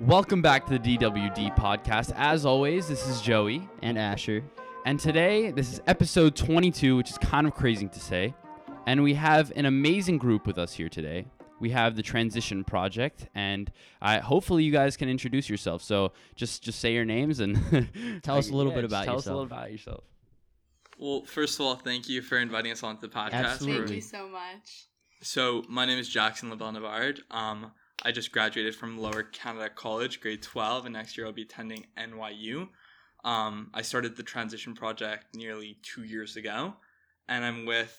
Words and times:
Welcome 0.00 0.42
back 0.42 0.66
to 0.66 0.78
the 0.78 0.96
DWD 0.96 1.56
podcast. 1.56 2.12
As 2.16 2.46
always, 2.46 2.88
this 2.88 3.06
is 3.08 3.20
Joey. 3.20 3.68
and 3.82 3.98
Asher. 3.98 4.42
And 4.84 4.98
today, 5.00 5.50
this 5.50 5.72
is 5.72 5.80
episode 5.86 6.36
22, 6.36 6.96
which 6.96 7.10
is 7.10 7.18
kind 7.18 7.46
of 7.46 7.54
crazy 7.54 7.88
to 7.88 8.00
say. 8.00 8.34
And 8.86 9.02
we 9.02 9.14
have 9.14 9.52
an 9.56 9.66
amazing 9.66 10.18
group 10.18 10.46
with 10.46 10.58
us 10.58 10.72
here 10.72 10.88
today. 10.88 11.26
We 11.60 11.70
have 11.70 11.96
the 11.96 12.02
Transition 12.02 12.64
Project, 12.64 13.28
and 13.34 13.70
I, 14.02 14.18
hopefully 14.18 14.64
you 14.64 14.72
guys 14.72 14.96
can 14.96 15.08
introduce 15.08 15.48
yourself. 15.48 15.82
So 15.82 16.12
just 16.34 16.62
just 16.62 16.78
say 16.80 16.92
your 16.92 17.04
names 17.04 17.40
and 17.40 17.56
Tell 18.22 18.36
us 18.36 18.50
a 18.50 18.54
little 18.54 18.72
bit 18.72 18.84
about 18.84 19.04
tell 19.04 19.16
us 19.16 19.26
a 19.26 19.30
yourself. 19.30 19.34
little 19.34 19.44
about 19.44 19.72
yourself. 19.72 20.04
Well, 20.98 21.24
first 21.24 21.58
of 21.58 21.66
all, 21.66 21.74
thank 21.74 22.08
you 22.08 22.22
for 22.22 22.38
inviting 22.38 22.72
us 22.72 22.82
onto 22.82 23.00
the 23.00 23.08
podcast. 23.08 23.32
Absolutely. 23.32 23.86
Thank 23.86 23.96
you 23.96 24.00
so 24.00 24.28
much. 24.28 24.86
So, 25.22 25.64
my 25.68 25.86
name 25.86 25.98
is 25.98 26.08
Jackson 26.08 26.50
LaBelle 26.50 26.72
Navard. 26.72 27.20
Um, 27.30 27.72
I 28.02 28.12
just 28.12 28.30
graduated 28.30 28.74
from 28.76 28.98
Lower 28.98 29.22
Canada 29.22 29.70
College, 29.70 30.20
grade 30.20 30.42
12, 30.42 30.86
and 30.86 30.92
next 30.92 31.16
year 31.16 31.26
I'll 31.26 31.32
be 31.32 31.42
attending 31.42 31.86
NYU. 31.98 32.68
Um, 33.24 33.70
I 33.72 33.82
started 33.82 34.16
the 34.16 34.22
Transition 34.22 34.74
Project 34.74 35.34
nearly 35.34 35.78
two 35.82 36.04
years 36.04 36.36
ago, 36.36 36.74
and 37.28 37.44
I'm 37.44 37.64
with. 37.64 37.98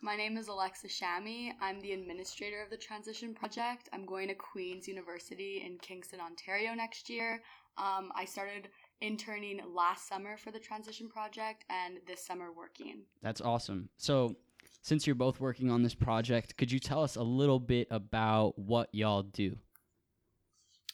My 0.00 0.16
name 0.16 0.36
is 0.36 0.48
Alexa 0.48 0.88
Shami. 0.88 1.52
I'm 1.60 1.80
the 1.80 1.92
administrator 1.92 2.62
of 2.62 2.70
the 2.70 2.76
Transition 2.76 3.34
Project. 3.34 3.88
I'm 3.92 4.06
going 4.06 4.28
to 4.28 4.34
Queen's 4.34 4.86
University 4.86 5.62
in 5.66 5.78
Kingston, 5.78 6.20
Ontario 6.20 6.74
next 6.74 7.10
year. 7.10 7.42
Um, 7.78 8.12
I 8.14 8.24
started 8.24 8.68
interning 9.02 9.60
last 9.74 10.08
summer 10.08 10.36
for 10.36 10.50
the 10.50 10.58
Transition 10.58 11.08
Project 11.08 11.64
and 11.68 11.98
this 12.06 12.24
summer 12.24 12.52
working. 12.56 13.02
That's 13.20 13.40
awesome. 13.40 13.88
So, 13.98 14.36
since 14.80 15.06
you're 15.06 15.14
both 15.14 15.40
working 15.40 15.70
on 15.70 15.82
this 15.82 15.94
project, 15.94 16.56
could 16.56 16.72
you 16.72 16.78
tell 16.78 17.02
us 17.02 17.16
a 17.16 17.22
little 17.22 17.60
bit 17.60 17.88
about 17.90 18.58
what 18.58 18.88
y'all 18.92 19.22
do? 19.22 19.56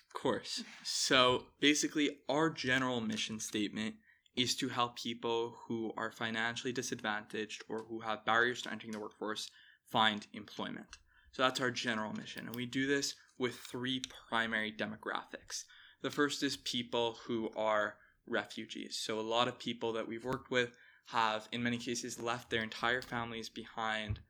Of 0.07 0.21
course. 0.21 0.65
So, 0.83 1.45
basically, 1.61 2.19
our 2.29 2.51
general 2.51 3.01
mission 3.01 3.39
statement 3.41 3.97
is 4.37 4.57
to 4.57 4.69
help 4.69 4.97
people 4.97 5.57
who 5.67 5.93
are 5.97 6.11
financially 6.11 6.73
disadvantaged 6.73 7.63
or 7.69 7.85
who 7.89 8.01
have 8.01 8.25
barriers 8.25 8.63
to 8.63 8.73
entering 8.73 8.93
the 8.93 9.01
workforce 9.01 9.51
find 9.85 10.27
employment. 10.33 10.99
So, 11.33 11.43
that's 11.43 11.61
our 11.61 11.71
general 11.71 12.15
mission. 12.15 12.47
And 12.47 12.57
we 12.57 12.67
do 12.67 12.87
this 12.87 13.15
with 13.39 13.55
three 13.55 14.03
primary 14.29 14.73
demographics. 14.73 15.65
The 16.01 16.11
first 16.11 16.43
is 16.43 16.57
people 16.57 17.19
who 17.27 17.51
are 17.57 17.97
refugees. 18.31 18.99
So, 19.01 19.19
a 19.19 19.23
lot 19.23 19.49
of 19.49 19.59
people 19.59 19.93
that 19.95 20.09
we've 20.09 20.25
worked 20.25 20.51
with 20.51 20.77
have, 21.07 21.49
in 21.53 21.63
many 21.63 21.79
cases, 21.79 22.21
left 22.21 22.51
their 22.51 22.63
entire 22.63 23.03
families 23.03 23.49
behind 23.49 24.21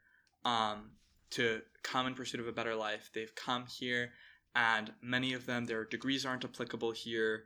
um, 0.45 0.91
to 1.31 1.63
come 1.83 2.07
in 2.07 2.15
pursuit 2.15 2.41
of 2.41 2.49
a 2.49 2.53
better 2.53 2.75
life. 2.75 3.11
They've 3.13 3.35
come 3.35 3.67
here 3.67 4.11
and 4.55 4.93
many 5.03 5.33
of 5.33 5.47
them 5.47 5.67
their 5.67 5.85
degrees 5.85 6.27
aren't 6.27 6.45
applicable 6.45 6.91
here 6.91 7.45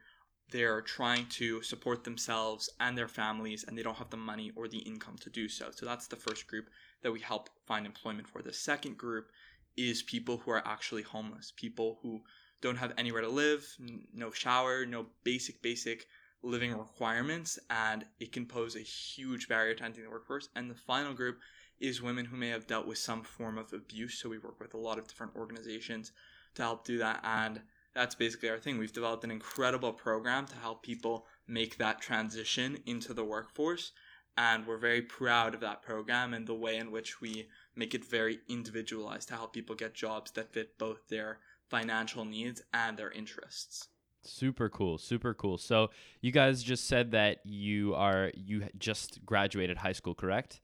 they're 0.51 0.83
trying 0.83 1.27
to 1.27 1.63
support 1.63 2.05
themselves 2.05 2.69
and 2.81 2.97
their 2.97 3.09
families 3.09 3.65
and 3.67 3.77
they 3.77 3.83
don't 3.83 3.97
have 3.97 4.11
the 4.11 4.17
money 4.17 4.53
or 4.57 4.69
the 4.69 4.79
income 4.79 5.17
to 5.21 5.31
do 5.31 5.49
so 5.49 5.71
so 5.75 5.85
that's 5.87 6.07
the 6.07 6.17
first 6.17 6.47
group 6.47 6.67
that 7.03 7.13
we 7.13 7.21
help 7.21 7.49
find 7.67 7.87
employment 7.87 8.27
for 8.27 8.43
the 8.43 8.53
second 8.53 8.97
group 8.97 9.31
is 9.77 10.03
people 10.03 10.39
who 10.39 10.51
are 10.51 10.67
actually 10.67 11.03
homeless 11.03 11.53
people 11.57 11.99
who 12.03 12.21
don't 12.61 12.77
have 12.77 12.93
anywhere 12.97 13.23
to 13.23 13.29
live 13.29 13.67
no 14.15 14.31
shower 14.31 14.87
no 14.87 15.07
basic 15.25 15.61
basic 15.63 16.07
living 16.43 16.77
requirements 16.77 17.59
and 17.71 18.05
it 18.19 18.33
can 18.33 18.47
pose 18.47 18.75
a 18.75 18.81
huge 18.81 19.49
barrier 19.49 19.75
to 19.75 19.85
entering 19.85 20.05
the 20.05 20.11
workforce 20.11 20.49
and 20.57 20.71
the 20.71 20.75
final 20.75 21.15
group 21.15 21.39
is 21.83 22.01
women 22.01 22.25
who 22.25 22.37
may 22.37 22.49
have 22.49 22.67
dealt 22.67 22.87
with 22.87 22.99
some 22.99 23.23
form 23.23 23.59
of 23.59 23.73
abuse 23.73 24.15
so 24.15 24.29
we 24.29 24.39
work 24.39 24.61
with 24.61 24.75
a 24.75 24.79
lot 24.79 24.99
of 24.99 25.07
different 25.09 25.35
organizations 25.35 26.13
to 26.55 26.63
help 26.63 26.85
do 26.85 26.99
that. 26.99 27.21
And 27.25 27.61
that's 27.95 28.15
basically 28.15 28.51
our 28.51 28.59
thing. 28.59 28.79
We've 28.79 28.93
developed 28.93 29.25
an 29.25 29.31
incredible 29.31 29.93
program 29.93 30.47
to 30.47 30.57
help 30.57 30.83
people 30.83 31.27
make 31.47 31.77
that 31.79 32.01
transition 32.01 32.79
into 32.87 33.13
the 33.13 33.25
workforce. 33.25 33.93
And 34.37 34.67
we're 34.67 34.79
very 34.79 35.03
proud 35.03 35.55
of 35.55 35.61
that 35.61 35.83
program 35.83 36.33
and 36.33 36.47
the 36.47 36.55
way 36.55 36.77
in 36.79 36.91
which 36.91 37.21
we 37.21 37.49
make 37.77 37.95
it 37.95 38.05
very 38.05 38.39
individualized 38.49 39.29
to 39.29 39.35
help 39.35 39.53
people 39.53 39.75
get 39.75 39.93
jobs 39.93 40.31
that 40.33 40.53
fit 40.53 40.79
both 40.79 41.09
their 41.09 41.41
financial 41.69 42.25
needs 42.25 42.63
and 42.73 42.97
their 42.97 43.11
interests. 43.11 43.89
Super 44.25 44.69
cool, 44.69 44.99
super 44.99 45.35
cool. 45.35 45.59
So 45.59 45.91
you 46.21 46.31
guys 46.31 46.63
just 46.63 46.87
said 46.87 47.11
that 47.11 47.41
you 47.45 47.95
are 47.95 48.31
you 48.35 48.67
just 48.79 49.25
graduated 49.27 49.79
high 49.79 49.93
school, 49.93 50.15
correct? 50.15 50.61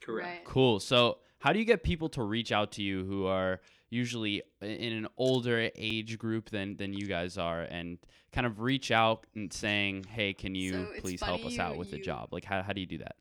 Correct. 0.00 0.28
Right. 0.28 0.44
Cool. 0.44 0.78
So, 0.80 1.18
how 1.38 1.52
do 1.52 1.58
you 1.58 1.64
get 1.64 1.82
people 1.82 2.08
to 2.10 2.22
reach 2.22 2.52
out 2.52 2.72
to 2.72 2.82
you 2.82 3.04
who 3.04 3.26
are 3.26 3.60
usually 3.90 4.42
in 4.60 4.92
an 4.92 5.06
older 5.16 5.70
age 5.76 6.18
group 6.18 6.50
than 6.50 6.76
than 6.76 6.92
you 6.92 7.06
guys 7.06 7.38
are, 7.38 7.62
and 7.62 7.98
kind 8.32 8.46
of 8.46 8.60
reach 8.60 8.90
out 8.90 9.26
and 9.34 9.52
saying, 9.52 10.04
"Hey, 10.04 10.34
can 10.34 10.54
you 10.54 10.86
So 10.86 11.00
please 11.00 11.22
help 11.22 11.44
us 11.46 11.58
out 11.58 11.72
you- 11.72 11.78
with 11.78 11.92
a 11.94 11.98
job?" 11.98 12.32
Like, 12.32 12.44
how 12.44 12.62
how 12.62 12.72
do 12.72 12.80
you 12.80 12.86
do 12.86 12.98
that? 12.98 13.16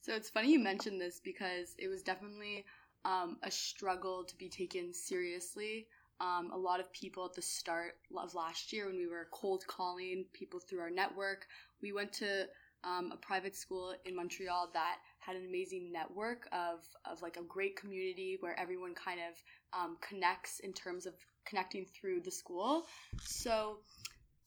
So 0.00 0.14
it's 0.14 0.30
funny 0.30 0.52
you 0.52 0.58
mentioned 0.58 1.00
this 1.00 1.20
because 1.20 1.74
it 1.78 1.88
was 1.88 2.02
definitely 2.02 2.64
um, 3.04 3.38
a 3.42 3.50
struggle 3.50 4.24
to 4.24 4.36
be 4.36 4.48
taken 4.48 4.92
seriously. 4.92 5.86
Um, 6.22 6.52
a 6.52 6.56
lot 6.56 6.78
of 6.78 6.92
people 6.92 7.24
at 7.24 7.34
the 7.34 7.42
start 7.42 7.94
of 8.16 8.34
last 8.34 8.72
year, 8.72 8.86
when 8.86 8.96
we 8.96 9.08
were 9.08 9.26
cold 9.32 9.64
calling 9.66 10.24
people 10.32 10.60
through 10.60 10.78
our 10.78 10.90
network, 10.90 11.46
we 11.82 11.92
went 11.92 12.12
to 12.14 12.46
um, 12.84 13.10
a 13.12 13.16
private 13.16 13.56
school 13.56 13.94
in 14.04 14.14
Montreal 14.14 14.70
that 14.72 14.98
had 15.18 15.34
an 15.34 15.46
amazing 15.48 15.90
network 15.92 16.48
of, 16.52 16.86
of 17.10 17.20
like 17.22 17.36
a 17.36 17.42
great 17.42 17.76
community 17.76 18.36
where 18.40 18.58
everyone 18.58 18.94
kind 18.94 19.18
of 19.20 19.78
um, 19.78 19.96
connects 20.00 20.60
in 20.60 20.72
terms 20.72 21.06
of 21.06 21.14
connecting 21.44 21.86
through 21.86 22.20
the 22.20 22.30
school. 22.30 22.86
So 23.24 23.78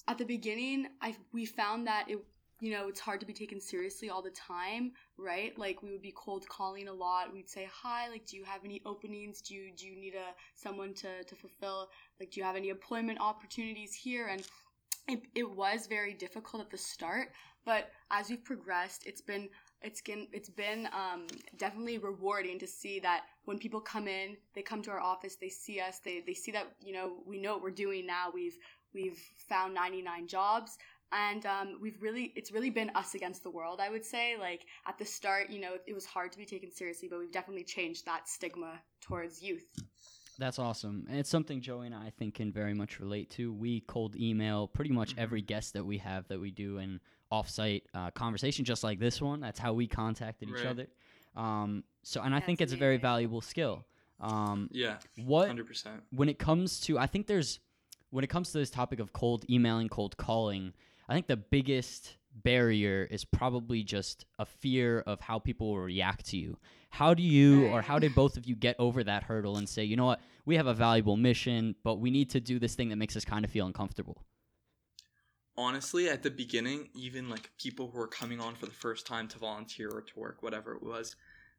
at 0.08 0.18
the 0.18 0.26
beginning, 0.26 0.88
I 1.02 1.16
we 1.34 1.46
found 1.46 1.88
that 1.88 2.06
it 2.10 2.20
you 2.62 2.72
know 2.72 2.88
it's 2.88 3.00
hard 3.00 3.20
to 3.20 3.26
be 3.26 3.34
taken 3.34 3.60
seriously 3.60 4.10
all 4.10 4.22
the 4.22 4.32
time 4.32 4.94
right? 5.18 5.58
Like 5.58 5.82
we 5.82 5.92
would 5.92 6.02
be 6.02 6.14
cold 6.16 6.48
calling 6.50 6.88
a 6.88 6.94
lot. 6.94 7.34
We'd 7.34 7.50
say 7.50 7.68
hi 7.72 8.10
like 8.10 8.26
do 8.26 8.38
you 8.38 8.44
have 8.44 8.62
any 8.64 8.82
openings? 8.86 9.42
Do 9.42 9.56
you 9.56 9.72
do 9.76 9.88
you 9.88 9.96
need 9.96 10.16
a 10.16 10.34
someone 10.56 10.94
to 10.96 11.24
to 11.24 11.36
fulfill 11.36 11.90
like 12.20 12.32
do 12.32 12.40
you 12.40 12.46
have 12.46 12.56
any 12.56 12.70
employment 12.70 13.20
opportunities 13.22 13.94
here? 13.94 14.28
And 14.28 14.44
it, 15.08 15.22
it 15.36 15.50
was 15.50 15.86
very 15.88 16.14
difficult 16.14 16.64
at 16.64 16.72
the 16.72 16.78
start 16.78 17.30
but 17.64 17.92
as 18.12 18.30
we've 18.30 18.44
progressed 18.44 19.06
it's 19.06 19.22
been 19.22 19.50
it's 19.82 20.02
been 20.02 20.28
it's 20.32 20.50
been 20.50 20.88
um, 20.88 21.28
definitely 21.58 21.98
rewarding 21.98 22.58
to 22.60 22.68
see 22.68 23.00
that 23.00 23.26
when 23.46 23.60
people 23.60 23.80
come 23.80 24.08
in 24.08 24.36
they 24.54 24.62
come 24.62 24.82
to 24.82 24.92
our 24.92 25.00
office 25.00 25.36
they 25.36 25.50
see 25.50 25.80
us 25.80 26.00
they, 26.04 26.24
they 26.26 26.34
see 26.34 26.52
that 26.52 26.68
you 26.84 26.94
know 26.94 27.18
we 27.26 27.40
know 27.40 27.54
what 27.54 27.64
we're 27.64 27.72
doing 27.72 28.06
now. 28.06 28.30
We've 28.34 28.58
we've 28.94 29.20
found 29.50 29.74
99 29.74 30.28
jobs 30.28 30.78
and 31.12 31.46
um, 31.46 31.78
we've 31.82 32.02
really 32.02 32.34
it's 32.36 32.52
really 32.52 32.70
been 32.70 32.90
us 32.96 33.14
against 33.16 33.44
the 33.44 33.50
world 33.50 33.80
i 33.80 33.90
would 33.90 34.04
say 34.06 34.36
like 34.40 34.66
at 34.88 34.98
the 34.98 35.06
start 35.06 35.50
you 35.50 35.60
know 35.60 35.74
it 35.86 35.94
was 35.94 36.06
hard 36.06 36.32
to 36.32 36.38
be 36.38 36.46
taken 36.46 36.72
seriously 36.72 37.08
but 37.08 37.20
we've 37.20 37.32
definitely 37.32 37.64
changed 37.64 38.06
that 38.06 38.28
stigma 38.28 38.80
towards 39.02 39.42
youth 39.42 39.66
That's 40.38 40.60
awesome. 40.60 41.06
And 41.10 41.18
it's 41.18 41.30
something 41.30 41.62
Joey 41.62 41.86
and 41.86 41.96
I 41.96 42.12
think 42.20 42.36
can 42.36 42.52
very 42.52 42.74
much 42.74 43.00
relate 43.00 43.30
to. 43.38 43.54
We 43.54 43.80
cold 43.88 44.18
email 44.18 44.68
pretty 44.68 44.92
much 44.92 45.12
Mm-hmm. 45.12 45.22
every 45.22 45.42
guest 45.42 45.74
that 45.76 45.86
we 45.86 45.98
have 46.00 46.28
that 46.28 46.42
we 46.42 46.52
do 46.52 46.78
an 46.80 47.00
offsite 47.32 47.84
uh, 47.94 48.12
conversation, 48.12 48.66
just 48.66 48.84
like 48.84 49.00
this 49.00 49.22
one. 49.22 49.40
That's 49.40 49.60
how 49.60 49.72
we 49.72 49.88
contacted 49.88 50.50
each 50.50 50.56
Right. 50.56 50.66
other. 50.66 50.88
Um, 51.38 51.86
so, 52.04 52.22
and 52.22 52.36
I 52.36 52.42
think 52.42 52.60
That's 52.60 52.74
it's 52.74 52.78
a 52.78 52.84
very 52.88 52.98
valuable 52.98 53.40
skill. 53.40 53.86
Um, 54.20 54.68
Yeah, 54.74 54.98
what 55.24 55.50
100%. 55.50 56.02
when 56.12 56.28
it 56.28 56.38
comes 56.38 56.82
to 56.82 56.98
i 57.00 57.08
think 57.08 57.28
there's 57.28 57.60
when 58.10 58.24
it 58.26 58.30
comes 58.30 58.52
to 58.52 58.58
this 58.58 58.70
topic 58.70 59.00
of 59.00 59.12
cold 59.14 59.46
emailing 59.50 59.88
cold 59.90 60.16
calling 60.18 60.74
i 61.08 61.14
think 61.14 61.28
the 61.28 61.38
biggest 61.38 62.18
barrier 62.44 63.08
is 63.10 63.24
probably 63.24 63.84
just 63.84 64.26
a 64.40 64.46
fear 64.46 65.00
of 65.02 65.22
how 65.22 65.40
people 65.40 65.68
will 65.68 65.80
react 65.80 66.26
to 66.28 66.38
you. 66.38 66.58
How 66.90 67.14
do 67.14 67.24
you 67.24 67.68
or 67.68 67.82
how 67.82 68.00
did 68.00 68.16
both 68.16 68.38
of 68.38 68.46
you 68.46 68.56
get 68.56 68.76
over 68.80 69.04
that 69.04 69.24
hurdle 69.24 69.58
and 69.58 69.68
say 69.68 69.84
you 69.84 69.96
know 69.96 70.06
what? 70.06 70.22
We 70.46 70.56
have 70.58 70.68
a 70.68 70.74
valuable 70.74 71.18
mission 71.18 71.76
but 71.84 71.96
we 71.96 72.12
need 72.12 72.30
to 72.32 72.40
do 72.40 72.60
this 72.60 72.76
thing 72.76 72.90
that 72.90 72.98
makes 72.98 73.16
us 73.16 73.26
kind 73.26 73.46
of 73.46 73.52
feel 73.52 73.66
uncomfortable 73.66 74.22
honestly 75.58 76.10
at 76.10 76.24
the 76.24 76.30
beginning 76.30 76.90
even 76.94 77.30
like 77.30 77.50
people 77.58 77.90
who 77.90 77.98
were 77.98 78.08
coming 78.08 78.40
on 78.40 78.56
for 78.56 78.66
the 78.66 78.72
first 78.72 79.08
time 79.08 79.28
to 79.30 79.40
volunteer 79.40 79.90
or 79.90 80.02
to 80.02 80.20
work 80.20 80.44
whatever 80.44 80.74
it 80.74 80.84
was 80.84 81.16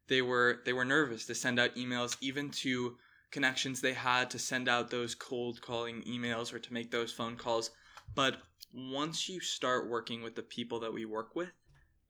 they 0.07 0.21
were 0.21 0.61
they 0.65 0.73
were 0.73 0.85
nervous 0.85 1.25
to 1.25 1.35
send 1.35 1.59
out 1.59 1.75
emails 1.75 2.15
even 2.21 2.49
to 2.49 2.95
connections 3.31 3.81
they 3.81 3.93
had 3.93 4.29
to 4.29 4.39
send 4.39 4.69
out 4.69 4.89
those 4.89 5.13
cold 5.15 5.61
calling 5.61 6.01
emails 6.03 6.53
or 6.53 6.59
to 6.59 6.73
make 6.73 6.91
those 6.91 7.11
phone 7.11 7.35
calls 7.35 7.71
but 8.15 8.37
once 8.73 9.29
you 9.29 9.39
start 9.39 9.89
working 9.89 10.21
with 10.21 10.35
the 10.35 10.43
people 10.43 10.79
that 10.79 10.93
we 10.93 11.05
work 11.05 11.35
with 11.35 11.51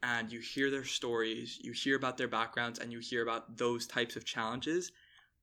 and 0.03 0.31
you 0.31 0.39
hear 0.39 0.69
their 0.69 0.85
stories 0.85 1.59
you 1.61 1.71
hear 1.71 1.95
about 1.95 2.17
their 2.17 2.27
backgrounds 2.27 2.79
and 2.79 2.91
you 2.91 2.99
hear 2.99 3.23
about 3.23 3.57
those 3.57 3.87
types 3.87 4.15
of 4.15 4.25
challenges 4.25 4.91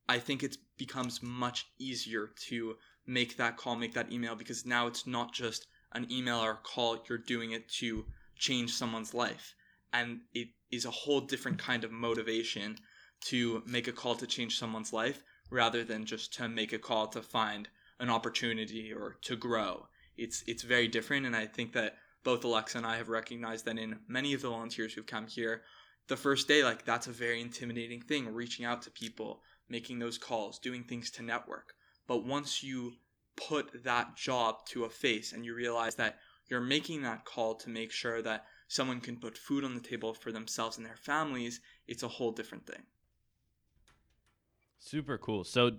i 0.09 0.19
think 0.19 0.43
it 0.43 0.57
becomes 0.77 1.23
much 1.23 1.67
easier 1.79 2.31
to 2.37 2.75
make 3.07 3.37
that 3.37 3.57
call 3.57 3.77
make 3.77 3.95
that 3.95 4.13
email 4.13 4.35
because 4.35 4.65
now 4.67 4.87
it's 4.87 5.07
not 5.07 5.33
just 5.33 5.67
an 5.95 6.11
email 6.11 6.39
or 6.39 6.53
a 6.53 6.57
call, 6.57 7.03
you're 7.09 7.19
doing 7.19 7.53
it 7.53 7.69
to 7.69 8.05
change 8.37 8.73
someone's 8.73 9.15
life. 9.15 9.55
And 9.93 10.21
it 10.35 10.49
is 10.71 10.85
a 10.85 10.91
whole 10.91 11.21
different 11.21 11.59
kind 11.59 11.85
of 11.85 11.93
motivation 11.93 12.77
to 13.27 13.63
make 13.65 13.87
a 13.87 13.93
call 13.93 14.17
to 14.17 14.27
change 14.27 14.59
someone's 14.59 14.93
life 14.93 15.23
rather 15.51 15.85
than 15.85 16.05
just 16.05 16.35
to 16.35 16.49
make 16.49 16.73
a 16.73 16.79
call 16.79 17.07
to 17.09 17.23
find 17.23 17.69
an 18.01 18.11
opportunity 18.11 18.93
or 18.93 19.17
to 19.23 19.37
grow. 19.37 19.87
It's 20.17 20.43
it's 20.47 20.63
very 20.63 20.89
different 20.89 21.27
and 21.27 21.37
I 21.37 21.47
think 21.47 21.73
that 21.73 21.97
both 22.23 22.45
Alexa 22.45 22.79
and 22.79 22.87
I 22.87 22.97
have 22.97 23.09
recognized 23.09 23.67
that 23.67 23.79
in 23.79 23.99
many 24.09 24.33
of 24.33 24.43
the 24.43 24.49
volunteers 24.49 24.95
who've 24.95 25.07
come 25.07 25.27
here, 25.27 25.63
the 26.09 26.17
first 26.17 26.49
day 26.49 26.65
like 26.65 26.85
that's 26.85 27.07
a 27.07 27.13
very 27.13 27.41
intimidating 27.41 28.01
thing 28.01 28.33
reaching 28.33 28.65
out 28.65 28.83
to 28.83 28.91
people, 28.91 29.43
making 29.69 29.99
those 29.99 30.19
calls, 30.19 30.59
doing 30.59 30.85
things 30.85 31.11
to 31.13 31.23
network. 31.23 31.75
But 32.07 32.25
once 32.25 32.63
you 32.63 32.95
put 33.37 33.85
that 33.85 34.17
job 34.17 34.65
to 34.67 34.85
a 34.85 34.91
face 34.91 35.33
and 35.33 35.45
you 35.45 35.55
realize 35.55 35.95
that 35.97 36.19
you're 36.49 36.61
making 36.61 37.03
that 37.03 37.25
call 37.25 37.55
to 37.57 37.71
make 37.71 37.91
sure 37.91 38.23
that 38.23 38.45
someone 38.69 39.01
can 39.01 39.17
put 39.17 39.37
food 39.37 39.65
on 39.65 39.75
the 39.75 39.81
table 39.81 40.15
for 40.15 40.33
themselves 40.33 40.77
and 40.77 40.87
their 40.87 40.97
families, 40.97 41.61
it's 41.87 42.03
a 42.03 42.09
whole 42.09 42.33
different 42.33 42.67
thing. 42.67 42.83
Super 44.79 45.17
cool. 45.17 45.45
So, 45.45 45.73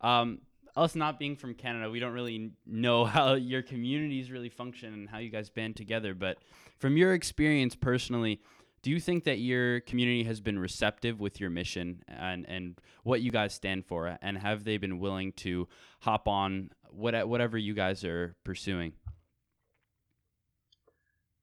um, 0.00 0.40
us 0.76 0.94
not 0.94 1.18
being 1.18 1.36
from 1.36 1.54
Canada, 1.54 1.90
we 1.90 2.00
don't 2.00 2.12
really 2.12 2.52
know 2.66 3.04
how 3.16 3.34
your 3.34 3.62
communities 3.62 4.30
really 4.30 4.48
function 4.48 4.92
and 4.92 5.08
how 5.08 5.18
you 5.18 5.30
guys 5.30 5.50
band 5.50 5.76
together. 5.76 6.14
But 6.14 6.38
from 6.78 6.96
your 6.96 7.14
experience 7.14 7.74
personally, 7.74 8.40
do 8.82 8.90
you 8.90 9.00
think 9.00 9.24
that 9.24 9.38
your 9.38 9.80
community 9.80 10.22
has 10.24 10.40
been 10.40 10.58
receptive 10.58 11.18
with 11.18 11.40
your 11.40 11.50
mission 11.50 12.02
and, 12.06 12.46
and 12.48 12.78
what 13.02 13.20
you 13.20 13.32
guys 13.32 13.52
stand 13.52 13.84
for? 13.86 14.16
And 14.22 14.38
have 14.38 14.64
they 14.64 14.76
been 14.76 15.00
willing 15.00 15.32
to 15.38 15.66
hop 16.00 16.28
on 16.28 16.70
what, 16.90 17.28
whatever 17.28 17.58
you 17.58 17.74
guys 17.74 18.04
are 18.04 18.36
pursuing? 18.44 18.92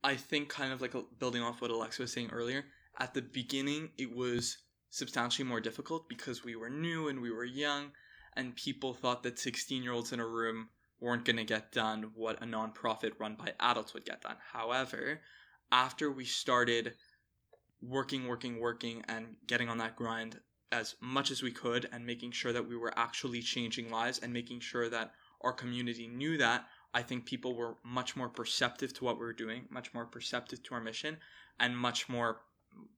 I 0.04 0.16
think, 0.16 0.50
kind 0.50 0.74
of 0.74 0.82
like 0.82 0.96
uh, 0.96 1.02
building 1.20 1.42
off 1.42 1.62
what 1.62 1.72
Alexa 1.72 2.02
was 2.02 2.12
saying 2.12 2.30
earlier, 2.32 2.66
at 3.00 3.14
the 3.14 3.22
beginning, 3.22 3.90
it 3.98 4.14
was 4.14 4.58
substantially 4.90 5.48
more 5.48 5.60
difficult 5.60 6.08
because 6.08 6.44
we 6.44 6.56
were 6.56 6.70
new 6.70 7.08
and 7.08 7.22
we 7.22 7.32
were 7.32 7.46
young, 7.46 7.92
and 8.36 8.56
people 8.56 8.94
thought 8.94 9.24
that 9.24 9.40
16 9.40 9.84
year 9.84 9.94
olds 9.94 10.12
in 10.12 10.20
a 10.20 10.28
room 10.28 10.70
weren't 11.00 11.26
going 11.26 11.38
to 11.38 11.44
get 11.44 11.72
done 11.72 12.12
what 12.16 12.42
a 12.42 12.46
nonprofit 12.46 13.12
run 13.20 13.36
by 13.36 13.54
adults 13.60 13.94
would 13.94 14.06
get 14.06 14.22
done. 14.22 14.38
However, 14.54 15.22
after 15.72 16.12
we 16.12 16.26
started 16.26 16.94
working, 17.82 18.28
working, 18.28 18.60
working, 18.60 19.04
and 19.10 19.36
getting 19.48 19.70
on 19.70 19.80
that 19.80 19.96
grind 19.96 20.40
as 20.72 20.96
much 21.02 21.30
as 21.30 21.44
we 21.44 21.52
could, 21.52 21.88
and 21.92 22.04
making 22.04 22.32
sure 22.32 22.52
that 22.52 22.68
we 22.68 22.76
were 22.76 22.92
actually 22.98 23.42
changing 23.42 23.92
lives 23.92 24.20
and 24.20 24.34
making 24.34 24.60
sure 24.60 24.90
that 24.90 25.12
our 25.42 25.54
community 25.54 26.08
knew 26.08 26.38
that, 26.38 26.66
I 26.96 27.04
think 27.04 27.26
people 27.26 27.56
were 27.56 27.76
much 27.84 28.16
more 28.16 28.30
perceptive 28.30 28.94
to 28.96 29.06
what 29.06 29.20
we 29.20 29.26
were 29.26 29.34
doing, 29.34 29.66
much 29.70 29.94
more 29.94 30.06
perceptive 30.06 30.64
to 30.64 30.76
our 30.76 30.82
mission, 30.82 31.18
and 31.60 31.78
much 31.78 32.10
more 32.10 32.42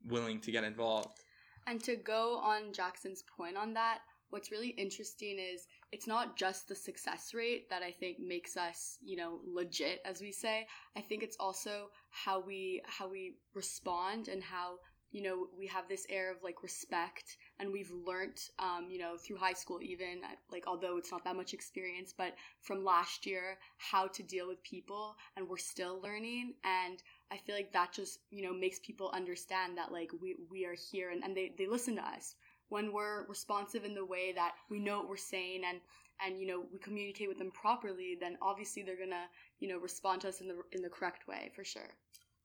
willing 0.07 0.39
to 0.41 0.51
get 0.51 0.63
involved. 0.63 1.19
And 1.67 1.83
to 1.83 1.95
go 1.95 2.37
on 2.37 2.71
Jackson's 2.71 3.23
point 3.23 3.57
on 3.57 3.73
that, 3.73 3.99
what's 4.35 4.51
really 4.51 4.71
interesting 4.71 5.39
is 5.39 5.65
it's 5.93 6.07
not 6.07 6.35
just 6.35 6.67
the 6.67 6.75
success 6.75 7.33
rate 7.33 7.69
that 7.69 7.81
I 7.81 7.89
think 7.89 8.19
makes 8.19 8.57
us, 8.57 8.97
you 9.01 9.15
know, 9.15 9.39
legit 9.47 10.01
as 10.03 10.19
we 10.19 10.33
say. 10.33 10.67
I 10.97 10.99
think 10.99 11.23
it's 11.23 11.37
also 11.39 11.87
how 12.09 12.41
we 12.41 12.81
how 12.85 13.09
we 13.09 13.37
respond 13.53 14.27
and 14.27 14.43
how 14.43 14.79
you 15.13 15.21
know 15.21 15.47
we 15.57 15.65
have 15.67 15.87
this 15.87 16.05
air 16.09 16.29
of 16.29 16.43
like 16.43 16.63
respect 16.63 17.37
and 17.59 17.71
we've 17.71 17.93
learned 18.05 18.37
um, 18.59 18.87
you 18.89 18.99
know 18.99 19.15
through 19.15 19.37
high 19.37 19.53
school 19.53 19.79
even 19.81 20.19
like 20.51 20.65
although 20.67 20.97
it's 20.97 21.13
not 21.13 21.23
that 21.23 21.37
much 21.37 21.53
experience 21.53 22.13
but 22.17 22.33
from 22.59 22.83
last 22.83 23.25
year 23.25 23.57
how 23.77 24.07
to 24.07 24.21
deal 24.23 24.49
with 24.49 24.61
people 24.63 25.15
and 25.37 25.47
we're 25.47 25.55
still 25.55 26.01
learning 26.01 26.53
and 26.65 27.01
i 27.31 27.37
feel 27.37 27.55
like 27.55 27.71
that 27.71 27.93
just 27.93 28.19
you 28.29 28.43
know 28.43 28.53
makes 28.53 28.79
people 28.79 29.09
understand 29.13 29.77
that 29.77 29.93
like 29.93 30.09
we, 30.21 30.35
we 30.51 30.65
are 30.65 30.75
here 30.91 31.11
and, 31.11 31.23
and 31.23 31.37
they, 31.37 31.53
they 31.57 31.67
listen 31.67 31.95
to 31.95 32.05
us 32.05 32.35
when 32.75 32.91
we're 32.91 33.25
responsive 33.27 33.85
in 33.85 33.95
the 33.95 34.05
way 34.05 34.33
that 34.35 34.51
we 34.69 34.79
know 34.79 34.97
what 34.97 35.07
we're 35.07 35.15
saying 35.15 35.61
and 35.67 35.79
and 36.25 36.37
you 36.37 36.45
know 36.45 36.63
we 36.73 36.77
communicate 36.79 37.29
with 37.29 37.37
them 37.37 37.51
properly 37.51 38.17
then 38.19 38.37
obviously 38.41 38.83
they're 38.83 38.99
gonna 38.99 39.25
you 39.61 39.69
know 39.69 39.77
respond 39.77 40.19
to 40.19 40.27
us 40.27 40.41
in 40.41 40.47
the 40.49 40.55
in 40.73 40.81
the 40.81 40.89
correct 40.89 41.25
way 41.25 41.49
for 41.55 41.63
sure 41.63 41.91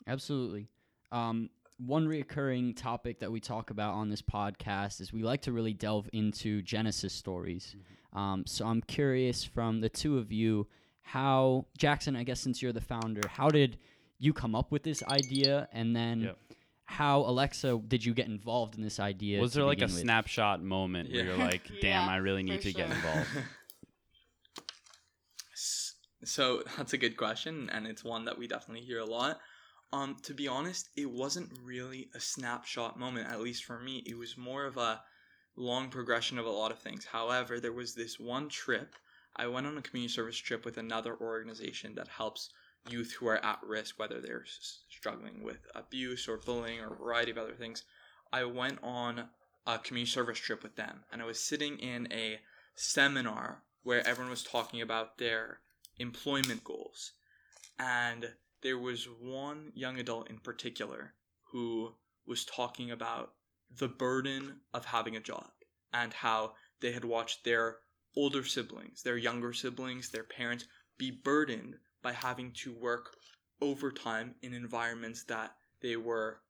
absolutely 0.07 0.69
um, 1.11 1.51
one 1.85 2.07
recurring 2.07 2.75
topic 2.75 3.19
that 3.19 3.33
we 3.33 3.41
talk 3.41 3.71
about 3.71 3.95
on 3.95 4.09
this 4.09 4.23
podcast 4.23 5.01
is 5.01 5.13
we 5.13 5.25
like 5.25 5.43
to 5.43 5.53
really 5.53 5.73
delve 5.73 6.09
into 6.13 6.63
Genesis 6.63 7.13
stories. 7.13 7.75
Mm-hmm. 7.75 8.19
Um, 8.19 8.45
so 8.47 8.65
I'm 8.67 8.81
curious 8.83 9.43
from 9.43 9.81
the 9.81 9.89
two 9.89 10.19
of 10.19 10.31
you, 10.31 10.69
how 11.03 11.67
Jackson, 11.79 12.15
I 12.15 12.23
guess 12.23 12.39
since 12.39 12.63
you're 12.63 12.73
the 12.73 12.81
founder, 12.81 13.23
how 13.29 13.49
did 13.49 13.79
you 14.21 14.33
come 14.33 14.55
up 14.55 14.71
with 14.71 14.85
this 14.85 15.03
idea, 15.05 15.69
and 15.73 15.97
then 15.97 16.21
yep. 16.21 16.39
How 16.91 17.21
Alexa 17.21 17.81
did 17.87 18.05
you 18.05 18.13
get 18.13 18.27
involved 18.27 18.75
in 18.75 18.83
this 18.83 18.99
idea? 18.99 19.41
Was 19.41 19.53
there 19.53 19.65
like 19.65 19.79
a 19.79 19.83
with? 19.83 19.93
snapshot 19.93 20.61
moment 20.61 21.09
yeah. 21.09 21.17
where 21.17 21.25
you're 21.27 21.37
like, 21.39 21.63
"Damn, 21.81 22.07
yeah, 22.07 22.13
I 22.13 22.17
really 22.17 22.43
need 22.43 22.61
to 22.63 22.73
sure. 22.73 22.83
get 22.83 22.91
involved"? 22.91 23.29
so 26.25 26.65
that's 26.77 26.93
a 26.93 26.99
good 26.99 27.17
question, 27.17 27.71
and 27.73 27.87
it's 27.87 28.03
one 28.03 28.25
that 28.25 28.37
we 28.37 28.49
definitely 28.49 28.85
hear 28.85 28.99
a 28.99 29.05
lot. 29.05 29.39
Um, 29.93 30.17
to 30.25 30.35
be 30.35 30.49
honest, 30.49 30.89
it 30.97 31.09
wasn't 31.09 31.51
really 31.63 32.11
a 32.17 32.21
snapshot 32.21 32.99
moment, 32.99 33.29
at 33.29 33.41
least 33.41 33.65
for 33.65 33.79
me. 33.79 34.03
It 34.05 34.19
was 34.19 34.37
more 34.37 34.65
of 34.65 34.77
a 34.77 35.01
long 35.57 35.91
progression 35.91 36.41
of 36.41 36.47
a 36.47 36.51
lot 36.51 36.73
of 36.73 36.81
things. 36.81 37.05
However, 37.05 37.61
there 37.61 37.73
was 37.73 37.95
this 37.95 38.19
one 38.19 38.49
trip. 38.49 38.97
I 39.37 39.47
went 39.47 39.69
on 39.69 39.79
a 39.79 39.83
community 39.83 40.13
service 40.13 40.37
trip 40.37 40.65
with 40.65 40.77
another 40.77 41.17
organization 41.21 41.95
that 41.95 42.09
helps 42.09 42.51
youth 42.89 43.13
who 43.13 43.27
are 43.29 43.45
at 43.45 43.61
risk, 43.63 43.99
whether 43.99 44.21
they're 44.21 44.45
struggling 44.89 45.43
with 45.43 45.67
abuse 45.75 46.29
or 46.29 46.39
bullying 46.39 46.81
or 46.81 46.93
a 46.93 46.97
variety 46.97 47.31
of 47.31 47.39
other 47.39 47.55
things. 47.55 47.85
I 48.33 48.45
went 48.45 48.79
on 48.83 49.29
a 49.67 49.79
community 49.79 50.11
service 50.11 50.39
trip 50.39 50.63
with 50.63 50.77
them, 50.77 51.05
and 51.13 51.21
I 51.21 51.27
was 51.27 51.41
sitting 51.41 51.79
in 51.79 52.09
a 52.13 52.41
seminar 52.75 53.63
where 53.83 54.07
everyone 54.07 54.31
was 54.31 54.43
talking 54.43 54.81
about 54.81 55.19
their 55.19 55.61
employment 55.99 56.65
goals. 56.65 57.13
And 57.79 58.31
there 58.63 58.79
was 58.79 59.09
one 59.21 59.73
young 59.75 59.99
adult 59.99 60.29
in 60.31 60.39
particular 60.39 61.15
who 61.53 61.95
was 62.27 62.45
talking 62.45 62.91
about 62.91 63.33
the 63.79 63.89
burden 63.89 64.61
of 64.75 64.85
having 64.85 65.17
a 65.17 65.21
job 65.21 65.51
and 65.93 66.13
how 66.13 66.55
they 66.81 66.93
had 66.93 67.05
watched 67.05 67.45
their 67.45 67.79
older 68.17 68.45
siblings, 68.45 69.03
their 69.03 69.17
younger 69.17 69.53
siblings, 69.53 70.11
their 70.11 70.25
parents 70.25 70.65
be 70.99 71.11
burdened 71.11 71.77
by 72.03 72.13
having 72.13 72.53
to 72.53 72.73
work 72.73 73.17
overtime 73.61 74.35
in 74.43 74.55
environments 74.55 75.25
that 75.25 75.55
they 75.83 75.97
were 75.97 76.41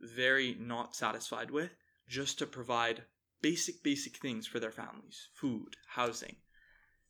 very 0.00 0.56
not 0.58 0.94
satisfied 0.94 1.50
with 1.50 1.70
just 2.08 2.38
to 2.38 2.46
provide 2.46 3.04
basic, 3.42 3.82
basic 3.82 4.16
things 4.16 4.46
for 4.46 4.60
their 4.60 4.70
families 4.70 5.28
food, 5.34 5.76
housing. 5.88 6.36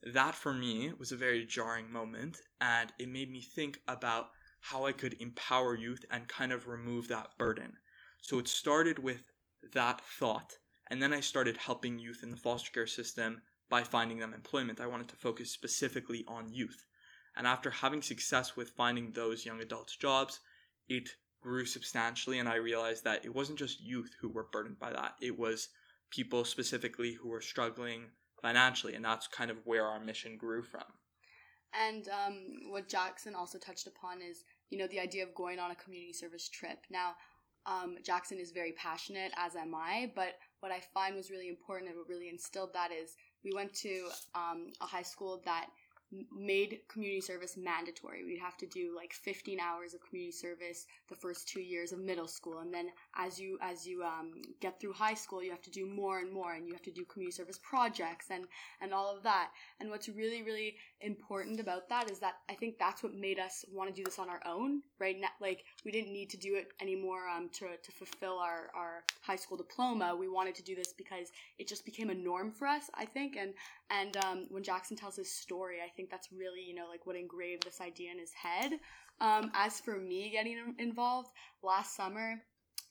That 0.02 0.34
for 0.34 0.54
me 0.54 0.92
was 0.98 1.12
a 1.12 1.16
very 1.16 1.44
jarring 1.44 1.92
moment, 1.92 2.38
and 2.60 2.92
it 2.98 3.08
made 3.08 3.30
me 3.30 3.42
think 3.42 3.80
about 3.86 4.30
how 4.60 4.86
I 4.86 4.92
could 4.92 5.20
empower 5.20 5.74
youth 5.74 6.04
and 6.10 6.28
kind 6.28 6.52
of 6.52 6.68
remove 6.68 7.08
that 7.08 7.36
burden. 7.38 7.76
So 8.22 8.38
it 8.38 8.48
started 8.48 8.98
with 8.98 9.30
that 9.74 10.00
thought, 10.00 10.58
and 10.88 11.02
then 11.02 11.12
I 11.12 11.20
started 11.20 11.56
helping 11.56 11.98
youth 11.98 12.22
in 12.22 12.30
the 12.30 12.36
foster 12.36 12.70
care 12.70 12.86
system 12.86 13.42
by 13.68 13.82
finding 13.82 14.18
them 14.18 14.34
employment. 14.34 14.80
I 14.80 14.86
wanted 14.86 15.08
to 15.08 15.16
focus 15.16 15.50
specifically 15.50 16.24
on 16.26 16.52
youth. 16.52 16.86
And 17.36 17.46
after 17.46 17.70
having 17.70 18.02
success 18.02 18.56
with 18.56 18.70
finding 18.70 19.12
those 19.12 19.46
young 19.46 19.60
adults 19.60 19.96
jobs, 19.96 20.40
it 20.88 21.08
grew 21.40 21.64
substantially, 21.64 22.38
and 22.38 22.48
I 22.48 22.56
realized 22.56 23.04
that 23.04 23.24
it 23.24 23.34
wasn't 23.34 23.58
just 23.58 23.80
youth 23.80 24.10
who 24.20 24.28
were 24.28 24.48
burdened 24.52 24.78
by 24.78 24.92
that, 24.92 25.14
it 25.20 25.38
was 25.38 25.68
people 26.10 26.44
specifically 26.44 27.14
who 27.14 27.28
were 27.28 27.40
struggling 27.40 28.06
financially, 28.42 28.94
and 28.94 29.04
that's 29.04 29.26
kind 29.28 29.50
of 29.50 29.58
where 29.64 29.86
our 29.86 30.00
mission 30.00 30.36
grew 30.36 30.62
from. 30.62 30.84
And 31.72 32.08
um, 32.08 32.70
what 32.70 32.88
Jackson 32.88 33.34
also 33.34 33.58
touched 33.58 33.86
upon 33.86 34.20
is, 34.22 34.44
you 34.70 34.78
know, 34.78 34.88
the 34.88 34.98
idea 35.00 35.22
of 35.22 35.34
going 35.34 35.58
on 35.58 35.70
a 35.70 35.76
community 35.76 36.12
service 36.12 36.48
trip. 36.48 36.78
Now, 36.90 37.14
um, 37.66 37.96
Jackson 38.04 38.38
is 38.38 38.50
very 38.50 38.72
passionate, 38.72 39.32
as 39.36 39.54
am 39.54 39.74
I, 39.74 40.10
but 40.16 40.38
what 40.60 40.72
I 40.72 40.80
find 40.92 41.14
was 41.14 41.30
really 41.30 41.48
important 41.48 41.90
and 41.90 41.98
what 41.98 42.08
really 42.08 42.28
instilled 42.28 42.72
that 42.72 42.90
is 42.90 43.16
we 43.44 43.52
went 43.54 43.72
to 43.74 44.08
um, 44.34 44.72
a 44.80 44.86
high 44.86 45.02
school 45.02 45.42
that 45.44 45.66
made 46.36 46.80
community 46.88 47.20
service 47.20 47.56
mandatory. 47.56 48.24
We'd 48.24 48.40
have 48.40 48.56
to 48.58 48.66
do 48.66 48.94
like 48.96 49.12
15 49.12 49.60
hours 49.60 49.94
of 49.94 50.00
community 50.00 50.32
service 50.32 50.86
the 51.08 51.14
first 51.14 51.48
two 51.48 51.60
years 51.60 51.92
of 51.92 51.98
middle 52.00 52.26
school, 52.26 52.58
and 52.58 52.72
then 52.72 52.90
as 53.16 53.38
you 53.38 53.58
as 53.60 53.86
you 53.86 54.02
um, 54.02 54.42
get 54.60 54.80
through 54.80 54.92
high 54.92 55.14
school, 55.14 55.42
you 55.42 55.50
have 55.50 55.62
to 55.62 55.70
do 55.70 55.86
more 55.86 56.18
and 56.18 56.32
more, 56.32 56.54
and 56.54 56.66
you 56.66 56.72
have 56.72 56.82
to 56.82 56.90
do 56.90 57.04
community 57.04 57.36
service 57.36 57.58
projects 57.62 58.26
and 58.30 58.44
and 58.80 58.92
all 58.92 59.14
of 59.14 59.22
that. 59.22 59.50
And 59.78 59.90
what's 59.90 60.08
really 60.08 60.42
really 60.42 60.76
important 61.02 61.60
about 61.60 61.88
that 61.88 62.10
is 62.10 62.18
that 62.20 62.34
I 62.48 62.54
think 62.54 62.78
that's 62.78 63.02
what 63.02 63.14
made 63.14 63.38
us 63.38 63.64
want 63.72 63.88
to 63.88 63.94
do 63.94 64.04
this 64.04 64.18
on 64.18 64.28
our 64.28 64.40
own, 64.46 64.82
right? 64.98 65.18
Now, 65.18 65.28
like 65.40 65.64
we 65.84 65.90
didn't 65.90 66.12
need 66.12 66.30
to 66.30 66.36
do 66.36 66.56
it 66.56 66.68
anymore 66.80 67.28
um, 67.28 67.48
to 67.54 67.66
to 67.82 67.92
fulfill 67.92 68.38
our 68.38 68.70
our 68.74 69.04
high 69.22 69.36
school 69.36 69.56
diploma. 69.56 70.14
We 70.18 70.28
wanted 70.28 70.54
to 70.56 70.62
do 70.62 70.74
this 70.74 70.92
because 70.96 71.28
it 71.58 71.68
just 71.68 71.84
became 71.84 72.10
a 72.10 72.14
norm 72.14 72.50
for 72.52 72.66
us, 72.66 72.90
I 72.94 73.04
think, 73.04 73.36
and 73.36 73.54
and 73.90 74.16
um, 74.18 74.46
when 74.50 74.62
Jackson 74.62 74.96
tells 74.96 75.16
his 75.16 75.32
story, 75.34 75.78
I 75.84 75.88
think 75.88 76.10
that's 76.10 76.28
really, 76.32 76.62
you 76.62 76.74
know, 76.74 76.86
like 76.88 77.06
what 77.06 77.16
engraved 77.16 77.64
this 77.64 77.80
idea 77.80 78.10
in 78.12 78.18
his 78.18 78.32
head. 78.32 78.72
Um, 79.20 79.50
as 79.54 79.80
for 79.80 79.98
me 79.98 80.30
getting 80.30 80.74
involved, 80.78 81.28
last 81.62 81.94
summer, 81.94 82.40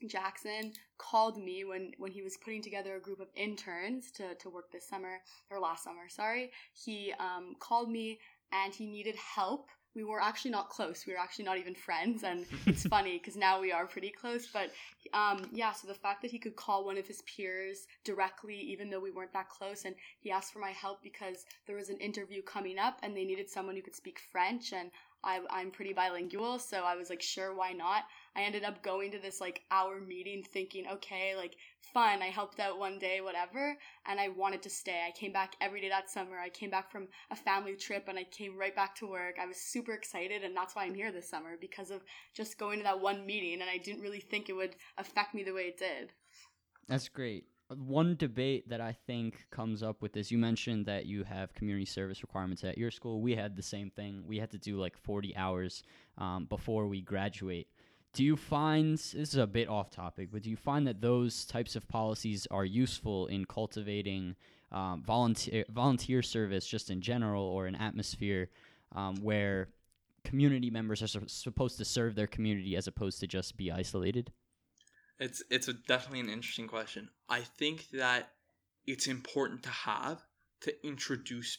Jackson 0.07 0.73
called 0.97 1.37
me 1.37 1.63
when 1.63 1.91
when 1.97 2.11
he 2.11 2.21
was 2.21 2.37
putting 2.37 2.61
together 2.61 2.95
a 2.95 2.99
group 2.99 3.19
of 3.19 3.27
interns 3.35 4.11
to 4.11 4.35
to 4.35 4.49
work 4.49 4.71
this 4.71 4.87
summer 4.87 5.19
or 5.49 5.59
last 5.59 5.83
summer. 5.83 6.09
Sorry, 6.09 6.51
he 6.73 7.13
um, 7.19 7.55
called 7.59 7.89
me 7.89 8.19
and 8.51 8.73
he 8.73 8.85
needed 8.85 9.15
help. 9.15 9.69
We 9.95 10.03
were 10.03 10.21
actually 10.21 10.51
not 10.51 10.69
close. 10.69 11.05
We 11.05 11.13
were 11.13 11.19
actually 11.19 11.45
not 11.45 11.57
even 11.57 11.73
friends, 11.73 12.23
and 12.23 12.45
it's 12.67 12.85
funny 12.85 13.17
because 13.17 13.35
now 13.35 13.59
we 13.59 13.71
are 13.71 13.87
pretty 13.87 14.11
close. 14.11 14.47
But 14.47 14.71
um, 15.13 15.49
yeah, 15.51 15.71
so 15.73 15.87
the 15.87 15.95
fact 15.95 16.21
that 16.21 16.31
he 16.31 16.37
could 16.39 16.55
call 16.55 16.85
one 16.85 16.97
of 16.97 17.07
his 17.07 17.21
peers 17.23 17.87
directly, 18.05 18.55
even 18.55 18.89
though 18.89 18.99
we 18.99 19.11
weren't 19.11 19.33
that 19.33 19.49
close, 19.49 19.85
and 19.85 19.95
he 20.19 20.31
asked 20.31 20.53
for 20.53 20.59
my 20.59 20.71
help 20.71 21.01
because 21.01 21.45
there 21.65 21.75
was 21.75 21.89
an 21.89 21.97
interview 21.97 22.41
coming 22.43 22.77
up 22.77 22.99
and 23.01 23.17
they 23.17 23.25
needed 23.25 23.49
someone 23.49 23.75
who 23.75 23.81
could 23.81 23.95
speak 23.95 24.19
French, 24.31 24.73
and 24.73 24.91
I, 25.23 25.41
I'm 25.49 25.71
pretty 25.71 25.93
bilingual, 25.93 26.59
so 26.59 26.83
I 26.83 26.95
was 26.95 27.09
like, 27.09 27.21
sure, 27.21 27.53
why 27.53 27.73
not? 27.73 28.03
I 28.36 28.41
ended 28.41 28.63
up 28.63 28.83
going 28.83 29.12
to 29.12 29.19
this 29.19 29.41
like 29.41 29.62
hour 29.71 30.00
meeting 30.00 30.43
thinking, 30.43 30.86
okay, 30.88 31.36
like 31.36 31.55
fun, 31.93 32.21
I 32.21 32.27
helped 32.27 32.59
out 32.59 32.79
one 32.79 33.00
day, 33.00 33.21
whatever, 33.21 33.77
and 34.05 34.19
I 34.19 34.29
wanted 34.29 34.62
to 34.63 34.69
stay. 34.69 35.03
I 35.07 35.12
came 35.12 35.31
back 35.31 35.55
every 35.62 35.81
day 35.81 35.89
that 35.89 36.09
summer. 36.09 36.38
I 36.38 36.50
came 36.50 36.69
back 36.69 36.91
from 36.91 37.07
a 37.31 37.36
family 37.36 37.75
trip 37.75 38.07
and 38.07 38.17
I 38.17 38.24
came 38.25 38.57
right 38.57 38.75
back 38.75 38.95
to 38.95 39.07
work. 39.07 39.38
I 39.41 39.45
was 39.45 39.57
super 39.57 39.93
excited, 39.93 40.43
and 40.43 40.55
that's 40.55 40.75
why 40.75 40.83
I'm 40.83 40.93
here 40.93 41.12
this 41.12 41.29
summer 41.29 41.55
because 41.59 41.91
of 41.91 42.01
just 42.33 42.57
going 42.57 42.79
to 42.79 42.83
that 42.83 43.01
one 43.01 43.25
meeting, 43.25 43.62
and 43.62 43.69
I 43.69 43.77
didn't 43.77 44.01
really 44.01 44.19
think 44.19 44.50
it 44.50 44.53
would 44.53 44.75
affect 44.98 45.33
me 45.33 45.43
the 45.43 45.53
way 45.53 45.63
it 45.63 45.77
did. 45.77 46.12
That's 46.88 47.09
great. 47.09 47.45
One 47.75 48.15
debate 48.15 48.67
that 48.69 48.81
I 48.81 48.98
think 49.05 49.45
comes 49.51 49.83
up 49.83 50.01
with 50.01 50.12
this, 50.12 50.31
you 50.31 50.39
mentioned 50.39 50.88
that 50.88 51.05
you 51.05 51.24
have 51.24 51.53
community 51.53 51.86
service 51.86 52.24
requirements 52.24 52.63
at 52.63 52.79
your 52.79 52.89
school. 52.89 53.21
We 53.21 53.36
had 53.36 53.55
the 53.55 53.62
same 53.62 53.91
thing. 53.91 54.24
We 54.25 54.39
had 54.39 54.50
to 54.51 54.57
do 54.57 54.77
like 54.77 54.98
40 54.98 55.36
hours 55.36 55.83
um, 56.17 56.45
before 56.45 56.88
we 56.88 57.01
graduate. 57.01 57.67
Do 58.13 58.23
you 58.23 58.35
find, 58.35 58.97
this 58.97 59.13
is 59.13 59.35
a 59.35 59.45
bit 59.45 59.69
off 59.69 59.91
topic, 59.91 60.29
but 60.31 60.41
do 60.41 60.49
you 60.49 60.57
find 60.57 60.87
that 60.87 60.99
those 60.99 61.45
types 61.45 61.75
of 61.75 61.87
policies 61.87 62.47
are 62.49 62.65
useful 62.65 63.27
in 63.27 63.45
cultivating 63.45 64.35
um, 64.71 65.03
volunteer, 65.03 65.65
volunteer 65.69 66.21
service 66.21 66.65
just 66.65 66.89
in 66.89 67.01
general 67.01 67.43
or 67.43 67.67
an 67.67 67.75
atmosphere 67.75 68.49
um, 68.95 69.15
where 69.21 69.69
community 70.23 70.69
members 70.69 71.01
are 71.01 71.07
su- 71.07 71.23
supposed 71.27 71.77
to 71.77 71.85
serve 71.85 72.15
their 72.15 72.27
community 72.27 72.75
as 72.75 72.87
opposed 72.87 73.19
to 73.19 73.27
just 73.27 73.57
be 73.57 73.71
isolated? 73.71 74.31
It's 75.19 75.43
it's 75.49 75.67
a, 75.67 75.73
definitely 75.73 76.21
an 76.21 76.29
interesting 76.29 76.67
question. 76.67 77.09
I 77.27 77.41
think 77.41 77.89
that 77.91 78.31
it's 78.87 79.07
important 79.07 79.63
to 79.63 79.69
have 79.69 80.21
to 80.61 80.87
introduce 80.87 81.57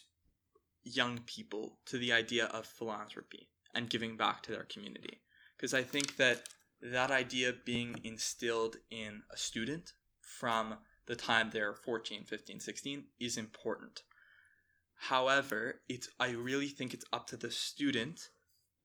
young 0.83 1.19
people 1.25 1.77
to 1.85 1.97
the 1.97 2.11
idea 2.11 2.45
of 2.45 2.65
philanthropy 2.65 3.49
and 3.73 3.89
giving 3.89 4.17
back 4.17 4.41
to 4.43 4.51
their 4.51 4.63
community 4.63 5.21
because 5.61 5.75
I 5.75 5.83
think 5.83 6.17
that 6.17 6.49
that 6.81 7.11
idea 7.11 7.53
being 7.63 7.99
instilled 8.03 8.77
in 8.89 9.21
a 9.31 9.37
student 9.37 9.93
from 10.19 10.77
the 11.05 11.15
time 11.15 11.51
they're 11.51 11.75
14, 11.75 12.23
15, 12.23 12.59
16 12.59 13.03
is 13.19 13.37
important. 13.37 14.01
However, 14.95 15.81
it's 15.87 16.09
I 16.19 16.31
really 16.31 16.67
think 16.67 16.95
it's 16.95 17.05
up 17.13 17.27
to 17.27 17.37
the 17.37 17.51
student 17.51 18.29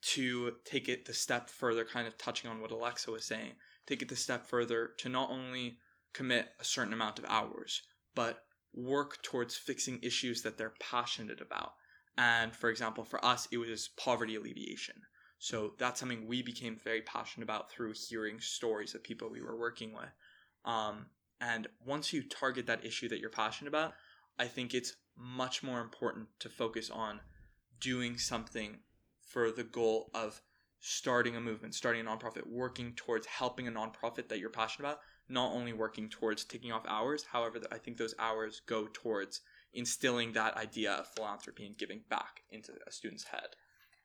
to 0.03 0.53
take 0.67 0.91
it 0.91 1.07
the 1.07 1.15
step 1.15 1.49
further 1.49 1.87
kind 1.87 2.07
of 2.07 2.19
touching 2.19 2.51
on 2.51 2.61
what 2.61 2.71
Alexa 2.71 3.11
was 3.11 3.25
saying 3.25 3.53
take 3.87 4.03
it 4.03 4.09
the 4.09 4.17
step 4.17 4.45
further 4.45 4.91
to 4.99 5.09
not 5.09 5.31
only 5.31 5.79
commit 6.13 6.49
a 6.61 6.65
certain 6.65 6.93
amount 6.93 7.19
of 7.19 7.25
hours, 7.29 7.83
but 8.15 8.41
work 8.75 9.23
towards 9.23 9.57
fixing 9.57 10.01
issues 10.03 10.43
that 10.43 10.59
they're 10.59 10.75
passionate 10.81 11.41
about. 11.41 11.73
And 12.19 12.55
for 12.55 12.69
example, 12.69 13.05
for 13.05 13.25
us, 13.25 13.47
it 13.53 13.59
was 13.59 13.91
poverty 13.97 14.35
alleviation. 14.35 14.97
So 15.39 15.75
that's 15.79 16.01
something 16.01 16.27
we 16.27 16.43
became 16.43 16.77
very 16.77 17.03
passionate 17.03 17.45
about 17.45 17.71
through 17.71 17.93
hearing 17.93 18.41
stories 18.41 18.95
of 18.95 19.05
people 19.05 19.29
we 19.29 19.43
were 19.43 19.59
working 19.59 19.93
with. 19.93 20.13
Um, 20.65 21.07
and 21.41 21.69
once 21.85 22.13
you 22.13 22.23
target 22.23 22.67
that 22.67 22.85
issue 22.85 23.09
that 23.11 23.21
you're 23.21 23.31
passionate 23.31 23.69
about, 23.69 23.95
I 24.39 24.47
think 24.47 24.75
it's 24.75 24.97
much 25.17 25.63
more 25.63 25.81
important 25.81 26.29
to 26.41 26.49
focus 26.49 26.91
on 26.91 27.21
doing 27.81 28.19
something 28.19 28.79
for 29.21 29.51
the 29.51 29.65
goal 29.65 30.11
of 30.15 30.41
starting 30.81 31.37
a 31.37 31.41
movement, 31.41 31.75
starting 31.75 32.07
a 32.07 32.09
nonprofit, 32.09 32.47
working 32.47 32.93
towards 32.95 33.27
helping 33.27 33.69
a 33.69 33.73
nonprofit 33.73 34.29
that 34.29 34.39
you're 34.39 34.51
passionate 34.51 34.89
about, 34.89 35.01
not 35.29 35.53
only 35.53 35.73
working 35.73 36.09
towards 36.09 36.45
taking 36.45 36.73
off 36.73 36.85
hours. 36.87 37.25
However, 37.25 37.59
I 37.73 37.79
think 37.79 37.97
those 37.97 38.15
hours 38.19 38.63
go 38.67 38.89
towards 38.93 39.41
instilling 39.73 40.33
that 40.33 40.57
idea 40.57 40.93
of 40.93 41.09
philanthropy 41.09 41.67
and 41.67 41.77
giving 41.77 42.03
back 42.09 42.43
into 42.51 42.73
a 42.87 42.93
student's 42.93 43.25
head. 43.25 43.57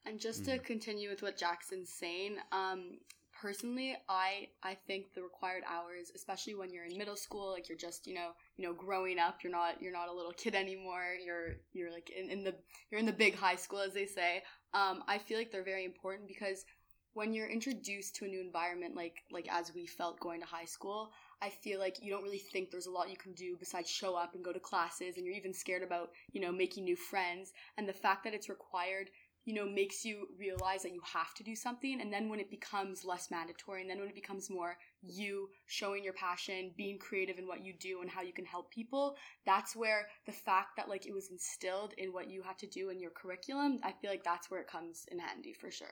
And 0.05 0.19
just 0.19 0.45
to 0.45 0.57
continue 0.59 1.09
with 1.09 1.21
what 1.21 1.37
Jackson's 1.37 1.89
saying, 1.89 2.37
um, 2.51 2.97
personally, 3.39 3.95
I 4.09 4.47
I 4.63 4.75
think 4.87 5.13
the 5.13 5.21
required 5.21 5.63
hours, 5.67 6.11
especially 6.15 6.55
when 6.55 6.71
you're 6.71 6.85
in 6.85 6.97
middle 6.97 7.15
school, 7.15 7.51
like 7.51 7.69
you're 7.69 7.77
just 7.77 8.07
you 8.07 8.13
know 8.13 8.31
you 8.57 8.67
know 8.67 8.73
growing 8.73 9.19
up, 9.19 9.39
you're 9.43 9.51
not 9.51 9.81
you're 9.81 9.91
not 9.91 10.09
a 10.09 10.13
little 10.13 10.33
kid 10.33 10.55
anymore. 10.55 11.15
You're 11.23 11.55
you're 11.73 11.91
like 11.91 12.09
in, 12.09 12.29
in 12.29 12.43
the 12.43 12.55
you're 12.89 12.99
in 12.99 13.05
the 13.05 13.13
big 13.13 13.35
high 13.35 13.55
school, 13.55 13.79
as 13.79 13.93
they 13.93 14.05
say. 14.05 14.43
Um, 14.73 15.03
I 15.07 15.17
feel 15.17 15.37
like 15.37 15.51
they're 15.51 15.63
very 15.63 15.85
important 15.85 16.27
because 16.27 16.65
when 17.13 17.33
you're 17.33 17.47
introduced 17.47 18.15
to 18.15 18.25
a 18.25 18.27
new 18.27 18.39
environment, 18.39 18.95
like 18.95 19.23
like 19.31 19.47
as 19.51 19.73
we 19.73 19.85
felt 19.85 20.19
going 20.19 20.39
to 20.39 20.47
high 20.47 20.65
school, 20.65 21.11
I 21.41 21.49
feel 21.49 21.79
like 21.79 21.97
you 22.01 22.11
don't 22.11 22.23
really 22.23 22.39
think 22.39 22.71
there's 22.71 22.85
a 22.85 22.91
lot 22.91 23.09
you 23.09 23.17
can 23.17 23.33
do 23.33 23.57
besides 23.59 23.89
show 23.89 24.15
up 24.15 24.35
and 24.35 24.43
go 24.43 24.53
to 24.53 24.59
classes, 24.59 25.17
and 25.17 25.25
you're 25.25 25.35
even 25.35 25.53
scared 25.53 25.83
about 25.83 26.11
you 26.31 26.41
know 26.41 26.51
making 26.51 26.85
new 26.85 26.95
friends. 26.95 27.51
And 27.77 27.87
the 27.87 27.93
fact 27.93 28.23
that 28.23 28.33
it's 28.33 28.49
required 28.49 29.09
you 29.45 29.53
know, 29.53 29.67
makes 29.67 30.05
you 30.05 30.27
realize 30.37 30.83
that 30.83 30.93
you 30.93 31.01
have 31.13 31.33
to 31.35 31.43
do 31.43 31.55
something. 31.55 31.99
And 31.99 32.13
then 32.13 32.29
when 32.29 32.39
it 32.39 32.49
becomes 32.49 33.03
less 33.03 33.31
mandatory, 33.31 33.81
and 33.81 33.89
then 33.89 33.99
when 33.99 34.09
it 34.09 34.15
becomes 34.15 34.49
more 34.49 34.77
you 35.01 35.49
showing 35.65 36.03
your 36.03 36.13
passion, 36.13 36.71
being 36.77 36.99
creative 36.99 37.39
in 37.39 37.47
what 37.47 37.63
you 37.63 37.73
do 37.79 38.01
and 38.01 38.09
how 38.09 38.21
you 38.21 38.33
can 38.33 38.45
help 38.45 38.71
people, 38.71 39.15
that's 39.45 39.75
where 39.75 40.07
the 40.25 40.31
fact 40.31 40.77
that 40.77 40.89
like 40.89 41.07
it 41.07 41.13
was 41.13 41.29
instilled 41.31 41.93
in 41.97 42.13
what 42.13 42.29
you 42.29 42.41
have 42.43 42.57
to 42.57 42.67
do 42.67 42.89
in 42.89 42.99
your 42.99 43.11
curriculum, 43.11 43.79
I 43.83 43.93
feel 43.93 44.11
like 44.11 44.23
that's 44.23 44.51
where 44.51 44.61
it 44.61 44.67
comes 44.67 45.05
in 45.11 45.19
handy 45.19 45.53
for 45.53 45.71
sure. 45.71 45.87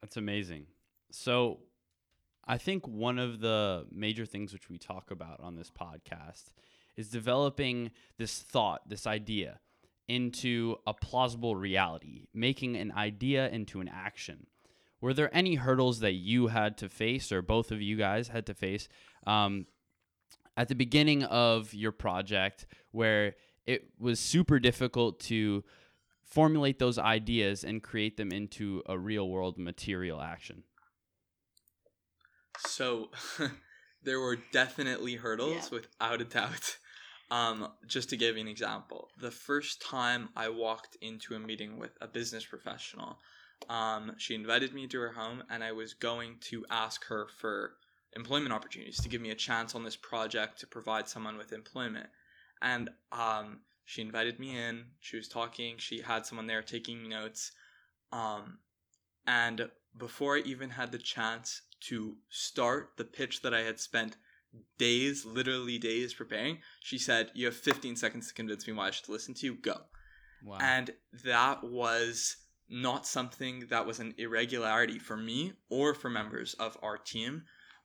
That's 0.00 0.16
amazing. 0.16 0.66
So, 1.10 1.60
I 2.46 2.56
think 2.56 2.88
one 2.88 3.18
of 3.18 3.40
the 3.40 3.86
major 3.92 4.24
things 4.24 4.54
which 4.54 4.70
we 4.70 4.78
talk 4.78 5.10
about 5.10 5.40
on 5.40 5.56
this 5.56 5.70
podcast 5.70 6.44
is 6.96 7.10
developing 7.10 7.90
this 8.16 8.38
thought, 8.40 8.88
this 8.88 9.06
idea 9.06 9.60
into 10.08 10.76
a 10.86 10.94
plausible 10.94 11.54
reality, 11.54 12.26
making 12.32 12.76
an 12.76 12.90
idea 12.92 13.48
into 13.50 13.80
an 13.80 13.88
action. 13.88 14.46
Were 15.00 15.14
there 15.14 15.34
any 15.36 15.54
hurdles 15.56 16.00
that 16.00 16.14
you 16.14 16.48
had 16.48 16.76
to 16.78 16.88
face, 16.88 17.30
or 17.30 17.42
both 17.42 17.70
of 17.70 17.80
you 17.80 17.96
guys 17.96 18.28
had 18.28 18.46
to 18.46 18.54
face, 18.54 18.88
um, 19.26 19.66
at 20.56 20.68
the 20.68 20.74
beginning 20.74 21.22
of 21.24 21.72
your 21.72 21.92
project 21.92 22.66
where 22.90 23.36
it 23.66 23.90
was 24.00 24.18
super 24.18 24.58
difficult 24.58 25.20
to 25.20 25.62
formulate 26.24 26.78
those 26.78 26.98
ideas 26.98 27.62
and 27.62 27.82
create 27.82 28.16
them 28.16 28.32
into 28.32 28.82
a 28.86 28.98
real 28.98 29.28
world 29.28 29.56
material 29.58 30.20
action? 30.20 30.64
So, 32.66 33.10
there 34.02 34.18
were 34.20 34.36
definitely 34.52 35.14
hurdles 35.16 35.70
Yeah. 35.70 35.78
without 35.78 36.20
a 36.20 36.24
doubt. 36.24 36.78
Um, 37.30 37.68
just 37.86 38.08
to 38.10 38.16
give 38.16 38.36
you 38.36 38.40
an 38.40 38.48
example, 38.48 39.10
the 39.20 39.30
first 39.30 39.82
time 39.82 40.30
I 40.34 40.48
walked 40.48 40.96
into 41.02 41.34
a 41.34 41.38
meeting 41.38 41.78
with 41.78 41.90
a 42.00 42.08
business 42.08 42.44
professional, 42.44 43.18
um, 43.68 44.12
she 44.16 44.34
invited 44.34 44.72
me 44.72 44.86
to 44.86 45.00
her 45.00 45.12
home, 45.12 45.42
and 45.50 45.62
I 45.62 45.72
was 45.72 45.92
going 45.92 46.36
to 46.42 46.64
ask 46.70 47.04
her 47.06 47.26
for 47.38 47.74
employment 48.16 48.52
opportunities 48.52 49.00
to 49.02 49.08
give 49.08 49.20
me 49.20 49.30
a 49.30 49.34
chance 49.34 49.74
on 49.74 49.84
this 49.84 49.96
project 49.96 50.60
to 50.60 50.66
provide 50.66 51.08
someone 51.08 51.36
with 51.36 51.52
employment. 51.52 52.08
And 52.62 52.88
um, 53.12 53.60
she 53.84 54.02
invited 54.02 54.38
me 54.38 54.56
in. 54.56 54.84
She 55.00 55.16
was 55.16 55.28
talking. 55.28 55.76
She 55.78 56.00
had 56.00 56.24
someone 56.24 56.46
there 56.46 56.62
taking 56.62 57.08
notes. 57.08 57.52
Um, 58.10 58.58
and 59.26 59.68
before 59.96 60.36
I 60.36 60.40
even 60.40 60.70
had 60.70 60.92
the 60.92 60.98
chance 60.98 61.62
to 61.80 62.16
start 62.30 62.92
the 62.96 63.04
pitch 63.04 63.42
that 63.42 63.54
I 63.54 63.60
had 63.60 63.78
spent 63.78 64.16
days, 64.78 65.24
literally 65.24 65.78
days 65.78 66.14
preparing, 66.14 66.58
she 66.80 66.98
said, 66.98 67.30
You 67.34 67.46
have 67.46 67.56
15 67.56 67.96
seconds 67.96 68.28
to 68.28 68.34
convince 68.34 68.66
me 68.66 68.72
why 68.72 68.88
I 68.88 68.90
should 68.90 69.08
listen 69.08 69.34
to 69.34 69.46
you. 69.46 69.54
Go. 69.54 69.76
Wow. 70.44 70.58
And 70.60 70.90
that 71.24 71.64
was 71.64 72.36
not 72.68 73.06
something 73.06 73.64
that 73.70 73.86
was 73.86 73.98
an 73.98 74.14
irregularity 74.18 74.98
for 74.98 75.16
me 75.16 75.52
or 75.70 75.94
for 75.94 76.10
members 76.10 76.54
of 76.54 76.76
our 76.82 76.98
team. 76.98 77.44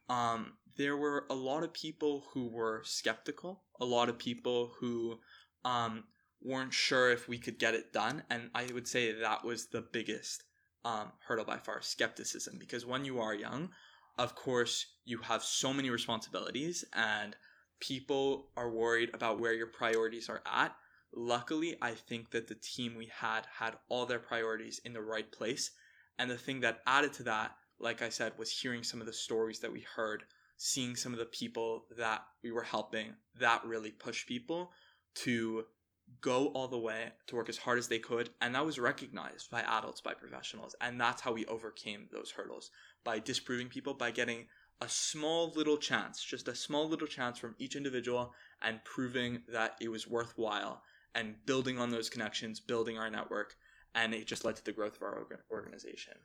Um, 0.10 0.54
there 0.78 0.98
were 0.98 1.26
a 1.30 1.36
lot 1.36 1.64
of 1.64 1.74
people 1.74 2.26
who 2.34 2.48
were 2.48 2.82
skeptical, 2.84 3.64
a 3.80 3.86
lot 3.86 4.10
of 4.10 4.18
people 4.18 4.74
who 4.80 5.20
um, 5.64 6.04
weren't 6.42 6.74
sure 6.74 7.12
if 7.12 7.28
we 7.28 7.38
could 7.38 7.58
get 7.58 7.74
it 7.74 7.94
done. 7.94 8.24
And 8.30 8.50
I 8.54 8.68
would 8.74 8.88
say 8.88 9.14
that 9.14 9.46
was 9.46 9.68
the 9.68 9.82
biggest 9.82 10.44
um, 10.84 11.12
hurdle 11.26 11.46
by 11.46 11.58
far 11.58 11.82
skepticism. 11.82 12.58
Because 12.60 12.86
when 12.86 13.06
you 13.06 13.20
are 13.20 13.34
young, 13.34 13.70
of 14.18 14.36
course, 14.36 14.86
you 15.06 15.20
have 15.20 15.44
so 15.44 15.74
many 15.74 15.90
responsibilities 15.90 16.86
and 16.94 17.36
people 17.80 18.48
are 18.56 18.70
worried 18.70 19.10
about 19.14 19.40
where 19.40 19.54
your 19.54 19.68
priorities 19.68 20.30
are 20.30 20.42
at. 20.46 20.76
Luckily, 21.16 21.76
I 21.82 21.92
think 21.92 22.32
that 22.32 22.48
the 22.48 22.56
team 22.56 22.96
we 22.96 23.12
had 23.14 23.46
had 23.60 23.78
all 23.90 24.06
their 24.06 24.20
priorities 24.20 24.80
in 24.86 24.94
the 24.94 25.02
right 25.02 25.30
place. 25.32 25.72
And 26.18 26.30
the 26.30 26.38
thing 26.38 26.62
that 26.62 26.82
added 26.86 27.14
to 27.14 27.24
that, 27.24 27.56
like 27.80 28.02
I 28.02 28.10
said, 28.10 28.34
was 28.38 28.52
hearing 28.52 28.84
some 28.84 29.02
of 29.02 29.08
the 29.08 29.14
stories 29.14 29.60
that 29.60 29.72
we 29.72 29.86
heard, 29.96 30.24
seeing 30.58 30.96
some 30.96 31.12
of 31.12 31.20
the 31.20 31.26
people 31.26 31.86
that 31.98 32.22
we 32.44 32.52
were 32.52 32.64
helping, 32.64 33.16
that 33.40 33.66
really 33.66 33.92
pushed 33.92 34.28
people 34.28 34.72
to 35.16 35.66
go 36.22 36.48
all 36.48 36.68
the 36.68 36.78
way 36.78 37.12
to 37.28 37.36
work 37.36 37.50
as 37.50 37.58
hard 37.58 37.78
as 37.78 37.88
they 37.88 38.00
could. 38.00 38.30
And 38.42 38.56
that 38.56 38.66
was 38.66 38.80
recognized 38.80 39.52
by 39.52 39.62
adults, 39.62 40.02
by 40.02 40.14
professionals. 40.14 40.76
And 40.82 41.00
that's 41.00 41.22
how 41.22 41.34
we 41.34 41.46
overcame 41.46 42.08
those 42.12 42.32
hurdles 42.32 42.72
by 43.04 43.20
disproving 43.20 43.68
people, 43.68 43.94
by 43.94 44.12
getting 44.12 44.46
a 44.82 44.90
small 44.90 45.52
little 45.56 45.78
chance, 45.78 46.24
just 46.24 46.48
a 46.48 46.56
small 46.56 46.88
little 46.88 47.08
chance 47.08 47.38
from 47.38 47.56
each 47.60 47.76
individual 47.76 48.34
and 48.62 48.84
proving 48.84 49.42
that 49.50 49.76
it 49.80 49.90
was 49.90 50.08
worthwhile 50.08 50.82
and 51.16 51.36
building 51.46 51.78
on 51.78 51.92
those 51.92 52.10
connections, 52.10 52.60
building 52.60 52.98
our 52.98 53.10
network. 53.10 53.56
And 53.96 54.14
it 54.14 54.26
just 54.26 54.46
led 54.46 54.56
to 54.56 54.66
the 54.66 54.72
growth 54.72 54.96
of 54.96 55.04
our 55.04 55.28
organization. 55.52 56.16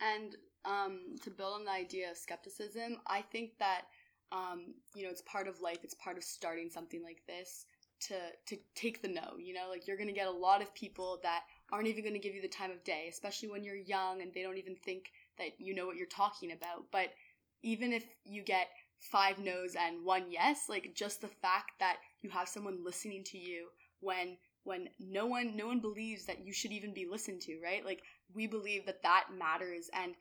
And 0.00 0.36
um, 0.64 1.16
to 1.22 1.30
build 1.30 1.54
on 1.54 1.64
the 1.64 1.72
idea 1.72 2.10
of 2.10 2.16
skepticism, 2.16 2.98
I 3.06 3.22
think 3.22 3.58
that 3.58 3.82
um, 4.30 4.74
you 4.94 5.02
know 5.04 5.10
it's 5.10 5.22
part 5.22 5.48
of 5.48 5.60
life. 5.60 5.78
It's 5.82 5.94
part 5.94 6.16
of 6.16 6.24
starting 6.24 6.70
something 6.70 7.02
like 7.02 7.22
this 7.26 7.66
to 8.08 8.14
to 8.46 8.56
take 8.74 9.02
the 9.02 9.08
no. 9.08 9.36
You 9.38 9.54
know, 9.54 9.68
like 9.70 9.86
you're 9.86 9.96
gonna 9.96 10.12
get 10.12 10.26
a 10.28 10.30
lot 10.30 10.62
of 10.62 10.74
people 10.74 11.20
that 11.22 11.42
aren't 11.70 11.88
even 11.88 12.04
gonna 12.04 12.18
give 12.18 12.34
you 12.34 12.42
the 12.42 12.48
time 12.48 12.70
of 12.70 12.82
day, 12.84 13.06
especially 13.10 13.50
when 13.50 13.64
you're 13.64 13.76
young 13.76 14.22
and 14.22 14.32
they 14.32 14.42
don't 14.42 14.58
even 14.58 14.76
think 14.76 15.10
that 15.38 15.58
you 15.58 15.74
know 15.74 15.86
what 15.86 15.96
you're 15.96 16.06
talking 16.06 16.52
about. 16.52 16.84
But 16.90 17.08
even 17.62 17.92
if 17.92 18.04
you 18.24 18.42
get 18.42 18.68
five 19.00 19.38
no's 19.38 19.74
and 19.74 20.04
one 20.04 20.30
yes, 20.30 20.68
like 20.68 20.92
just 20.94 21.20
the 21.20 21.28
fact 21.28 21.72
that 21.80 21.96
you 22.20 22.30
have 22.30 22.48
someone 22.48 22.84
listening 22.84 23.24
to 23.24 23.38
you 23.38 23.68
when 24.00 24.36
when 24.64 24.88
no 25.00 25.26
one 25.26 25.56
no 25.56 25.66
one 25.66 25.80
believes 25.80 26.26
that 26.26 26.44
you 26.44 26.52
should 26.52 26.72
even 26.72 26.94
be 26.94 27.06
listened 27.10 27.40
to, 27.42 27.58
right? 27.62 27.84
Like 27.84 28.02
we 28.34 28.46
believe 28.46 28.86
that 28.86 29.02
that 29.02 29.24
matters 29.36 29.90
and 29.92 30.14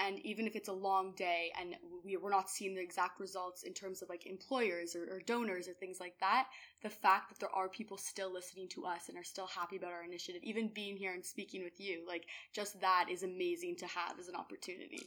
and 0.00 0.18
even 0.20 0.46
if 0.46 0.56
it's 0.56 0.68
a 0.68 0.72
long 0.72 1.12
day 1.16 1.52
and 1.60 1.76
we, 2.04 2.16
we're 2.16 2.30
not 2.30 2.50
seeing 2.50 2.74
the 2.74 2.82
exact 2.82 3.20
results 3.20 3.62
in 3.62 3.72
terms 3.72 4.02
of 4.02 4.08
like 4.08 4.26
employers 4.26 4.96
or, 4.96 5.04
or, 5.04 5.20
donors 5.26 5.68
or 5.68 5.72
things 5.72 6.00
like 6.00 6.18
that 6.20 6.48
the 6.82 6.90
fact 6.90 7.28
that 7.28 7.38
there 7.38 7.54
are 7.54 7.68
people 7.68 7.96
still 7.96 8.32
listening 8.32 8.68
to 8.68 8.84
us 8.84 9.08
and 9.08 9.16
are 9.16 9.24
still 9.24 9.46
happy 9.46 9.76
about 9.76 9.92
our 9.92 10.04
initiative 10.04 10.42
even 10.42 10.68
being 10.68 10.96
here 10.96 11.12
and 11.12 11.24
speaking 11.24 11.62
with 11.62 11.80
you 11.80 12.02
like 12.06 12.26
just 12.52 12.80
that 12.80 13.06
is 13.10 13.22
amazing 13.22 13.76
to 13.76 13.86
have 13.86 14.18
as 14.18 14.28
an 14.28 14.34
opportunity. 14.34 15.06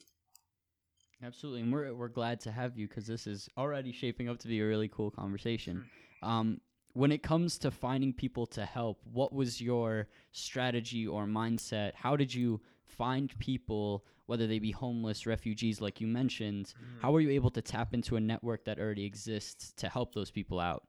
Absolutely 1.23 1.61
and 1.61 1.73
we're, 1.73 1.93
we're 1.93 2.07
glad 2.07 2.39
to 2.41 2.51
have 2.51 2.77
you 2.77 2.87
because 2.87 3.07
this 3.07 3.27
is 3.27 3.49
already 3.57 3.91
shaping 3.91 4.29
up 4.29 4.39
to 4.39 4.47
be 4.47 4.59
a 4.59 4.65
really 4.65 4.87
cool 4.87 5.11
conversation. 5.11 5.85
Um, 6.23 6.61
when 6.97 7.11
it 7.11 7.21
comes 7.21 7.57
to 7.57 7.69
finding 7.71 8.11
people 8.11 8.45
to 8.45 8.65
help 8.65 8.99
what 9.11 9.31
was 9.33 9.61
your 9.61 10.07
strategy 10.31 11.05
or 11.05 11.25
mindset 11.25 11.93
how 11.95 12.15
did 12.15 12.33
you 12.33 12.59
find 12.85 13.37
people 13.39 14.03
whether 14.27 14.45
they 14.45 14.59
be 14.59 14.71
homeless, 14.71 15.25
refugees, 15.25 15.81
like 15.81 15.99
you 15.99 16.05
mentioned, 16.05 16.67
mm-hmm. 16.67 17.01
how 17.01 17.11
were 17.11 17.21
you 17.21 17.31
able 17.31 17.49
to 17.49 17.61
tap 17.61 17.93
into 17.93 18.17
a 18.17 18.19
network 18.19 18.65
that 18.65 18.77
already 18.77 19.05
exists 19.05 19.71
to 19.77 19.89
help 19.89 20.13
those 20.13 20.29
people 20.29 20.59
out? 20.59 20.83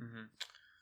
Mm-hmm. 0.00 0.24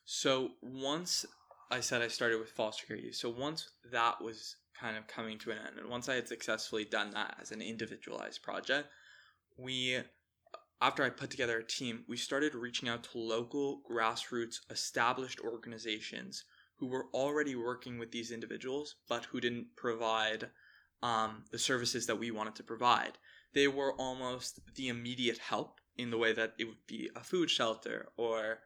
So 0.05 0.51
once 0.63 1.25
I 1.71 1.81
said 1.81 2.03
I 2.03 2.09
started 2.09 2.41
with 2.41 2.51
foster 2.51 2.87
care 2.87 2.97
youth, 2.97 3.15
so 3.15 3.31
once 3.31 3.71
that 3.93 4.21
was 4.21 4.57
kind 4.79 4.97
of 4.97 5.07
coming 5.07 5.39
to 5.39 5.53
an 5.53 5.59
end, 5.59 5.79
and 5.79 5.89
once 5.89 6.09
I 6.09 6.17
had 6.17 6.29
successfully 6.29 6.85
done 6.85 7.13
that 7.13 7.37
as 7.41 7.53
an 7.53 7.63
individualized 7.63 8.43
project, 8.43 8.89
we 9.57 9.99
after 10.81 11.03
I 11.03 11.11
put 11.11 11.31
together 11.31 11.59
a 11.59 11.65
team, 11.65 12.05
we 12.07 12.17
started 12.17 12.55
reaching 12.55 12.89
out 12.89 13.03
to 13.05 13.19
local 13.19 13.83
grassroots 13.91 14.61
established 14.71 15.41
organizations 15.41 16.45
who 16.77 16.87
were 16.87 17.07
already 17.13 17.57
working 17.57 17.99
with 17.99 18.13
these 18.13 18.31
individuals, 18.31 18.95
but 19.09 19.25
who 19.27 19.41
didn't 19.41 19.75
provide 19.77 20.51
um, 21.03 21.45
the 21.51 21.59
services 21.59 22.07
that 22.07 22.19
we 22.19 22.31
wanted 22.31 22.55
to 22.57 22.63
provide. 22.63 23.19
They 23.55 23.67
were 23.67 23.95
almost 23.95 24.61
the 24.75 24.89
immediate 24.89 25.39
help 25.39 25.81
in 25.97 26.11
the 26.11 26.19
way 26.19 26.33
that 26.33 26.55
it 26.59 26.65
would 26.65 26.87
be 26.87 27.11
a 27.17 27.25
food 27.25 27.51
shelter 27.51 28.09
or 28.17 28.61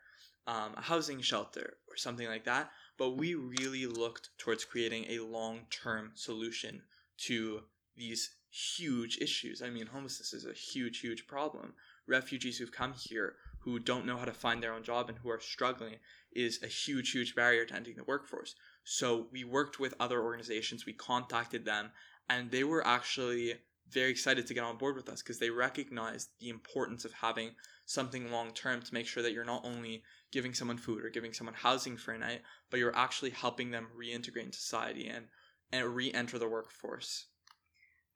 um, 0.46 0.74
a 0.76 0.82
housing 0.82 1.22
shelter 1.22 1.78
or 1.88 1.96
something 1.96 2.26
like 2.26 2.44
that. 2.44 2.70
But 2.98 3.16
we 3.16 3.34
really 3.34 3.86
looked 3.86 4.30
towards 4.36 4.66
creating 4.66 5.06
a 5.08 5.20
long 5.20 5.60
term 5.70 6.12
solution 6.14 6.82
to 7.26 7.62
these 7.96 8.36
huge 8.50 9.18
issues. 9.18 9.62
I 9.62 9.70
mean, 9.70 9.86
homelessness 9.86 10.34
is 10.34 10.44
a 10.44 10.52
huge, 10.52 11.00
huge 11.00 11.26
problem. 11.26 11.72
Refugees 12.06 12.58
who've 12.58 12.72
come 12.72 12.92
here 12.92 13.36
who 13.60 13.78
don't 13.78 14.06
know 14.06 14.16
how 14.16 14.24
to 14.24 14.32
find 14.32 14.62
their 14.62 14.74
own 14.74 14.82
job 14.82 15.08
and 15.08 15.18
who 15.18 15.30
are 15.30 15.40
struggling 15.40 15.96
is 16.32 16.62
a 16.62 16.66
huge, 16.66 17.12
huge 17.12 17.34
barrier 17.34 17.64
to 17.64 17.74
entering 17.74 17.96
the 17.96 18.04
workforce. 18.04 18.54
So 18.84 19.28
we 19.30 19.44
worked 19.44 19.78
with 19.78 19.94
other 20.00 20.20
organizations, 20.20 20.84
we 20.84 20.94
contacted 20.94 21.64
them, 21.64 21.92
and 22.28 22.50
they 22.50 22.64
were 22.64 22.84
actually 22.86 23.54
very 23.90 24.10
excited 24.10 24.46
to 24.46 24.54
get 24.54 24.64
on 24.64 24.78
board 24.78 24.96
with 24.96 25.08
us 25.08 25.22
because 25.22 25.38
they 25.38 25.50
recognized 25.50 26.30
the 26.40 26.48
importance 26.48 27.04
of 27.04 27.12
having 27.12 27.50
something 27.84 28.30
long 28.30 28.52
term 28.52 28.80
to 28.80 28.94
make 28.94 29.06
sure 29.06 29.22
that 29.22 29.32
you're 29.32 29.44
not 29.44 29.64
only 29.64 30.02
giving 30.32 30.54
someone 30.54 30.78
food 30.78 31.04
or 31.04 31.10
giving 31.10 31.32
someone 31.32 31.54
housing 31.54 31.96
for 31.96 32.14
a 32.14 32.18
night, 32.18 32.42
but 32.70 32.80
you're 32.80 32.96
actually 32.96 33.30
helping 33.30 33.70
them 33.70 33.88
reintegrate 33.96 34.46
in 34.46 34.52
society 34.52 35.06
and 35.08 35.26
and 35.74 35.94
re-enter 35.94 36.38
the 36.38 36.48
workforce. 36.48 37.26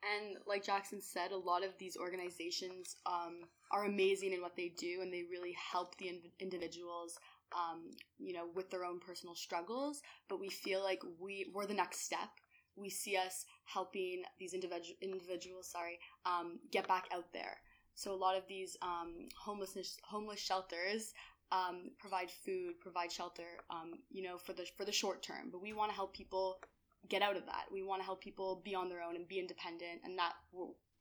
And 0.02 0.36
like 0.46 0.64
Jackson 0.64 1.00
said, 1.00 1.32
a 1.32 1.36
lot 1.36 1.64
of 1.64 1.76
these 1.78 1.96
organizations 1.96 2.96
um, 3.06 3.40
are 3.70 3.84
amazing 3.84 4.32
in 4.32 4.40
what 4.42 4.56
they 4.56 4.68
do, 4.78 5.00
and 5.02 5.12
they 5.12 5.24
really 5.30 5.54
help 5.72 5.96
the 5.96 6.08
in- 6.08 6.30
individuals, 6.38 7.18
um, 7.52 7.90
you 8.18 8.32
know, 8.32 8.46
with 8.54 8.70
their 8.70 8.84
own 8.84 9.00
personal 9.00 9.34
struggles. 9.34 10.02
But 10.28 10.40
we 10.40 10.48
feel 10.48 10.82
like 10.82 11.02
we 11.18 11.46
we're 11.52 11.66
the 11.66 11.74
next 11.74 12.00
step 12.04 12.30
we 12.76 12.90
see 12.90 13.16
us 13.16 13.46
helping 13.64 14.22
these 14.38 14.52
individual 14.52 14.96
individuals, 15.00 15.70
sorry, 15.70 15.98
um, 16.26 16.58
get 16.70 16.86
back 16.86 17.06
out 17.12 17.32
there. 17.32 17.56
So 17.94 18.12
a 18.12 18.14
lot 18.14 18.36
of 18.36 18.46
these 18.48 18.76
um, 18.82 19.28
homelessness 19.40 19.96
homeless 20.04 20.40
shelters 20.40 21.14
um, 21.52 21.90
provide 21.98 22.30
food, 22.30 22.78
provide 22.80 23.10
shelter, 23.10 23.48
um, 23.70 23.94
you 24.10 24.22
know, 24.22 24.36
for 24.36 24.52
the 24.52 24.66
for 24.76 24.84
the 24.84 24.92
short 24.92 25.22
term. 25.22 25.48
But 25.50 25.62
we 25.62 25.72
want 25.72 25.90
to 25.90 25.96
help 25.96 26.14
people 26.14 26.58
get 27.08 27.22
out 27.22 27.36
of 27.36 27.46
that. 27.46 27.66
We 27.72 27.82
want 27.82 28.00
to 28.00 28.04
help 28.04 28.22
people 28.22 28.60
be 28.64 28.74
on 28.74 28.88
their 28.88 29.02
own 29.02 29.16
and 29.16 29.26
be 29.26 29.38
independent, 29.38 30.00
and 30.04 30.18
that 30.18 30.34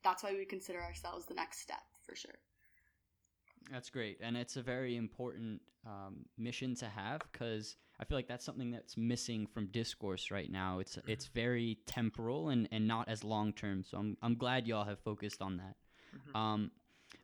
that's 0.02 0.22
why 0.22 0.32
we 0.32 0.44
consider 0.44 0.82
ourselves 0.82 1.26
the 1.26 1.34
next 1.34 1.60
step 1.60 1.82
for 2.06 2.14
sure. 2.14 2.38
That's 3.70 3.90
great, 3.90 4.18
and 4.20 4.36
it's 4.36 4.56
a 4.56 4.62
very 4.62 4.96
important 4.96 5.60
um, 5.86 6.24
mission 6.38 6.74
to 6.76 6.86
have 6.86 7.22
because 7.32 7.76
I 7.98 8.04
feel 8.04 8.18
like 8.18 8.28
that's 8.28 8.44
something 8.44 8.70
that's 8.70 8.96
missing 8.96 9.46
from 9.46 9.66
discourse 9.68 10.30
right 10.30 10.50
now. 10.50 10.78
It's 10.80 10.96
mm-hmm. 10.96 11.10
it's 11.10 11.26
very 11.26 11.78
temporal 11.86 12.50
and, 12.50 12.68
and 12.70 12.86
not 12.86 13.08
as 13.08 13.24
long 13.24 13.52
term. 13.52 13.84
So 13.84 13.98
I'm 13.98 14.16
I'm 14.22 14.36
glad 14.36 14.66
y'all 14.66 14.84
have 14.84 15.00
focused 15.00 15.40
on 15.40 15.56
that. 15.58 15.76
Mm-hmm. 16.14 16.36
Um, 16.36 16.70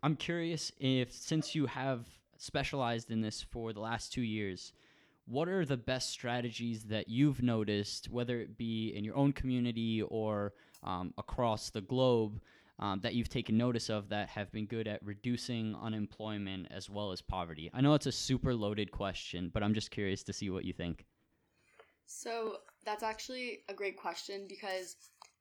I'm 0.03 0.17
curious 0.17 0.73
if 0.81 1.13
since 1.13 1.55
you 1.55 1.67
have 1.67 2.07
specialized 2.39 3.11
in 3.11 3.21
this 3.21 3.43
for 3.43 3.73
the 3.73 3.81
last 3.81 4.13
two 4.13 4.23
years, 4.23 4.73
what 5.33 5.49
are 5.49 5.65
the 5.65 5.79
best 5.79 6.11
strategies 6.11 6.85
that 6.85 7.09
you've 7.09 7.43
noticed, 7.43 8.11
whether 8.11 8.39
it 8.39 8.59
be 8.59 8.93
in 8.95 9.03
your 9.03 9.17
own 9.17 9.33
community 9.33 10.03
or 10.03 10.53
um, 10.83 11.15
across 11.17 11.71
the 11.71 11.81
globe, 11.81 12.39
um, 12.79 13.01
that 13.01 13.15
you've 13.15 13.31
taken 13.31 13.57
notice 13.57 13.89
of 13.89 14.11
that 14.11 14.29
have 14.29 14.53
been 14.53 14.67
good 14.67 14.87
at 14.87 15.03
reducing 15.03 15.75
unemployment 15.83 16.67
as 16.71 16.91
well 16.91 17.13
as 17.13 17.23
poverty? 17.23 17.71
I 17.73 17.81
know 17.81 17.95
it's 17.95 18.05
a 18.05 18.13
super 18.13 18.55
loaded 18.55 18.91
question, 18.91 19.51
but 19.55 19.63
I'm 19.63 19.73
just 19.73 19.91
curious 19.91 20.23
to 20.25 20.35
see 20.35 20.51
what 20.51 20.67
you 20.67 20.75
think. 20.75 21.07
So 22.05 22.57
that's 22.85 23.03
actually 23.03 23.61
a 23.71 23.75
great 23.75 23.97
question 23.97 24.45
because 24.47 24.97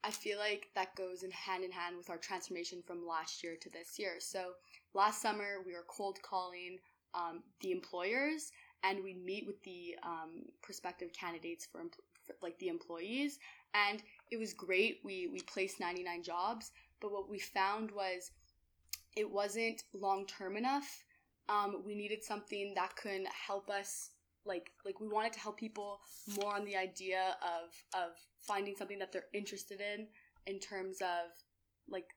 I 0.06 0.12
feel 0.12 0.39
like 0.39 0.69
that 0.73 0.95
goes 0.95 1.23
in 1.23 1.32
hand 1.32 1.65
in 1.65 1.71
hand 1.71 1.97
with 1.97 2.10
our 2.10 2.17
transformation 2.17 2.82
from 2.88 3.06
last 3.06 3.43
year 3.43 3.58
to 3.60 3.69
this 3.69 3.99
year. 3.99 4.15
So 4.19 4.51
last 4.93 5.21
summer 5.21 5.58
we 5.65 5.73
were 5.73 5.86
cold 5.89 6.17
calling 6.21 6.77
um, 7.13 7.43
the 7.60 7.71
employers 7.71 8.51
and 8.84 9.04
we'd 9.04 9.24
meet 9.24 9.46
with 9.46 9.62
the 9.63 9.96
um, 10.04 10.44
prospective 10.62 11.12
candidates 11.13 11.67
for, 11.72 11.82
for 12.26 12.36
like 12.41 12.58
the 12.60 12.67
employees 12.67 13.39
and 13.74 14.02
it 14.30 14.38
was 14.38 14.54
great. 14.54 15.00
We 15.04 15.30
we 15.32 15.39
placed 15.41 15.80
99 15.80 16.24
jobs, 16.24 16.72
but 17.00 17.12
what 17.12 17.30
we 17.30 17.39
found 17.39 17.91
was 17.91 18.32
it 19.15 19.30
wasn't 19.30 19.84
long 19.94 20.26
term 20.26 20.58
enough. 20.58 21.04
Um, 21.50 21.84
we 21.86 21.96
needed 21.96 22.24
something 22.24 22.74
that 22.76 22.96
could 22.96 23.24
help 23.48 23.70
us 23.70 24.12
like 24.46 24.72
like 24.86 25.00
we 25.00 25.08
wanted 25.08 25.34
to 25.34 25.39
help 25.39 25.58
people 25.58 26.00
more 26.39 26.56
on 26.56 26.65
the 26.65 26.76
idea 26.76 27.36
of 27.41 28.02
of 28.02 28.12
finding 28.39 28.76
something 28.76 29.00
that 29.00 29.12
they're 29.12 29.26
interested 29.34 29.82
in 29.82 30.08
in 30.48 30.60
terms 30.60 31.02
of 31.02 31.32
like 31.89 32.08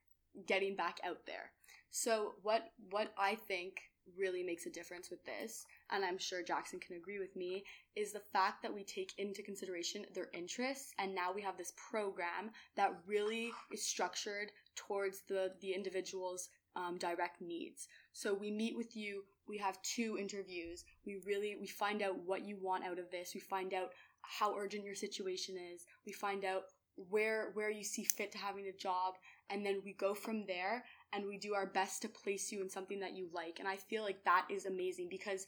getting 0.47 0.75
back 0.75 0.99
out 1.05 1.25
there. 1.25 1.51
So 1.91 2.33
what 2.41 2.71
what 2.89 3.13
I 3.17 3.35
think 3.35 3.77
really 4.17 4.43
makes 4.43 4.65
a 4.65 4.69
difference 4.69 5.09
with 5.09 5.23
this, 5.25 5.65
and 5.91 6.03
I'm 6.03 6.17
sure 6.17 6.43
Jackson 6.43 6.79
can 6.79 6.95
agree 6.95 7.19
with 7.19 7.35
me, 7.35 7.63
is 7.95 8.11
the 8.11 8.19
fact 8.19 8.61
that 8.61 8.73
we 8.73 8.83
take 8.83 9.13
into 9.17 9.43
consideration 9.43 10.05
their 10.13 10.29
interests, 10.33 10.93
and 10.99 11.13
now 11.13 11.31
we 11.33 11.41
have 11.41 11.57
this 11.57 11.73
program 11.89 12.51
that 12.75 12.93
really 13.07 13.51
is 13.71 13.85
structured 13.85 14.51
towards 14.75 15.21
the 15.27 15.53
the 15.61 15.73
individual's 15.73 16.49
um, 16.75 16.97
direct 16.97 17.41
needs. 17.41 17.87
So 18.13 18.33
we 18.33 18.51
meet 18.51 18.75
with 18.75 18.95
you. 18.95 19.23
We 19.47 19.57
have 19.59 19.81
two 19.81 20.17
interviews. 20.19 20.83
We 21.05 21.21
really 21.25 21.55
we 21.59 21.67
find 21.67 22.01
out 22.01 22.17
what 22.25 22.45
you 22.45 22.57
want 22.61 22.83
out 22.83 22.99
of 22.99 23.11
this. 23.11 23.31
We 23.33 23.41
find 23.41 23.73
out 23.73 23.91
how 24.21 24.55
urgent 24.57 24.83
your 24.83 24.95
situation 24.95 25.55
is. 25.73 25.85
We 26.05 26.11
find 26.11 26.43
out 26.43 26.63
where 27.09 27.51
where 27.53 27.69
you 27.69 27.83
see 27.83 28.03
fit 28.03 28.31
to 28.31 28.37
having 28.37 28.67
a 28.67 28.77
job 28.77 29.15
and 29.49 29.65
then 29.65 29.81
we 29.83 29.93
go 29.93 30.13
from 30.13 30.45
there 30.47 30.83
and 31.13 31.25
we 31.25 31.37
do 31.37 31.53
our 31.53 31.67
best 31.67 32.01
to 32.01 32.09
place 32.09 32.51
you 32.51 32.61
in 32.61 32.69
something 32.69 32.99
that 32.99 33.15
you 33.15 33.27
like. 33.33 33.59
And 33.59 33.67
I 33.67 33.77
feel 33.77 34.03
like 34.03 34.23
that 34.23 34.45
is 34.49 34.65
amazing 34.65 35.07
because 35.09 35.45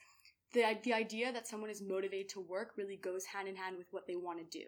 the 0.53 0.77
the 0.83 0.93
idea 0.93 1.31
that 1.31 1.47
someone 1.47 1.69
is 1.69 1.81
motivated 1.81 2.29
to 2.29 2.39
work 2.39 2.73
really 2.77 2.97
goes 2.97 3.25
hand 3.25 3.47
in 3.47 3.55
hand 3.55 3.77
with 3.77 3.88
what 3.91 4.07
they 4.07 4.15
want 4.15 4.39
to 4.39 4.60
do. 4.60 4.65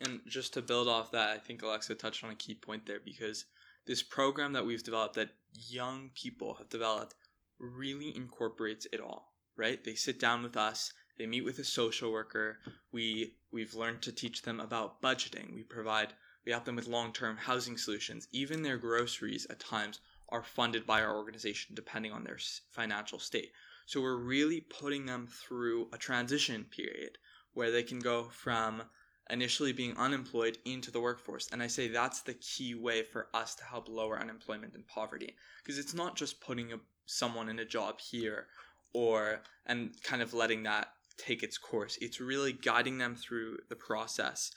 And 0.00 0.20
just 0.26 0.54
to 0.54 0.62
build 0.62 0.88
off 0.88 1.12
that, 1.12 1.30
I 1.30 1.38
think 1.38 1.62
Alexa 1.62 1.94
touched 1.94 2.24
on 2.24 2.30
a 2.30 2.34
key 2.34 2.54
point 2.54 2.84
there 2.86 3.00
because 3.04 3.46
this 3.86 4.02
program 4.02 4.52
that 4.54 4.66
we've 4.66 4.82
developed, 4.82 5.14
that 5.14 5.30
young 5.52 6.10
people 6.14 6.54
have 6.54 6.68
developed, 6.68 7.14
really 7.58 8.14
incorporates 8.16 8.86
it 8.92 9.00
all, 9.00 9.32
right? 9.56 9.82
They 9.84 9.94
sit 9.94 10.18
down 10.18 10.42
with 10.42 10.56
us, 10.56 10.92
they 11.16 11.26
meet 11.26 11.44
with 11.44 11.60
a 11.60 11.64
social 11.64 12.10
worker. 12.10 12.58
We 12.90 13.36
we've 13.52 13.74
learned 13.74 14.02
to 14.02 14.12
teach 14.12 14.42
them 14.42 14.58
about 14.58 15.00
budgeting. 15.00 15.54
We 15.54 15.62
provide 15.62 16.12
we 16.44 16.52
help 16.52 16.64
them 16.64 16.76
with 16.76 16.88
long-term 16.88 17.36
housing 17.36 17.78
solutions. 17.78 18.26
Even 18.32 18.62
their 18.62 18.76
groceries 18.76 19.46
at 19.48 19.60
times 19.60 20.00
are 20.28 20.42
funded 20.42 20.86
by 20.86 21.02
our 21.02 21.16
organization 21.16 21.74
depending 21.74 22.12
on 22.12 22.24
their 22.24 22.38
financial 22.70 23.18
state. 23.18 23.52
So 23.86 24.00
we're 24.00 24.16
really 24.16 24.60
putting 24.60 25.06
them 25.06 25.26
through 25.26 25.88
a 25.92 25.98
transition 25.98 26.64
period 26.64 27.18
where 27.52 27.70
they 27.70 27.82
can 27.82 28.00
go 28.00 28.24
from 28.24 28.82
initially 29.30 29.72
being 29.72 29.96
unemployed 29.96 30.58
into 30.64 30.90
the 30.90 31.00
workforce. 31.00 31.48
And 31.52 31.62
I 31.62 31.66
say 31.66 31.88
that's 31.88 32.22
the 32.22 32.34
key 32.34 32.74
way 32.74 33.02
for 33.02 33.28
us 33.32 33.54
to 33.56 33.64
help 33.64 33.88
lower 33.88 34.18
unemployment 34.18 34.74
and 34.74 34.86
poverty 34.86 35.34
because 35.62 35.78
it's 35.78 35.94
not 35.94 36.16
just 36.16 36.40
putting 36.40 36.72
a, 36.72 36.76
someone 37.06 37.48
in 37.48 37.58
a 37.58 37.64
job 37.64 38.00
here 38.00 38.46
or 38.92 39.40
and 39.66 39.90
kind 40.02 40.22
of 40.22 40.34
letting 40.34 40.62
that 40.64 40.88
take 41.16 41.42
its 41.42 41.58
course. 41.58 41.98
It's 42.00 42.20
really 42.20 42.52
guiding 42.52 42.98
them 42.98 43.14
through 43.14 43.58
the 43.68 43.76
process 43.76 44.52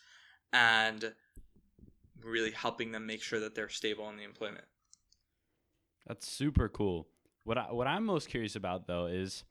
and 0.51 1.13
really 2.23 2.51
helping 2.51 2.91
them 2.91 3.05
make 3.05 3.21
sure 3.21 3.39
that 3.39 3.55
they're 3.55 3.69
stable 3.69 4.09
in 4.09 4.17
the 4.17 4.23
employment. 4.23 4.65
That's 6.05 6.27
super 6.27 6.67
cool. 6.67 7.07
What 7.47 7.57
I, 7.57 7.71
what 7.71 7.87
I'm 7.87 8.03
most 8.03 8.27
curious 8.27 8.57
about 8.57 8.87
though 8.87 9.05
is 9.05 9.45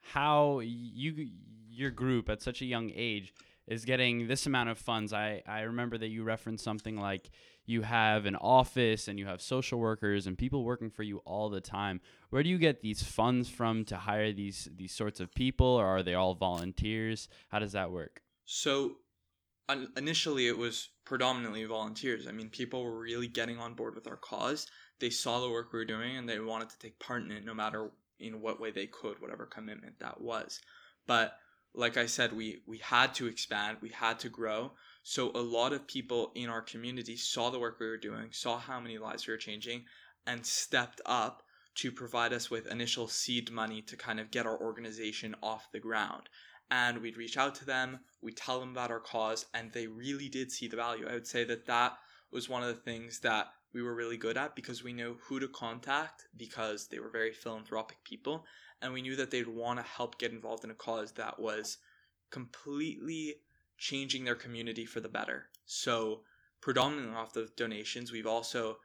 how 0.00 0.58
you 0.58 1.28
your 1.70 1.92
group 1.92 2.28
at 2.28 2.42
such 2.42 2.60
a 2.60 2.64
young 2.64 2.90
age 2.92 3.32
is 3.68 3.84
getting 3.84 4.26
this 4.26 4.46
amount 4.46 4.70
of 4.70 4.78
funds. 4.78 5.12
I, 5.12 5.44
I 5.46 5.60
remember 5.60 5.96
that 5.96 6.08
you 6.08 6.24
referenced 6.24 6.64
something 6.64 6.96
like 6.96 7.30
you 7.66 7.82
have 7.82 8.26
an 8.26 8.34
office 8.34 9.06
and 9.06 9.16
you 9.16 9.26
have 9.26 9.40
social 9.40 9.78
workers 9.78 10.26
and 10.26 10.36
people 10.36 10.64
working 10.64 10.90
for 10.90 11.04
you 11.04 11.18
all 11.18 11.48
the 11.50 11.60
time. 11.60 12.00
Where 12.30 12.42
do 12.42 12.48
you 12.48 12.58
get 12.58 12.80
these 12.80 13.00
funds 13.00 13.48
from 13.48 13.84
to 13.84 13.96
hire 13.96 14.32
these 14.32 14.68
these 14.74 14.92
sorts 14.92 15.20
of 15.20 15.32
people 15.32 15.68
or 15.68 15.86
are 15.86 16.02
they 16.02 16.14
all 16.14 16.34
volunteers? 16.34 17.28
How 17.50 17.60
does 17.60 17.72
that 17.72 17.92
work? 17.92 18.22
So 18.44 18.96
initially 19.96 20.48
it 20.48 20.58
was 20.58 20.88
predominantly 21.04 21.64
volunteers. 21.64 22.26
I 22.26 22.32
mean, 22.32 22.48
people 22.48 22.82
were 22.82 22.98
really 22.98 23.28
getting 23.28 23.58
on 23.58 23.74
board 23.74 23.94
with 23.94 24.08
our 24.08 24.16
cause. 24.16 24.66
They 25.00 25.10
saw 25.10 25.40
the 25.40 25.50
work 25.50 25.72
we 25.72 25.78
were 25.78 25.84
doing 25.84 26.16
and 26.16 26.28
they 26.28 26.40
wanted 26.40 26.70
to 26.70 26.78
take 26.78 26.98
part 26.98 27.22
in 27.22 27.30
it 27.30 27.44
no 27.44 27.54
matter 27.54 27.90
in 28.18 28.40
what 28.40 28.60
way 28.60 28.70
they 28.70 28.86
could, 28.86 29.20
whatever 29.20 29.46
commitment 29.46 29.98
that 30.00 30.20
was. 30.20 30.60
But 31.06 31.38
like 31.74 31.96
I 31.96 32.06
said, 32.06 32.32
we 32.32 32.62
we 32.66 32.78
had 32.78 33.14
to 33.14 33.26
expand, 33.26 33.78
we 33.80 33.90
had 33.90 34.18
to 34.20 34.28
grow. 34.28 34.72
So 35.02 35.30
a 35.34 35.40
lot 35.40 35.72
of 35.72 35.86
people 35.86 36.32
in 36.34 36.48
our 36.48 36.62
community 36.62 37.16
saw 37.16 37.50
the 37.50 37.58
work 37.58 37.78
we 37.78 37.86
were 37.86 37.96
doing, 37.96 38.28
saw 38.32 38.58
how 38.58 38.80
many 38.80 38.98
lives 38.98 39.26
we 39.26 39.32
were 39.32 39.38
changing, 39.38 39.84
and 40.26 40.44
stepped 40.44 41.00
up 41.06 41.42
to 41.76 41.92
provide 41.92 42.32
us 42.32 42.50
with 42.50 42.66
initial 42.66 43.06
seed 43.06 43.50
money 43.52 43.80
to 43.82 43.96
kind 43.96 44.18
of 44.18 44.32
get 44.32 44.46
our 44.46 44.58
organization 44.60 45.36
off 45.42 45.70
the 45.72 45.78
ground. 45.78 46.28
And 46.70 47.00
we'd 47.00 47.16
reach 47.16 47.38
out 47.38 47.54
to 47.56 47.64
them, 47.64 48.00
we'd 48.20 48.36
tell 48.36 48.60
them 48.60 48.72
about 48.72 48.90
our 48.90 49.00
cause, 49.00 49.46
and 49.54 49.72
they 49.72 49.86
really 49.86 50.28
did 50.28 50.50
see 50.50 50.66
the 50.66 50.76
value. 50.76 51.06
I 51.08 51.14
would 51.14 51.26
say 51.26 51.44
that 51.44 51.66
that 51.66 51.96
was 52.30 52.48
one 52.48 52.62
of 52.62 52.68
the 52.68 52.82
things 52.82 53.20
that 53.20 53.46
we 53.72 53.82
were 53.82 53.94
really 53.94 54.16
good 54.16 54.36
at 54.36 54.56
because 54.56 54.82
we 54.82 54.92
knew 54.92 55.18
who 55.22 55.38
to 55.40 55.48
contact 55.48 56.26
because 56.36 56.88
they 56.88 56.98
were 56.98 57.10
very 57.10 57.32
philanthropic 57.32 57.98
people 58.04 58.44
and 58.80 58.92
we 58.92 59.02
knew 59.02 59.16
that 59.16 59.30
they'd 59.30 59.48
want 59.48 59.78
to 59.78 59.84
help 59.84 60.18
get 60.18 60.32
involved 60.32 60.64
in 60.64 60.70
a 60.70 60.74
cause 60.74 61.12
that 61.12 61.38
was 61.38 61.78
completely 62.30 63.36
changing 63.76 64.24
their 64.24 64.34
community 64.34 64.84
for 64.84 65.00
the 65.00 65.08
better. 65.08 65.46
So, 65.66 66.22
predominantly 66.60 67.14
off 67.14 67.32
the 67.32 67.48
donations, 67.56 68.10
we've 68.12 68.26
also 68.26 68.78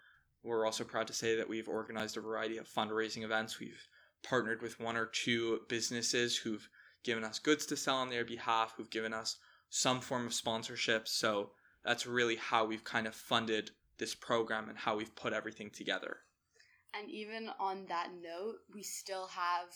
we're 0.44 0.66
also 0.66 0.84
proud 0.84 1.08
to 1.08 1.14
say 1.14 1.38
that 1.38 1.48
we've 1.48 1.70
organized 1.70 2.18
a 2.18 2.22
variety 2.22 2.58
of 2.58 2.68
fundraising 2.68 3.24
events. 3.24 3.60
We've 3.60 3.88
partnered 4.24 4.62
with 4.62 4.80
one 4.80 4.98
or 4.98 5.06
two 5.06 5.62
businesses 5.70 6.36
who've 6.36 6.68
given 7.04 7.24
us 7.24 7.40
goods 7.40 7.66
to 7.68 7.78
sell 7.78 7.96
on 7.96 8.10
their 8.10 8.26
behalf, 8.26 8.74
who've 8.76 8.90
given 8.90 9.14
us 9.14 9.38
some 9.70 10.02
form 10.02 10.26
of 10.26 10.34
sponsorship. 10.34 11.08
So 11.08 11.52
that's 11.86 12.06
really 12.06 12.36
how 12.36 12.66
we've 12.66 12.84
kind 12.84 13.08
of 13.08 13.16
funded 13.16 13.72
this 13.98 14.16
program 14.16 14.70
and 14.70 14.78
how 14.78 14.98
we've 14.98 15.16
put 15.16 15.34
everything 15.34 15.70
together. 15.70 16.18
And 16.98 17.10
even 17.10 17.50
on 17.60 17.86
that 17.88 18.10
note, 18.22 18.58
we 18.74 18.84
still 18.84 19.28
have 19.28 19.70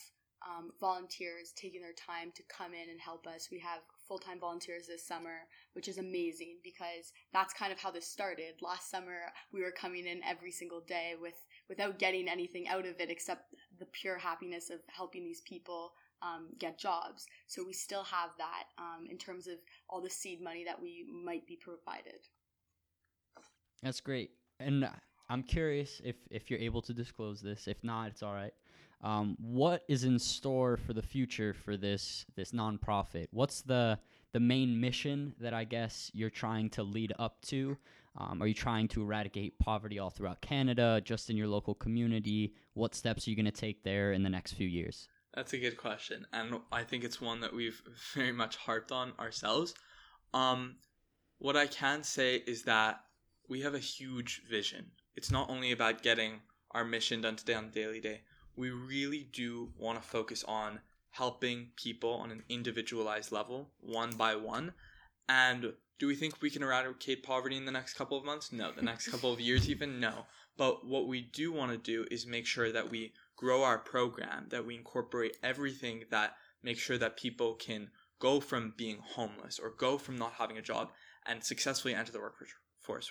um, 0.46 0.70
volunteers 0.80 1.52
taking 1.56 1.80
their 1.80 1.92
time 1.92 2.30
to 2.36 2.42
come 2.48 2.72
in 2.72 2.90
and 2.90 3.00
help 3.00 3.26
us. 3.26 3.48
We 3.50 3.58
have 3.60 3.80
full 4.06 4.18
time 4.18 4.38
volunteers 4.40 4.86
this 4.86 5.06
summer, 5.06 5.40
which 5.72 5.88
is 5.88 5.98
amazing 5.98 6.58
because 6.62 7.12
that's 7.32 7.52
kind 7.52 7.72
of 7.72 7.80
how 7.80 7.90
this 7.90 8.06
started. 8.06 8.54
Last 8.62 8.90
summer, 8.90 9.32
we 9.52 9.62
were 9.62 9.72
coming 9.72 10.06
in 10.06 10.22
every 10.24 10.52
single 10.52 10.80
day 10.80 11.14
with 11.20 11.34
without 11.68 11.98
getting 11.98 12.28
anything 12.28 12.68
out 12.68 12.86
of 12.86 13.00
it 13.00 13.10
except 13.10 13.54
the 13.78 13.86
pure 13.86 14.18
happiness 14.18 14.70
of 14.70 14.78
helping 14.88 15.24
these 15.24 15.42
people 15.42 15.92
um, 16.22 16.48
get 16.58 16.78
jobs. 16.78 17.26
So 17.46 17.64
we 17.64 17.72
still 17.72 18.04
have 18.04 18.30
that 18.38 18.64
um, 18.78 19.06
in 19.10 19.18
terms 19.18 19.46
of 19.46 19.54
all 19.88 20.00
the 20.00 20.10
seed 20.10 20.40
money 20.42 20.64
that 20.64 20.80
we 20.80 21.04
might 21.24 21.46
be 21.46 21.56
provided. 21.56 22.20
That's 23.82 24.00
great. 24.00 24.30
And 24.60 24.88
I'm 25.28 25.42
curious 25.42 26.00
if 26.04 26.16
if 26.30 26.50
you're 26.50 26.60
able 26.60 26.82
to 26.82 26.92
disclose 26.92 27.40
this. 27.40 27.68
If 27.68 27.82
not, 27.84 28.08
it's 28.08 28.22
all 28.22 28.34
right. 28.34 28.52
Um, 29.02 29.36
what 29.40 29.84
is 29.88 30.02
in 30.04 30.18
store 30.18 30.76
for 30.76 30.92
the 30.92 31.02
future 31.02 31.54
for 31.54 31.76
this 31.76 32.26
this 32.34 32.52
nonprofit? 32.52 33.28
What's 33.30 33.62
the 33.62 33.98
the 34.32 34.40
main 34.40 34.80
mission 34.80 35.34
that 35.40 35.54
I 35.54 35.64
guess 35.64 36.10
you're 36.14 36.30
trying 36.30 36.70
to 36.70 36.82
lead 36.82 37.12
up 37.18 37.40
to? 37.42 37.76
Um, 38.16 38.42
are 38.42 38.46
you 38.46 38.54
trying 38.54 38.88
to 38.88 39.02
eradicate 39.02 39.58
poverty 39.60 39.98
all 39.98 40.10
throughout 40.10 40.40
Canada, 40.40 41.00
just 41.04 41.30
in 41.30 41.36
your 41.36 41.46
local 41.46 41.74
community? 41.74 42.54
What 42.74 42.94
steps 42.94 43.26
are 43.26 43.30
you 43.30 43.36
going 43.36 43.46
to 43.46 43.52
take 43.52 43.84
there 43.84 44.12
in 44.12 44.24
the 44.24 44.30
next 44.30 44.54
few 44.54 44.66
years? 44.66 45.08
That's 45.34 45.52
a 45.52 45.58
good 45.58 45.76
question, 45.76 46.26
and 46.32 46.58
I 46.72 46.82
think 46.82 47.04
it's 47.04 47.20
one 47.20 47.40
that 47.40 47.54
we've 47.54 47.80
very 48.14 48.32
much 48.32 48.56
harped 48.56 48.90
on 48.90 49.12
ourselves. 49.20 49.74
Um, 50.34 50.76
what 51.38 51.56
I 51.56 51.66
can 51.66 52.02
say 52.02 52.36
is 52.36 52.64
that 52.64 53.00
we 53.48 53.62
have 53.62 53.74
a 53.74 53.78
huge 53.78 54.42
vision 54.48 54.90
it's 55.18 55.32
not 55.32 55.50
only 55.50 55.72
about 55.72 56.04
getting 56.04 56.42
our 56.70 56.84
mission 56.84 57.22
done 57.22 57.34
today 57.34 57.54
on 57.54 57.70
daily 57.70 58.00
day. 58.00 58.20
We 58.54 58.70
really 58.70 59.28
do 59.32 59.70
want 59.76 60.00
to 60.00 60.08
focus 60.08 60.44
on 60.46 60.78
helping 61.10 61.70
people 61.74 62.12
on 62.12 62.30
an 62.30 62.44
individualized 62.48 63.32
level, 63.32 63.70
one 63.80 64.12
by 64.12 64.36
one. 64.36 64.74
And 65.28 65.72
do 65.98 66.06
we 66.06 66.14
think 66.14 66.40
we 66.40 66.50
can 66.50 66.62
eradicate 66.62 67.24
poverty 67.24 67.56
in 67.56 67.64
the 67.64 67.72
next 67.72 67.94
couple 67.94 68.16
of 68.16 68.24
months? 68.24 68.52
No. 68.52 68.70
The 68.70 68.82
next 68.82 69.08
couple 69.08 69.32
of 69.32 69.40
years, 69.40 69.68
even? 69.68 69.98
No. 69.98 70.26
But 70.56 70.86
what 70.86 71.08
we 71.08 71.20
do 71.20 71.52
want 71.52 71.72
to 71.72 71.78
do 71.78 72.06
is 72.12 72.26
make 72.26 72.46
sure 72.46 72.70
that 72.70 72.90
we 72.90 73.12
grow 73.36 73.64
our 73.64 73.78
program, 73.78 74.46
that 74.50 74.64
we 74.64 74.76
incorporate 74.76 75.36
everything 75.42 76.04
that 76.12 76.36
makes 76.62 76.78
sure 76.78 76.98
that 76.98 77.16
people 77.16 77.54
can 77.54 77.90
go 78.20 78.38
from 78.38 78.74
being 78.76 78.98
homeless 79.02 79.58
or 79.58 79.70
go 79.70 79.98
from 79.98 80.16
not 80.16 80.34
having 80.34 80.58
a 80.58 80.62
job 80.62 80.90
and 81.26 81.42
successfully 81.42 81.94
enter 81.94 82.12
the 82.12 82.20
workforce. 82.20 82.50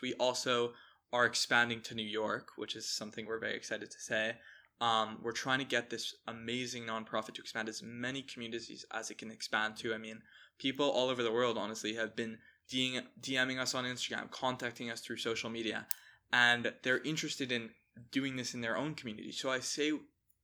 We 0.01 0.13
also 0.15 0.73
are 1.13 1.25
expanding 1.25 1.81
to 1.81 1.95
New 1.95 2.03
York, 2.03 2.49
which 2.57 2.75
is 2.75 2.89
something 2.89 3.25
we're 3.25 3.39
very 3.39 3.55
excited 3.55 3.89
to 3.91 3.99
say. 3.99 4.35
Um, 4.79 5.17
we're 5.23 5.31
trying 5.31 5.59
to 5.59 5.65
get 5.65 5.89
this 5.89 6.15
amazing 6.27 6.83
nonprofit 6.83 7.33
to 7.35 7.41
expand 7.41 7.69
as 7.69 7.81
many 7.81 8.21
communities 8.21 8.85
as 8.93 9.09
it 9.09 9.17
can 9.17 9.31
expand 9.31 9.77
to. 9.77 9.93
I 9.93 9.97
mean, 9.97 10.21
people 10.59 10.89
all 10.89 11.09
over 11.09 11.23
the 11.23 11.31
world, 11.31 11.57
honestly, 11.57 11.95
have 11.95 12.15
been 12.15 12.37
DMing 12.71 13.59
us 13.59 13.73
on 13.73 13.85
Instagram, 13.85 14.29
contacting 14.29 14.91
us 14.91 15.01
through 15.01 15.17
social 15.17 15.49
media, 15.49 15.87
and 16.31 16.73
they're 16.83 16.99
interested 17.03 17.51
in 17.51 17.69
doing 18.11 18.35
this 18.35 18.53
in 18.53 18.61
their 18.61 18.77
own 18.77 18.93
community. 18.93 19.31
So 19.31 19.49
I 19.49 19.59
say, 19.59 19.93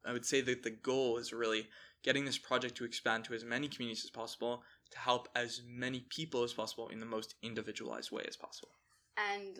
I 0.05 0.13
would 0.13 0.25
say 0.25 0.41
that 0.41 0.63
the 0.63 0.71
goal 0.71 1.17
is 1.17 1.33
really 1.33 1.67
getting 2.03 2.25
this 2.25 2.37
project 2.37 2.75
to 2.75 2.85
expand 2.85 3.25
to 3.25 3.33
as 3.33 3.43
many 3.43 3.67
communities 3.67 4.03
as 4.03 4.09
possible 4.09 4.63
to 4.91 4.99
help 4.99 5.27
as 5.35 5.61
many 5.67 6.05
people 6.09 6.43
as 6.43 6.53
possible 6.53 6.89
in 6.89 6.99
the 6.99 7.05
most 7.05 7.35
individualized 7.41 8.11
way 8.11 8.23
as 8.27 8.35
possible. 8.35 8.71
And 9.17 9.59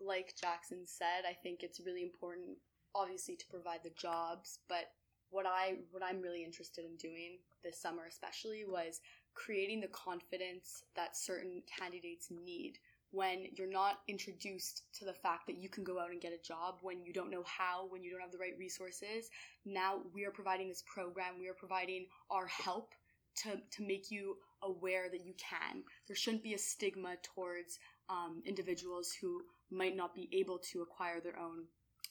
like 0.00 0.34
Jackson 0.40 0.82
said, 0.84 1.24
I 1.28 1.34
think 1.34 1.62
it's 1.62 1.80
really 1.80 2.02
important, 2.02 2.58
obviously, 2.94 3.36
to 3.36 3.46
provide 3.48 3.80
the 3.82 3.90
jobs. 3.90 4.58
But 4.68 4.90
what 5.30 5.46
I 5.46 5.76
what 5.90 6.02
I'm 6.02 6.20
really 6.20 6.44
interested 6.44 6.84
in 6.84 6.96
doing 6.96 7.38
this 7.64 7.80
summer, 7.80 8.04
especially, 8.08 8.64
was 8.66 9.00
creating 9.34 9.80
the 9.80 9.88
confidence 9.88 10.84
that 10.94 11.16
certain 11.16 11.62
candidates 11.78 12.28
need 12.30 12.78
when 13.12 13.44
you're 13.54 13.70
not 13.70 14.00
introduced 14.08 14.84
to 14.94 15.04
the 15.04 15.12
fact 15.12 15.46
that 15.46 15.58
you 15.58 15.68
can 15.68 15.84
go 15.84 16.00
out 16.00 16.10
and 16.10 16.20
get 16.20 16.32
a 16.32 16.46
job 16.46 16.78
when 16.80 17.04
you 17.04 17.12
don't 17.12 17.30
know 17.30 17.44
how, 17.44 17.86
when 17.90 18.02
you 18.02 18.10
don't 18.10 18.20
have 18.20 18.32
the 18.32 18.38
right 18.38 18.56
resources. 18.58 19.28
Now 19.66 20.00
we 20.14 20.24
are 20.24 20.30
providing 20.30 20.68
this 20.68 20.82
program, 20.86 21.34
we 21.38 21.48
are 21.48 21.54
providing 21.54 22.06
our 22.30 22.46
help 22.46 22.94
to, 23.42 23.60
to 23.70 23.82
make 23.86 24.10
you 24.10 24.36
aware 24.62 25.08
that 25.10 25.26
you 25.26 25.34
can. 25.36 25.82
There 26.06 26.16
shouldn't 26.16 26.42
be 26.42 26.54
a 26.54 26.58
stigma 26.58 27.16
towards 27.22 27.78
um, 28.08 28.42
individuals 28.46 29.12
who 29.20 29.42
might 29.70 29.96
not 29.96 30.14
be 30.14 30.28
able 30.32 30.58
to 30.58 30.82
acquire 30.82 31.20
their 31.20 31.38
own 31.38 31.64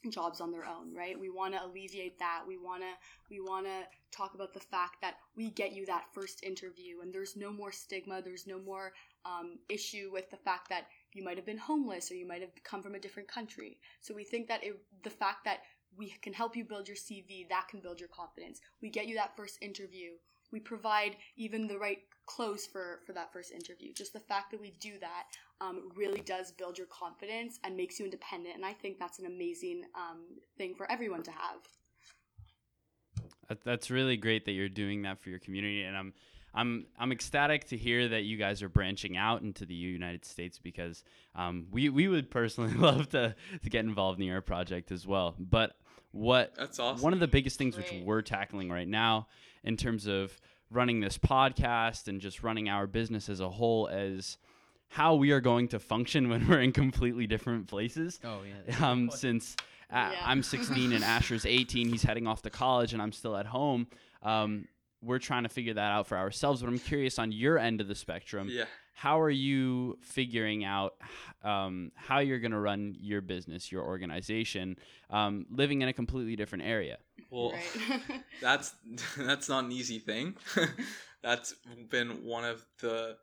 jobs 0.10 0.42
on 0.42 0.52
their 0.52 0.66
own 0.66 0.94
right? 0.96 1.20
We 1.20 1.30
want 1.30 1.54
to 1.54 1.64
alleviate 1.64 2.18
that. 2.20 2.42
We 2.48 2.58
want 2.58 2.82
to 2.82 2.90
we 3.30 3.40
want 3.40 3.68
to 3.68 3.84
talk 4.16 4.34
about 4.34 4.54
the 4.54 4.60
fact 4.60 5.02
that 5.02 5.16
we 5.36 5.52
get 5.52 5.74
you 5.74 5.86
that 5.86 6.06
first 6.14 6.44
interview 6.44 7.02
and 7.02 7.14
there's 7.14 7.38
no 7.38 7.52
more 7.52 7.72
stigma 7.72 8.22
there's 8.22 8.46
no 8.46 8.60
more 8.60 8.92
um, 9.26 9.60
issue 9.70 10.10
with 10.12 10.30
the 10.32 10.38
fact 10.38 10.70
that 10.70 10.88
you 11.14 11.24
might 11.24 11.38
have 11.38 11.46
been 11.46 11.58
homeless 11.58 12.12
or 12.12 12.16
you 12.16 12.28
might 12.28 12.42
have 12.42 12.52
come 12.64 12.82
from 12.82 12.96
a 12.96 13.00
different 13.00 13.30
country. 13.30 13.78
So 14.02 14.14
we 14.14 14.24
think 14.24 14.48
that 14.48 14.64
it, 14.64 14.82
the 15.04 15.10
fact 15.10 15.46
that 15.46 15.60
we 15.96 16.10
can 16.22 16.34
help 16.34 16.56
you 16.56 16.64
build 16.64 16.88
your 16.88 16.96
cv 16.96 17.50
that 17.50 17.68
can 17.68 17.82
build 17.82 18.00
your 18.00 18.10
confidence. 18.10 18.62
We 18.82 18.90
get 18.90 19.08
you 19.08 19.16
that 19.16 19.36
first 19.36 19.58
interview 19.62 20.12
we 20.52 20.60
provide 20.60 21.16
even 21.36 21.68
the 21.68 21.78
right 21.78 22.00
clothes 22.26 22.66
for 22.66 23.00
for 23.06 23.14
that 23.14 23.34
first 23.34 23.52
interview. 23.52 23.94
Just 23.94 24.14
the 24.14 24.20
fact 24.20 24.52
that 24.52 24.62
we 24.62 24.74
do 24.80 25.00
that 25.00 25.24
um, 25.60 25.90
really 25.96 26.22
does 26.22 26.52
build 26.52 26.78
your 26.78 26.88
confidence 26.88 27.60
and 27.64 27.76
makes 27.78 28.00
you 28.00 28.06
independent 28.06 28.56
and 28.56 28.66
i 28.66 28.74
think 28.74 28.98
that's 28.98 29.20
an 29.20 29.28
amazing 29.28 29.84
um, 29.96 30.22
thing 30.58 30.74
for 30.76 30.92
everyone 30.92 31.24
to 31.24 31.32
have. 31.32 31.60
That's 33.66 33.92
really 33.92 34.16
great 34.16 34.46
that 34.46 34.54
you're 34.54 34.70
doing 34.70 35.02
that 35.02 35.20
for 35.20 35.30
your 35.30 35.40
community, 35.40 35.84
and 35.84 35.98
I'm 35.98 36.14
I'm 36.54 36.86
I'm 37.00 37.12
ecstatic 37.12 37.66
to 37.70 37.78
hear 37.78 38.10
that 38.10 38.24
you 38.24 38.38
guys 38.38 38.62
are 38.62 38.70
branching 38.70 39.16
out 39.18 39.42
into 39.42 39.66
the 39.66 39.74
United 39.74 40.26
States 40.26 40.60
because 40.60 41.04
um, 41.36 41.68
we 41.72 41.90
we 41.90 42.08
would 42.08 42.30
personally 42.30 42.74
love 42.78 43.10
to 43.10 43.36
to 43.64 43.70
get 43.70 43.86
involved 43.86 44.20
in 44.20 44.26
your 44.28 44.42
project 44.42 44.92
as 44.92 45.08
well. 45.08 45.36
But 45.40 45.76
what 46.12 46.54
That's 46.56 46.78
awesome. 46.80 47.02
one 47.02 47.14
of 47.14 47.20
the 47.20 47.28
biggest 47.28 47.58
things 47.58 47.78
which 47.78 47.94
we're 48.04 48.22
tackling 48.22 48.70
right 48.70 48.88
now 48.88 49.28
in 49.64 49.78
terms 49.78 50.08
of 50.08 50.38
running 50.70 51.00
this 51.00 51.18
podcast 51.18 52.08
and 52.10 52.20
just 52.20 52.44
running 52.44 52.68
our 52.70 52.86
business 52.88 53.30
as 53.30 53.40
a 53.40 53.50
whole 53.50 53.88
is 53.88 54.38
how 54.90 55.16
we 55.16 55.32
are 55.32 55.40
going 55.40 55.70
to 55.70 55.80
function 55.80 56.28
when 56.32 56.46
we're 56.50 56.60
in 56.62 56.74
completely 56.74 57.28
different 57.28 57.68
places 57.68 58.20
Oh 58.26 58.40
yeah. 58.68 58.90
um, 58.90 59.10
since 59.10 59.56
uh, 59.90 60.10
Yeah. 60.12 60.20
I'm 60.26 60.44
16 60.44 60.92
and 60.94 61.04
Asher's 61.04 61.46
18, 61.46 61.88
he's 61.90 62.04
heading 62.04 62.28
off 62.28 62.42
to 62.42 62.50
college 62.50 62.92
and 62.92 63.02
I'm 63.02 63.12
still 63.14 63.36
at 63.38 63.46
home. 63.46 63.88
Um, 64.24 64.68
we're 65.02 65.20
trying 65.20 65.44
to 65.44 65.50
figure 65.50 65.74
that 65.74 65.92
out 65.92 66.08
for 66.08 66.18
ourselves. 66.18 66.62
But 66.62 66.68
I'm 66.70 66.80
curious 66.80 67.18
on 67.20 67.32
your 67.32 67.58
end 67.58 67.82
of 67.82 67.88
the 67.88 67.96
spectrum, 67.96 68.48
Yeah. 68.52 68.66
how 68.94 69.20
are 69.20 69.30
you 69.30 69.98
figuring 70.02 70.64
out 70.64 70.94
um, 71.44 71.92
how 71.96 72.20
you're 72.20 72.40
going 72.40 72.52
to 72.52 72.60
run 72.60 72.96
your 73.00 73.22
business, 73.22 73.72
your 73.72 73.84
organization, 73.84 74.78
um, 75.10 75.46
living 75.50 75.82
in 75.82 75.88
a 75.90 75.94
completely 75.94 76.36
different 76.36 76.64
area? 76.66 76.98
Well, 77.30 77.52
right 77.54 78.24
that's 78.42 78.76
that's 79.18 79.50
not 79.50 79.64
an 79.66 79.72
easy 79.72 80.00
thing. 80.00 80.36
that's 81.24 81.54
been 81.90 82.24
one 82.24 82.44
of 82.46 82.64
the 82.82 83.18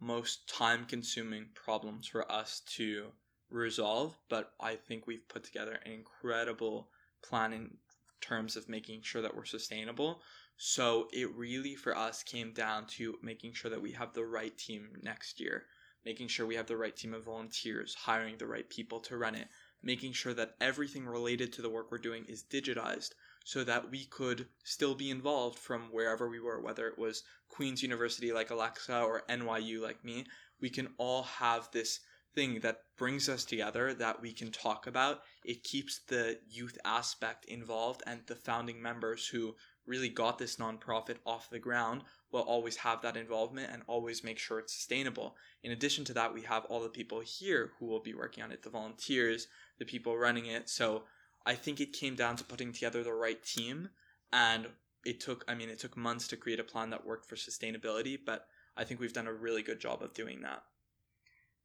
most 0.00 0.48
time 0.48 0.84
consuming 0.86 1.46
problems 1.54 2.06
for 2.06 2.30
us 2.30 2.60
to 2.76 3.06
resolve, 3.50 4.16
but 4.28 4.52
I 4.60 4.74
think 4.76 5.06
we've 5.06 5.28
put 5.28 5.44
together 5.44 5.78
an 5.84 5.92
incredible 5.92 6.88
plan 7.22 7.52
in 7.52 7.76
terms 8.20 8.56
of 8.56 8.68
making 8.68 9.02
sure 9.02 9.22
that 9.22 9.34
we're 9.36 9.44
sustainable. 9.44 10.20
So 10.56 11.08
it 11.12 11.34
really 11.34 11.74
for 11.74 11.96
us 11.96 12.22
came 12.22 12.52
down 12.52 12.86
to 12.98 13.18
making 13.22 13.54
sure 13.54 13.70
that 13.70 13.82
we 13.82 13.92
have 13.92 14.12
the 14.12 14.24
right 14.24 14.56
team 14.56 14.90
next 15.02 15.40
year, 15.40 15.64
making 16.04 16.28
sure 16.28 16.46
we 16.46 16.56
have 16.56 16.66
the 16.66 16.76
right 16.76 16.96
team 16.96 17.14
of 17.14 17.24
volunteers, 17.24 17.94
hiring 17.94 18.36
the 18.38 18.46
right 18.46 18.68
people 18.68 19.00
to 19.00 19.16
run 19.16 19.34
it, 19.34 19.48
making 19.82 20.12
sure 20.12 20.34
that 20.34 20.54
everything 20.60 21.06
related 21.06 21.52
to 21.52 21.62
the 21.62 21.70
work 21.70 21.90
we're 21.90 21.98
doing 21.98 22.24
is 22.26 22.44
digitized 22.44 23.10
so 23.44 23.64
that 23.64 23.90
we 23.90 24.04
could 24.04 24.46
still 24.62 24.94
be 24.94 25.10
involved 25.10 25.58
from 25.58 25.90
wherever 25.90 26.28
we 26.28 26.38
were, 26.38 26.60
whether 26.60 26.86
it 26.86 26.98
was 26.98 27.24
Queen's 27.48 27.82
University 27.82 28.32
like 28.32 28.50
Alexa 28.50 29.00
or 29.00 29.24
NYU 29.28 29.80
like 29.80 30.04
me. 30.04 30.24
We 30.60 30.70
can 30.70 30.94
all 30.98 31.24
have 31.24 31.68
this 31.72 32.00
thing 32.34 32.60
that 32.60 32.82
brings 32.96 33.28
us 33.28 33.44
together 33.44 33.92
that 33.94 34.22
we 34.22 34.32
can 34.32 34.50
talk 34.50 34.86
about. 34.86 35.22
It 35.44 35.64
keeps 35.64 36.00
the 36.06 36.38
youth 36.48 36.78
aspect 36.84 37.44
involved, 37.46 38.02
and 38.06 38.20
the 38.26 38.36
founding 38.36 38.80
members 38.80 39.26
who 39.26 39.54
really 39.86 40.08
got 40.08 40.38
this 40.38 40.56
nonprofit 40.56 41.16
off 41.26 41.50
the 41.50 41.58
ground 41.58 42.02
will 42.30 42.42
always 42.42 42.76
have 42.76 43.02
that 43.02 43.16
involvement 43.16 43.70
and 43.72 43.82
always 43.86 44.24
make 44.24 44.38
sure 44.38 44.58
it's 44.58 44.74
sustainable. 44.74 45.36
In 45.62 45.72
addition 45.72 46.04
to 46.06 46.14
that, 46.14 46.32
we 46.32 46.42
have 46.42 46.64
all 46.66 46.80
the 46.80 46.88
people 46.88 47.20
here 47.20 47.72
who 47.78 47.86
will 47.86 48.00
be 48.00 48.14
working 48.14 48.42
on 48.42 48.52
it 48.52 48.62
the 48.62 48.70
volunteers, 48.70 49.48
the 49.78 49.84
people 49.84 50.16
running 50.16 50.46
it. 50.46 50.68
So 50.68 51.04
I 51.44 51.54
think 51.54 51.80
it 51.80 51.92
came 51.92 52.14
down 52.14 52.36
to 52.36 52.44
putting 52.44 52.72
together 52.72 53.02
the 53.02 53.12
right 53.12 53.42
team 53.42 53.90
and 54.32 54.68
it 55.04 55.20
took 55.20 55.44
I 55.48 55.54
mean 55.54 55.68
it 55.68 55.78
took 55.80 55.96
months 55.96 56.28
to 56.28 56.36
create 56.36 56.60
a 56.60 56.64
plan 56.64 56.90
that 56.90 57.04
worked 57.04 57.26
for 57.28 57.36
sustainability, 57.36 58.18
but 58.24 58.46
I 58.76 58.84
think 58.84 59.00
we've 59.00 59.12
done 59.12 59.26
a 59.26 59.32
really 59.32 59.62
good 59.62 59.80
job 59.80 60.02
of 60.02 60.14
doing 60.14 60.42
that. 60.42 60.62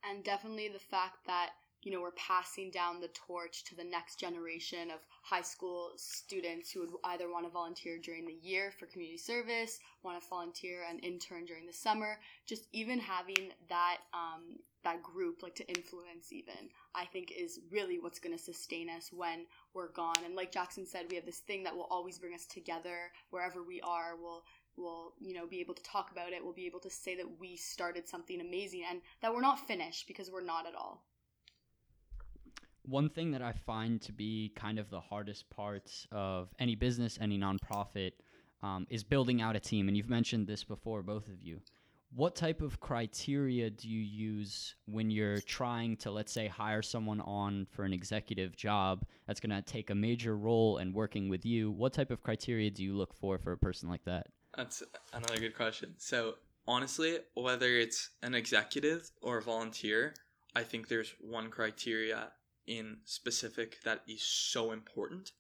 and 0.04 0.24
definitely 0.24 0.70
the 0.70 0.80
fact 0.80 1.26
that 1.28 1.52
you 1.84 1.92
know 1.92 2.02
we're 2.02 2.12
passing 2.12 2.72
down 2.72 3.00
the 3.00 3.10
torch 3.10 3.64
to 3.66 3.76
the 3.76 3.84
next 3.84 4.20
generation 4.20 4.92
of 4.92 5.00
high 5.24 5.42
school 5.42 5.92
students 5.96 6.72
who 6.72 6.82
would 6.82 6.90
either 7.06 7.32
want 7.32 7.46
to 7.46 7.52
volunteer 7.52 7.98
during 7.98 8.26
the 8.26 8.38
year 8.42 8.72
for 8.72 8.86
community 8.88 9.18
service 9.18 9.80
want 10.04 10.22
to 10.22 10.30
volunteer 10.30 10.84
and 10.90 11.04
intern 11.04 11.46
during 11.46 11.66
the 11.66 11.74
summer. 11.74 12.18
Just 12.46 12.68
even 12.72 13.00
having 13.00 13.52
that 13.70 13.98
um, 14.14 14.58
that 14.84 15.04
group 15.04 15.44
like 15.44 15.56
to 15.56 15.68
influence 15.68 16.32
even 16.32 16.70
i 16.96 17.04
think 17.04 17.34
is 17.38 17.60
really 17.72 18.00
what's 18.00 18.20
going 18.20 18.36
to 18.36 18.42
sustain 18.42 18.90
us 18.90 19.10
when 19.12 19.46
we're 19.74 19.92
gone. 19.92 20.16
And 20.24 20.36
like 20.36 20.52
jackson 20.52 20.86
said 20.86 21.06
we 21.10 21.16
have 21.18 21.26
this 21.26 21.40
thing 21.40 21.64
that 21.64 21.76
will 21.76 21.88
always 21.90 22.20
bring 22.20 22.34
us 22.34 22.46
together. 22.46 23.12
Wherever 23.32 23.64
we 23.64 23.82
are 23.82 24.16
we'll 24.22 24.44
we'll 24.78 25.14
you 25.20 25.34
know 25.34 25.48
be 25.48 25.60
able 25.60 25.74
to 25.74 25.84
talk 25.84 26.12
about 26.12 26.32
it. 26.32 26.44
We'll 26.44 26.54
be 26.54 26.68
able 26.68 26.80
to 26.82 26.90
say 26.90 27.16
that 27.16 27.40
we 27.40 27.58
started 27.58 28.08
something 28.08 28.40
amazing 28.40 28.84
and 28.90 29.02
that 29.22 29.34
we're 29.34 29.42
not 29.42 29.68
finished 29.68 30.08
because 30.08 30.32
we're 30.32 30.44
not 30.44 30.68
at 30.68 30.76
all 30.76 31.04
One 32.88 33.10
thing 33.10 33.32
that 33.32 33.42
I 33.42 33.52
find 33.52 34.02
to 34.04 34.14
be 34.14 34.54
kind 34.56 34.80
of 34.80 34.90
the 34.90 35.02
hardest 35.02 35.50
parts 35.50 36.08
of 36.12 36.50
any 36.58 36.76
business, 36.76 37.18
any 37.22 37.38
nonprofit, 37.38 38.14
um, 38.64 38.88
is 38.90 39.04
building 39.04 39.42
out 39.42 39.56
a 39.56 39.60
team. 39.60 39.88
And 39.88 39.98
you've 39.98 40.10
mentioned 40.10 40.48
this 40.48 40.64
before, 40.64 41.04
both 41.04 41.28
of 41.28 41.42
you. 41.42 41.60
What 42.16 42.36
type 42.36 42.62
of 42.62 42.80
criteria 42.80 43.70
do 43.70 43.90
you 43.90 44.00
use 44.00 44.76
when 44.86 45.12
you're 45.12 45.42
trying 45.42 45.98
to, 45.98 46.12
let's 46.12 46.32
say, 46.32 46.48
hire 46.48 46.82
someone 46.82 47.20
on 47.20 47.68
for 47.70 47.84
an 47.84 47.92
executive 47.92 48.56
job 48.56 49.06
that's 49.28 49.42
going 49.42 49.50
to 49.50 49.62
take 49.62 49.90
a 49.90 49.96
major 49.96 50.38
role 50.38 50.78
in 50.78 50.94
working 50.94 51.28
with 51.28 51.46
you? 51.46 51.70
What 51.70 51.92
type 51.92 52.10
of 52.10 52.24
criteria 52.24 52.72
do 52.72 52.84
you 52.84 52.96
look 52.96 53.14
for 53.14 53.38
for 53.38 53.52
a 53.52 53.58
person 53.58 53.90
like 53.90 54.06
that? 54.06 54.28
That's 54.56 54.82
another 55.14 55.38
good 55.38 55.56
question. 55.56 55.96
So, 55.98 56.36
honestly, 56.66 57.20
whether 57.34 57.68
it's 57.68 58.12
an 58.24 58.34
executive 58.34 59.12
or 59.22 59.40
a 59.40 59.42
volunteer, 59.42 60.14
I 60.56 60.64
think 60.64 60.88
there's 60.88 61.14
one 61.20 61.50
criteria 61.50 62.32
in 62.68 62.98
specific 63.06 63.78
that 63.84 64.02
is 64.08 64.22
so 64.22 64.72
important, 64.72 65.32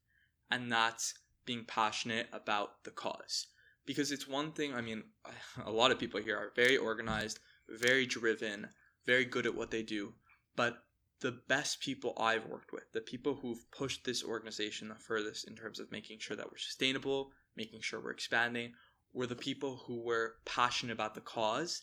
and 0.50 0.72
that's 0.72 1.14
being 1.46 1.66
passionate 1.66 2.28
about 2.32 2.84
the 2.84 2.92
cause. 2.92 3.48
Because 3.86 4.12
it's 4.12 4.28
one 4.28 4.52
thing, 4.52 4.74
I 4.74 4.82
mean, 4.82 5.04
a 5.66 5.72
lot 5.72 5.92
of 5.92 6.00
people 6.00 6.22
here 6.22 6.38
are 6.38 6.52
very 6.56 6.78
organized, 6.78 7.40
very 7.70 8.06
driven, 8.06 8.68
very 9.06 9.26
good 9.26 9.46
at 9.46 9.56
what 9.56 9.72
they 9.72 9.84
do, 9.84 10.14
but 10.56 10.84
the 11.20 11.40
best 11.48 11.80
people 11.80 12.14
I've 12.20 12.46
worked 12.46 12.72
with, 12.72 12.92
the 12.94 13.02
people 13.02 13.36
who've 13.36 13.72
pushed 13.72 14.04
this 14.04 14.24
organization 14.24 14.90
the 14.90 14.96
furthest 14.96 15.48
in 15.48 15.56
terms 15.56 15.80
of 15.80 15.92
making 15.92 16.20
sure 16.20 16.38
that 16.38 16.46
we're 16.46 16.58
sustainable, 16.58 17.32
making 17.56 17.82
sure 17.82 18.00
we're 18.00 18.12
expanding, 18.12 18.74
were 19.14 19.26
the 19.26 19.36
people 19.36 19.78
who 19.88 20.04
were 20.04 20.36
passionate 20.46 20.94
about 20.94 21.16
the 21.16 21.22
cause 21.22 21.82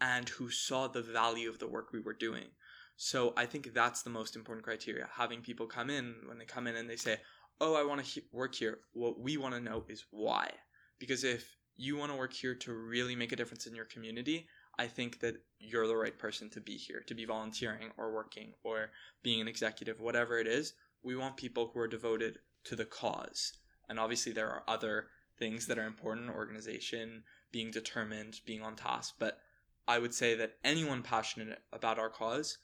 and 0.00 0.28
who 0.28 0.50
saw 0.50 0.86
the 0.86 1.02
value 1.02 1.48
of 1.48 1.58
the 1.58 1.68
work 1.68 1.92
we 1.92 2.00
were 2.00 2.12
doing. 2.12 2.48
So 2.96 3.32
I 3.36 3.46
think 3.46 3.72
that's 3.74 4.02
the 4.02 4.10
most 4.10 4.36
important 4.36 4.64
criteria. 4.64 5.08
Having 5.16 5.42
people 5.42 5.66
come 5.66 5.90
in, 5.90 6.14
when 6.26 6.38
they 6.38 6.44
come 6.44 6.66
in 6.66 6.76
and 6.76 6.88
they 6.88 6.96
say, 6.96 7.18
Oh, 7.60 7.74
I 7.74 7.84
want 7.84 8.04
to 8.04 8.06
he- 8.06 8.26
work 8.32 8.54
here, 8.54 8.78
what 8.92 9.20
we 9.20 9.36
want 9.36 9.54
to 9.54 9.60
know 9.60 9.84
is 9.88 10.04
why. 10.10 10.50
Because 10.98 11.22
if 11.24 11.56
you 11.76 11.96
want 11.96 12.10
to 12.12 12.18
work 12.18 12.32
here 12.32 12.54
to 12.54 12.72
really 12.72 13.16
make 13.16 13.32
a 13.32 13.36
difference 13.36 13.66
in 13.66 13.74
your 13.74 13.84
community, 13.84 14.46
I 14.78 14.86
think 14.86 15.20
that 15.20 15.36
you're 15.58 15.86
the 15.86 15.96
right 15.96 16.18
person 16.18 16.50
to 16.50 16.60
be 16.60 16.76
here, 16.76 17.02
to 17.06 17.14
be 17.14 17.24
volunteering 17.24 17.90
or 17.96 18.12
working 18.12 18.54
or 18.64 18.90
being 19.22 19.40
an 19.40 19.48
executive, 19.48 20.00
whatever 20.00 20.38
it 20.38 20.46
is. 20.46 20.74
We 21.02 21.16
want 21.16 21.36
people 21.36 21.70
who 21.72 21.80
are 21.80 21.88
devoted 21.88 22.38
to 22.64 22.76
the 22.76 22.84
cause. 22.84 23.52
And 23.88 24.00
obviously, 24.00 24.32
there 24.32 24.50
are 24.50 24.64
other 24.66 25.08
things 25.38 25.66
that 25.66 25.78
are 25.78 25.86
important 25.86 26.30
organization, 26.30 27.22
being 27.52 27.70
determined, 27.70 28.40
being 28.46 28.62
on 28.62 28.76
task. 28.76 29.14
But 29.18 29.38
I 29.86 29.98
would 29.98 30.14
say 30.14 30.34
that 30.36 30.54
anyone 30.64 31.02
passionate 31.02 31.58
about 31.72 31.98
our 31.98 32.08
cause 32.08 32.58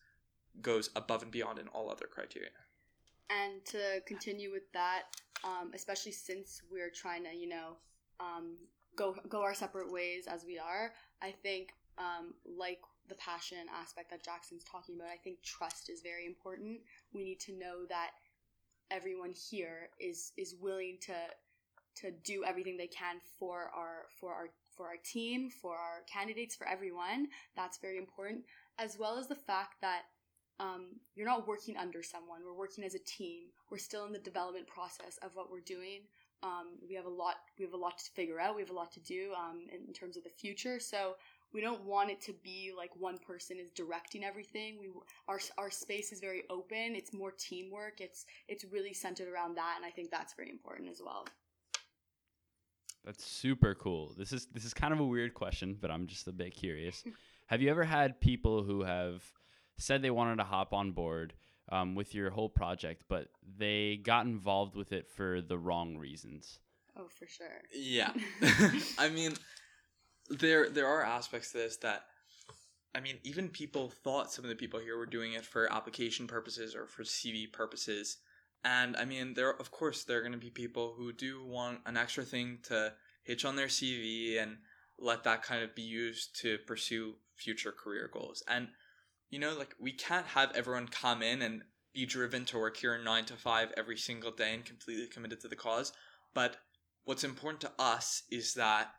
goes 0.63 0.91
above 0.97 1.23
and 1.23 1.31
beyond 1.31 1.59
in 1.59 1.69
all 1.69 1.91
other 1.91 2.07
criteria. 2.11 2.51
and 3.31 3.65
to 3.65 4.01
continue 4.07 4.51
with 4.51 4.71
that 4.73 5.03
um, 5.45 5.71
especially 5.75 6.13
since 6.13 6.63
we're 6.71 6.91
trying 6.91 7.25
to 7.25 7.35
you 7.35 7.49
know 7.49 7.77
um, 8.19 8.57
go 8.97 9.15
go 9.29 9.43
our 9.43 9.55
separate 9.55 9.91
ways 9.91 10.27
as 10.27 10.45
we 10.45 10.59
are 10.59 10.93
i 11.23 11.31
think 11.43 11.73
um, 11.99 12.35
like 12.45 12.81
the 13.09 13.15
passion 13.17 13.59
aspect 13.75 14.11
that 14.11 14.23
jackson's 14.25 14.65
talking 14.65 14.97
about 14.97 15.09
i 15.09 15.17
think 15.17 15.43
trust 15.43 15.89
is 15.91 16.01
very 16.03 16.27
important. 16.27 16.81
We 17.15 17.25
need 17.25 17.41
to 17.41 17.53
know 17.53 17.87
that 17.89 18.11
everyone 18.91 19.33
here 19.33 19.91
is 19.99 20.33
is 20.37 20.55
willing 20.61 20.99
to 21.03 21.15
to 21.97 22.11
do 22.25 22.45
everything 22.45 22.77
they 22.77 22.87
can 22.87 23.17
for 23.39 23.71
our 23.75 24.07
for 24.19 24.33
our 24.33 24.49
for 24.77 24.87
our 24.87 24.97
team 25.05 25.51
for 25.51 25.75
our 25.77 26.03
candidates 26.13 26.55
for 26.55 26.67
everyone. 26.69 27.29
That's 27.57 27.79
very 27.79 27.99
important. 27.99 28.45
As 28.79 28.97
well 28.99 29.19
as 29.19 29.29
the 29.29 29.35
fact 29.35 29.75
that 29.83 30.03
um, 30.61 30.87
you're 31.17 31.27
not 31.27 31.49
working 31.49 31.77
under 31.77 32.03
someone. 32.03 32.41
We're 32.45 32.57
working 32.57 32.85
as 32.85 32.95
a 32.95 32.99
team. 32.99 33.45
We're 33.71 33.79
still 33.79 34.05
in 34.05 34.13
the 34.13 34.19
development 34.19 34.67
process 34.67 35.19
of 35.23 35.35
what 35.35 35.51
we're 35.51 35.61
doing. 35.61 36.03
Um, 36.43 36.79
we 36.87 36.95
have 36.95 37.07
a 37.07 37.11
lot. 37.11 37.37
We 37.59 37.65
have 37.65 37.75
a 37.75 37.79
lot 37.79 37.99
to 37.99 38.11
figure 38.13 38.39
out. 38.39 38.55
We 38.55 38.63
have 38.63 38.71
a 38.71 38.75
lot 38.75 38.93
to 38.93 39.01
do 39.01 39.33
um, 39.37 39.63
in, 39.73 39.89
in 39.89 39.93
terms 39.93 40.17
of 40.17 40.25
the 40.25 40.31
future. 40.31 40.79
So 40.79 41.17
we 41.53 41.61
don't 41.61 41.85
want 41.85 42.11
it 42.11 42.21
to 42.23 42.35
be 42.45 42.73
like 42.77 42.91
one 42.97 43.19
person 43.19 43.59
is 43.59 43.71
directing 43.71 44.23
everything. 44.23 44.79
We 44.79 44.89
our 45.29 45.41
our 45.59 45.71
space 45.71 46.13
is 46.13 46.21
very 46.21 46.45
open. 46.51 46.95
It's 46.95 47.13
more 47.13 47.33
teamwork. 47.33 48.01
It's 48.01 48.27
it's 48.49 48.65
really 48.65 48.93
centered 48.93 49.29
around 49.29 49.57
that, 49.57 49.75
and 49.77 49.85
I 49.85 49.91
think 49.91 50.11
that's 50.11 50.35
very 50.35 50.51
important 50.51 50.91
as 50.91 51.01
well. 51.05 51.27
That's 53.05 53.25
super 53.25 53.75
cool. 53.75 54.15
This 54.17 54.33
is 54.33 54.47
this 54.53 54.65
is 54.65 54.75
kind 54.75 54.93
of 54.93 55.01
a 55.01 55.07
weird 55.07 55.35
question, 55.35 55.77
but 55.81 55.91
I'm 55.91 56.07
just 56.07 56.29
a 56.29 56.33
bit 56.33 56.55
curious. 56.55 57.03
have 57.47 57.63
you 57.63 57.71
ever 57.71 57.85
had 57.85 58.21
people 58.21 58.63
who 58.63 58.83
have 58.83 59.23
said 59.81 60.03
they 60.03 60.11
wanted 60.11 60.37
to 60.37 60.45
hop 60.45 60.73
on 60.73 60.93
board 60.93 61.35
um, 61.71 61.95
with 61.95 62.15
your 62.15 62.31
whole 62.31 62.49
project, 62.49 63.05
but 63.09 63.29
they 63.59 64.01
got 64.03 64.27
involved 64.27 64.77
with 64.77 64.93
it 64.93 65.09
for 65.09 65.41
the 65.41 65.59
wrong 65.59 65.97
reasons? 65.97 66.59
Oh, 66.97 67.09
for 67.09 67.27
sure. 67.27 67.63
Yeah. 67.75 68.13
I 68.99 69.09
mean, 69.09 69.35
there 70.29 70.69
there 70.69 70.87
are 70.87 71.03
aspects 71.03 71.53
to 71.53 71.59
this 71.59 71.77
that 71.79 72.05
I 72.95 73.01
mean, 73.01 73.19
even 73.23 73.49
people 73.49 73.93
thought 74.03 74.33
some 74.33 74.45
of 74.45 74.49
the 74.49 74.57
people 74.57 74.81
here 74.81 74.99
were 74.99 75.07
doing 75.07 75.35
it 75.35 75.45
for 75.45 75.73
application 75.73 76.27
purposes 76.27 76.75
or 76.75 76.87
for 76.87 77.05
CV 77.05 77.51
purposes. 77.51 78.19
And 78.65 78.97
I 78.97 79.05
mean, 79.05 79.35
there 79.35 79.55
of 79.55 79.71
course 79.71 80.05
there 80.05 80.19
are 80.19 80.23
going 80.23 80.33
to 80.33 80.39
be 80.39 80.51
people 80.51 80.95
who 80.97 81.13
do 81.13 81.45
want 81.45 81.81
an 81.87 81.97
extra 81.97 82.25
thing 82.25 82.59
to 82.65 82.93
hitch 83.23 83.45
on 83.45 83.57
their 83.57 83.69
CV 83.69 84.43
and 84.43 84.59
let 84.99 85.25
that 85.25 85.43
kind 85.43 85.63
of 85.63 85.75
be 85.75 85.83
used 85.83 86.39
to 86.41 86.59
pursue 86.67 87.15
future 87.35 87.73
career 87.73 88.11
goals. 88.13 88.43
And 88.49 88.69
you 89.31 89.39
know, 89.39 89.57
like 89.57 89.75
we 89.79 89.93
can't 89.93 90.27
have 90.27 90.53
everyone 90.55 90.89
come 90.89 91.23
in 91.23 91.43
and 91.43 91.63
be 91.93 92.05
driven 92.05 92.45
to 92.47 92.59
work 92.59 92.77
here 92.77 92.99
9 93.03 93.25
to 93.27 93.35
5 93.35 93.73
every 93.77 93.97
single 93.97 94.31
day 94.31 94.55
and 94.55 94.65
completely 94.65 95.07
committed 95.07 95.41
to 95.41 95.49
the 95.49 95.57
cause. 95.57 95.93
But 96.35 96.57
what's 97.05 97.25
important 97.25 97.61
to 97.63 97.73
us 97.79 98.25
is 98.31 98.55
that 98.55 98.93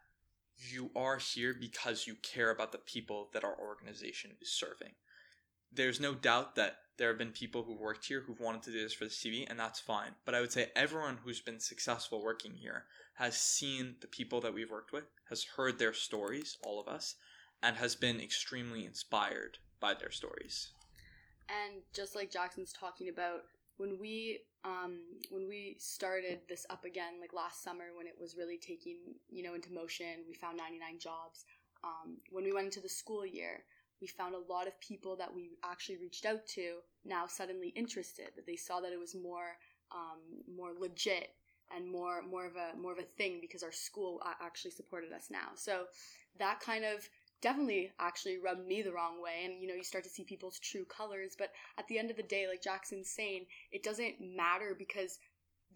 you 0.69 0.91
are 0.95 1.17
here 1.17 1.55
because 1.57 2.07
you 2.07 2.15
care 2.15 2.51
about 2.51 2.71
the 2.71 2.77
people 2.77 3.29
that 3.33 3.43
our 3.43 3.57
organization 3.57 4.31
is 4.41 4.51
serving. 4.51 4.93
There's 5.73 5.99
no 5.99 6.13
doubt 6.13 6.55
that 6.55 6.77
there 6.97 7.07
have 7.07 7.17
been 7.17 7.31
people 7.31 7.63
who've 7.63 7.79
worked 7.79 8.05
here 8.05 8.21
who've 8.21 8.39
wanted 8.39 8.63
to 8.63 8.71
do 8.71 8.83
this 8.83 8.93
for 8.93 9.05
the 9.05 9.09
CV, 9.09 9.49
and 9.49 9.57
that's 9.57 9.79
fine. 9.79 10.11
But 10.25 10.35
I 10.35 10.41
would 10.41 10.51
say 10.51 10.71
everyone 10.75 11.17
who's 11.23 11.41
been 11.41 11.59
successful 11.59 12.21
working 12.21 12.53
here 12.53 12.85
has 13.15 13.37
seen 13.37 13.95
the 14.01 14.07
people 14.07 14.41
that 14.41 14.53
we've 14.53 14.69
worked 14.69 14.91
with, 14.91 15.05
has 15.29 15.43
heard 15.55 15.79
their 15.79 15.93
stories, 15.93 16.57
all 16.63 16.79
of 16.79 16.87
us, 16.87 17.15
and 17.63 17.77
has 17.77 17.95
been 17.95 18.19
extremely 18.19 18.85
inspired 18.85 19.57
by 19.81 19.93
their 19.93 20.11
stories. 20.11 20.69
And 21.49 21.81
just 21.93 22.15
like 22.15 22.31
Jackson's 22.31 22.71
talking 22.71 23.09
about, 23.09 23.41
when 23.77 23.97
we 23.99 24.39
um, 24.63 24.99
when 25.31 25.47
we 25.47 25.75
started 25.79 26.39
this 26.47 26.65
up 26.69 26.85
again, 26.85 27.13
like 27.19 27.33
last 27.33 27.63
summer, 27.63 27.85
when 27.97 28.05
it 28.05 28.15
was 28.19 28.37
really 28.37 28.57
taking 28.57 28.97
you 29.29 29.43
know 29.43 29.55
into 29.55 29.73
motion, 29.73 30.23
we 30.27 30.35
found 30.35 30.57
99 30.57 30.99
jobs. 30.99 31.45
Um, 31.83 32.17
when 32.29 32.43
we 32.43 32.53
went 32.53 32.65
into 32.65 32.79
the 32.79 32.87
school 32.87 33.25
year, 33.25 33.63
we 34.01 34.07
found 34.07 34.35
a 34.35 34.53
lot 34.53 34.67
of 34.67 34.79
people 34.79 35.15
that 35.17 35.33
we 35.33 35.57
actually 35.63 35.97
reached 35.97 36.25
out 36.25 36.45
to 36.47 36.75
now 37.03 37.25
suddenly 37.27 37.69
interested. 37.69 38.27
That 38.35 38.45
they 38.45 38.55
saw 38.55 38.79
that 38.81 38.93
it 38.93 38.99
was 38.99 39.15
more 39.15 39.57
um, 39.91 40.19
more 40.55 40.71
legit 40.79 41.31
and 41.75 41.89
more 41.89 42.21
more 42.21 42.45
of 42.45 42.55
a 42.55 42.77
more 42.79 42.91
of 42.91 42.99
a 42.99 43.03
thing 43.17 43.39
because 43.41 43.63
our 43.63 43.71
school 43.71 44.21
actually 44.41 44.71
supported 44.71 45.11
us 45.11 45.27
now. 45.31 45.49
So 45.55 45.85
that 46.37 46.59
kind 46.59 46.85
of 46.85 47.09
definitely 47.41 47.91
actually 47.99 48.37
rubbed 48.37 48.67
me 48.67 48.81
the 48.81 48.91
wrong 48.91 49.21
way 49.21 49.45
and 49.45 49.61
you 49.61 49.67
know 49.67 49.73
you 49.73 49.83
start 49.83 50.03
to 50.03 50.09
see 50.09 50.23
people's 50.23 50.59
true 50.59 50.85
colors 50.85 51.35
but 51.37 51.49
at 51.77 51.87
the 51.87 51.97
end 51.97 52.11
of 52.11 52.17
the 52.17 52.23
day 52.23 52.47
like 52.47 52.61
jackson's 52.61 53.09
saying 53.09 53.45
it 53.71 53.83
doesn't 53.83 54.15
matter 54.21 54.75
because 54.77 55.17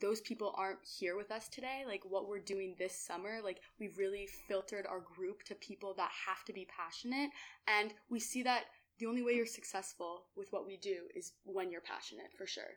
those 0.02 0.22
people 0.22 0.54
aren't 0.58 0.80
here 1.00 1.16
with 1.16 1.32
us 1.32 1.48
today. 1.48 1.84
Like 1.88 2.04
what 2.08 2.28
we're 2.28 2.40
doing 2.40 2.76
this 2.78 2.98
summer 2.98 3.40
like 3.44 3.62
we've 3.80 3.98
really 3.98 4.28
filtered 4.48 4.86
our 4.86 5.00
group 5.00 5.44
to 5.44 5.56
people 5.56 5.94
that 5.98 6.12
have 6.28 6.44
to 6.46 6.54
be 6.54 6.68
passionate 6.76 7.30
and 7.68 7.94
we 8.10 8.20
see 8.20 8.44
that 8.44 8.66
the 9.00 9.06
only 9.06 9.24
way 9.24 9.34
you're 9.34 9.46
successful 9.46 10.26
with 10.36 10.48
what 10.52 10.66
we 10.66 10.78
do 10.78 11.04
is 11.16 11.34
when 11.44 11.72
you're 11.72 11.82
passionate 11.82 12.32
for 12.38 12.48
sure 12.48 12.76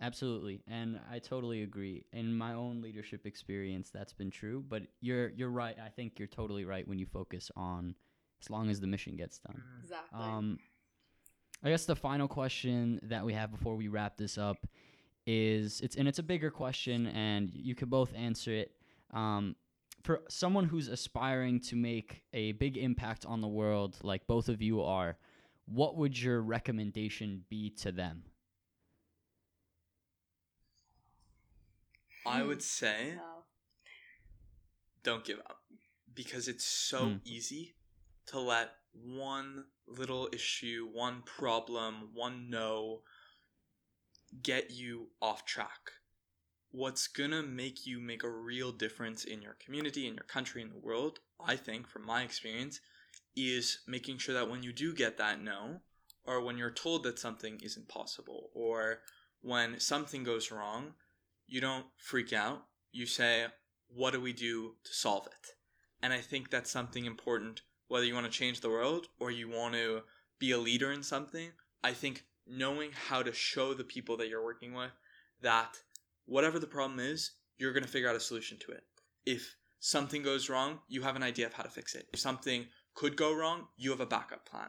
Absolutely, 0.00 0.62
and 0.68 1.00
I 1.10 1.18
totally 1.18 1.62
agree. 1.62 2.04
In 2.12 2.36
my 2.36 2.54
own 2.54 2.80
leadership 2.80 3.26
experience, 3.26 3.90
that's 3.90 4.12
been 4.12 4.30
true. 4.30 4.64
But 4.68 4.82
you're 5.00 5.30
you're 5.30 5.50
right. 5.50 5.76
I 5.84 5.88
think 5.88 6.18
you're 6.18 6.28
totally 6.28 6.64
right 6.64 6.86
when 6.86 6.98
you 6.98 7.06
focus 7.06 7.50
on 7.56 7.94
as 8.40 8.48
long 8.48 8.70
as 8.70 8.80
the 8.80 8.86
mission 8.86 9.16
gets 9.16 9.38
done. 9.38 9.60
exactly 9.82 10.20
Um, 10.20 10.58
I 11.64 11.70
guess 11.70 11.84
the 11.84 11.96
final 11.96 12.28
question 12.28 13.00
that 13.04 13.24
we 13.24 13.32
have 13.32 13.50
before 13.50 13.74
we 13.74 13.88
wrap 13.88 14.16
this 14.16 14.38
up 14.38 14.68
is 15.26 15.80
it's 15.80 15.96
and 15.96 16.06
it's 16.06 16.20
a 16.20 16.22
bigger 16.22 16.50
question, 16.50 17.08
and 17.08 17.50
you 17.52 17.74
could 17.74 17.90
both 17.90 18.14
answer 18.14 18.52
it. 18.52 18.72
Um, 19.12 19.56
for 20.04 20.20
someone 20.28 20.64
who's 20.64 20.86
aspiring 20.86 21.60
to 21.60 21.76
make 21.76 22.22
a 22.32 22.52
big 22.52 22.76
impact 22.76 23.26
on 23.26 23.40
the 23.40 23.48
world, 23.48 23.96
like 24.04 24.26
both 24.28 24.48
of 24.48 24.62
you 24.62 24.80
are, 24.80 25.16
what 25.66 25.96
would 25.96 26.20
your 26.20 26.40
recommendation 26.40 27.44
be 27.50 27.70
to 27.70 27.90
them? 27.90 28.22
I 32.28 32.42
would 32.42 32.62
say 32.62 33.14
wow. 33.16 33.44
don't 35.02 35.24
give 35.24 35.38
up 35.40 35.60
because 36.14 36.48
it's 36.48 36.64
so 36.64 37.06
Hmm. 37.06 37.16
easy 37.24 37.74
to 38.26 38.40
let 38.40 38.70
one 38.92 39.64
little 39.86 40.28
issue, 40.32 40.88
one 40.92 41.22
problem, 41.22 42.10
one 42.14 42.50
no 42.50 43.02
get 44.42 44.70
you 44.70 45.08
off 45.20 45.44
track. 45.44 45.92
What's 46.70 47.06
gonna 47.08 47.42
make 47.42 47.86
you 47.86 47.98
make 48.00 48.22
a 48.22 48.30
real 48.30 48.72
difference 48.72 49.24
in 49.24 49.42
your 49.42 49.54
community, 49.54 50.06
in 50.06 50.14
your 50.14 50.24
country, 50.24 50.62
in 50.62 50.68
the 50.70 50.78
world, 50.78 51.20
I 51.40 51.56
think, 51.56 51.86
from 51.88 52.04
my 52.04 52.22
experience, 52.22 52.80
is 53.36 53.80
making 53.86 54.18
sure 54.18 54.34
that 54.34 54.50
when 54.50 54.62
you 54.62 54.72
do 54.72 54.92
get 54.94 55.16
that 55.18 55.40
no, 55.40 55.80
or 56.24 56.42
when 56.42 56.58
you're 56.58 56.70
told 56.70 57.04
that 57.04 57.18
something 57.18 57.58
isn't 57.62 57.88
possible, 57.88 58.50
or 58.54 59.02
when 59.40 59.80
something 59.80 60.24
goes 60.24 60.50
wrong, 60.50 60.94
you 61.48 61.60
don't 61.60 61.86
freak 61.96 62.32
out. 62.32 62.62
You 62.92 63.06
say, 63.06 63.46
what 63.88 64.12
do 64.12 64.20
we 64.20 64.32
do 64.32 64.74
to 64.84 64.94
solve 64.94 65.26
it? 65.26 65.48
And 66.02 66.12
I 66.12 66.20
think 66.20 66.50
that's 66.50 66.70
something 66.70 67.04
important, 67.04 67.62
whether 67.88 68.04
you 68.04 68.14
want 68.14 68.26
to 68.26 68.38
change 68.38 68.60
the 68.60 68.70
world 68.70 69.06
or 69.18 69.30
you 69.30 69.48
want 69.48 69.74
to 69.74 70.02
be 70.38 70.52
a 70.52 70.58
leader 70.58 70.92
in 70.92 71.02
something. 71.02 71.50
I 71.82 71.92
think 71.92 72.24
knowing 72.46 72.90
how 72.92 73.22
to 73.22 73.32
show 73.32 73.74
the 73.74 73.84
people 73.84 74.16
that 74.18 74.28
you're 74.28 74.44
working 74.44 74.74
with 74.74 74.92
that 75.42 75.76
whatever 76.26 76.58
the 76.58 76.66
problem 76.66 77.00
is, 77.00 77.32
you're 77.56 77.72
going 77.72 77.82
to 77.82 77.88
figure 77.88 78.08
out 78.08 78.16
a 78.16 78.20
solution 78.20 78.58
to 78.58 78.72
it. 78.72 78.84
If 79.26 79.56
something 79.80 80.22
goes 80.22 80.48
wrong, 80.48 80.78
you 80.88 81.02
have 81.02 81.16
an 81.16 81.22
idea 81.22 81.46
of 81.46 81.54
how 81.54 81.62
to 81.62 81.70
fix 81.70 81.94
it. 81.94 82.06
If 82.12 82.20
something 82.20 82.66
could 82.94 83.16
go 83.16 83.34
wrong, 83.34 83.66
you 83.76 83.90
have 83.90 84.00
a 84.00 84.06
backup 84.06 84.48
plan. 84.48 84.68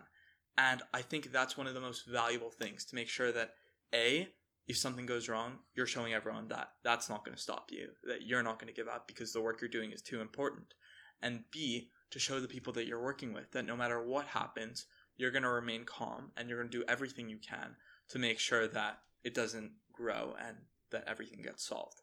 And 0.58 0.82
I 0.94 1.02
think 1.02 1.32
that's 1.32 1.58
one 1.58 1.68
of 1.68 1.74
the 1.74 1.82
most 1.82 2.08
valuable 2.08 2.52
things 2.52 2.86
to 2.86 2.96
make 2.96 3.08
sure 3.08 3.32
that 3.32 3.52
A, 3.94 4.28
if 4.70 4.78
something 4.78 5.08
goes 5.08 5.28
wrong, 5.28 5.54
you're 5.74 5.88
showing 5.88 6.14
everyone 6.14 6.48
that 6.50 6.70
that's 6.84 7.10
not 7.10 7.26
going 7.26 7.36
to 7.36 7.42
stop 7.42 7.70
you, 7.72 7.90
that 8.04 8.22
you're 8.22 8.44
not 8.44 8.60
going 8.60 8.72
to 8.72 8.80
give 8.80 8.88
up 8.88 9.08
because 9.08 9.34
the 9.34 9.42
work 9.42 9.60
you're 9.60 9.70
doing 9.70 9.92
is 9.92 10.02
too 10.02 10.22
important. 10.22 10.76
And 11.24 11.44
B, 11.52 11.90
to 12.12 12.20
show 12.20 12.40
the 12.40 12.48
people 12.48 12.72
that 12.74 12.86
you're 12.86 13.04
working 13.04 13.34
with 13.34 13.52
that 13.52 13.66
no 13.66 13.76
matter 13.76 14.06
what 14.06 14.28
happens, 14.28 14.86
you're 15.18 15.32
going 15.32 15.44
to 15.44 15.50
remain 15.50 15.86
calm 15.86 16.32
and 16.38 16.48
you're 16.48 16.60
going 16.60 16.70
to 16.70 16.78
do 16.78 16.86
everything 16.88 17.28
you 17.28 17.40
can 17.40 17.76
to 18.10 18.20
make 18.20 18.38
sure 18.38 18.68
that 18.68 19.00
it 19.24 19.34
doesn't 19.34 19.72
grow 19.92 20.36
and 20.40 20.56
that 20.92 21.04
everything 21.08 21.42
gets 21.42 21.68
solved. 21.68 22.02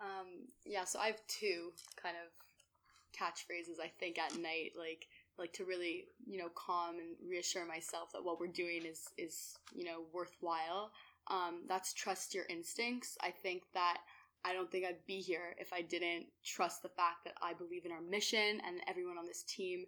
Um, 0.00 0.48
yeah, 0.64 0.84
so 0.84 0.98
I 0.98 1.08
have 1.08 1.20
two 1.28 1.72
kind 2.02 2.16
of 2.16 2.32
catchphrases 3.14 3.82
I 3.82 3.88
think 4.00 4.18
at 4.18 4.34
night, 4.38 4.72
like 4.78 5.08
like 5.38 5.52
to 5.52 5.64
really, 5.64 6.06
you 6.26 6.38
know, 6.38 6.48
calm 6.54 6.96
and 6.96 7.16
reassure 7.28 7.66
myself 7.66 8.12
that 8.12 8.24
what 8.24 8.40
we're 8.40 8.46
doing 8.46 8.86
is 8.86 9.08
is, 9.18 9.56
you 9.74 9.84
know, 9.84 10.04
worthwhile. 10.12 10.90
Um, 11.28 11.62
that's 11.68 11.92
trust 11.92 12.34
your 12.34 12.44
instincts. 12.48 13.16
I 13.20 13.30
think 13.30 13.62
that 13.74 13.98
I 14.44 14.52
don't 14.52 14.70
think 14.70 14.84
I'd 14.86 15.04
be 15.06 15.20
here 15.20 15.56
if 15.58 15.72
I 15.72 15.82
didn't 15.82 16.26
trust 16.44 16.82
the 16.82 16.88
fact 16.88 17.24
that 17.24 17.34
I 17.42 17.52
believe 17.52 17.84
in 17.84 17.92
our 17.92 18.00
mission 18.00 18.60
and 18.66 18.80
everyone 18.86 19.18
on 19.18 19.26
this 19.26 19.42
team 19.42 19.84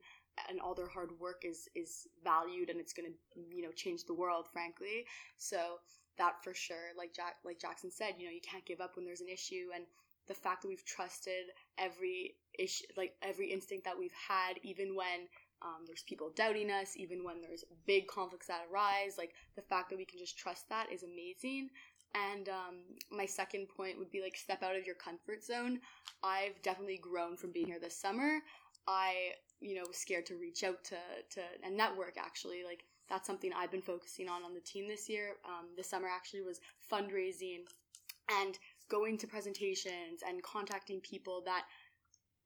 and 0.49 0.61
all 0.61 0.75
their 0.75 0.89
hard 0.89 1.11
work 1.21 1.43
is 1.45 1.69
is 1.75 2.07
valued 2.25 2.71
and 2.71 2.81
it's 2.81 2.93
going 2.93 3.11
to 3.11 3.41
you 3.55 3.63
know 3.63 3.73
change 3.73 4.05
the 4.05 4.15
world 4.15 4.47
frankly 4.53 5.05
so 5.37 5.79
that 6.17 6.43
for 6.43 6.55
sure 6.55 6.95
like 6.97 7.15
jack 7.15 7.37
like 7.45 7.61
jackson 7.61 7.91
said 7.91 8.15
you 8.19 8.27
know 8.27 8.33
you 8.33 8.41
can't 8.41 8.67
give 8.67 8.81
up 8.81 8.97
when 8.97 9.05
there's 9.05 9.21
an 9.21 9.29
issue 9.29 9.69
and 9.75 9.85
the 10.29 10.35
fact 10.35 10.63
that 10.63 10.69
we've 10.69 10.85
trusted 10.85 11.47
every 11.79 12.35
issue 12.59 12.85
like 12.97 13.15
every 13.23 13.51
instinct 13.51 13.85
that 13.85 13.99
we've 13.99 14.13
had 14.29 14.59
even 14.63 14.95
when 14.95 15.27
um, 15.63 15.85
there's 15.87 16.03
people 16.03 16.31
doubting 16.35 16.71
us 16.71 16.97
even 16.97 17.25
when 17.25 17.41
there's 17.41 17.65
big 17.87 18.07
conflicts 18.07 18.47
that 18.47 18.67
arise 18.73 19.17
like 19.19 19.33
the 19.57 19.63
fact 19.63 19.91
that 19.91 19.99
we 19.99 20.05
can 20.05 20.19
just 20.19 20.39
trust 20.39 20.69
that 20.69 20.93
is 20.93 21.03
amazing. 21.03 21.71
And 22.15 22.49
um, 22.49 22.77
my 23.11 23.27
second 23.27 23.69
point 23.69 23.99
would 23.99 24.11
be 24.11 24.23
like 24.23 24.37
step 24.37 24.63
out 24.63 24.77
of 24.77 24.87
your 24.87 24.95
comfort 24.95 25.45
zone. 25.45 25.81
I've 26.23 26.61
definitely 26.63 26.99
grown 26.99 27.37
from 27.37 27.53
being 27.53 27.67
here 27.67 27.81
this 27.81 27.97
summer. 27.97 28.39
I 28.87 29.33
you 29.61 29.75
know 29.75 29.83
was 29.87 29.99
scared 29.99 30.27
to 30.27 30.37
reach 30.37 30.65
out 30.65 30.83
to 30.85 30.97
to 31.31 31.71
network 31.71 32.17
actually. 32.19 32.65
Like 32.65 32.85
that's 33.09 33.27
something 33.27 33.53
I've 33.53 33.71
been 33.71 33.83
focusing 33.83 34.29
on 34.29 34.43
on 34.43 34.55
the 34.55 34.61
team 34.61 34.89
this 34.89 35.09
year. 35.09 35.37
Um, 35.45 35.67
this 35.77 35.91
summer 35.91 36.09
actually 36.09 36.43
was 36.43 36.61
fundraising 36.91 37.65
and 38.43 38.59
going 38.89 39.19
to 39.19 39.27
presentations 39.27 40.23
and 40.27 40.43
contacting 40.43 41.01
people 41.01 41.43
that 41.45 41.65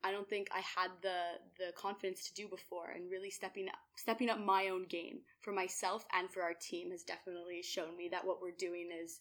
I 0.05 0.11
don't 0.11 0.29
think 0.29 0.49
I 0.53 0.61
had 0.61 0.91
the 1.01 1.39
the 1.59 1.73
confidence 1.73 2.29
to 2.29 2.35
do 2.35 2.49
before 2.49 2.91
and 2.91 3.11
really 3.11 3.31
stepping 3.31 3.69
up 3.69 3.75
stepping 3.97 4.31
up 4.31 4.39
my 4.39 4.69
own 4.69 4.87
game 4.87 5.21
for 5.41 5.53
myself 5.53 6.05
and 6.17 6.31
for 6.31 6.43
our 6.43 6.55
team 6.55 6.91
has 6.91 7.03
definitely 7.03 7.63
shown 7.63 7.97
me 7.97 8.09
that 8.11 8.27
what 8.27 8.43
we're 8.43 8.51
doing 8.51 8.89
is 9.03 9.21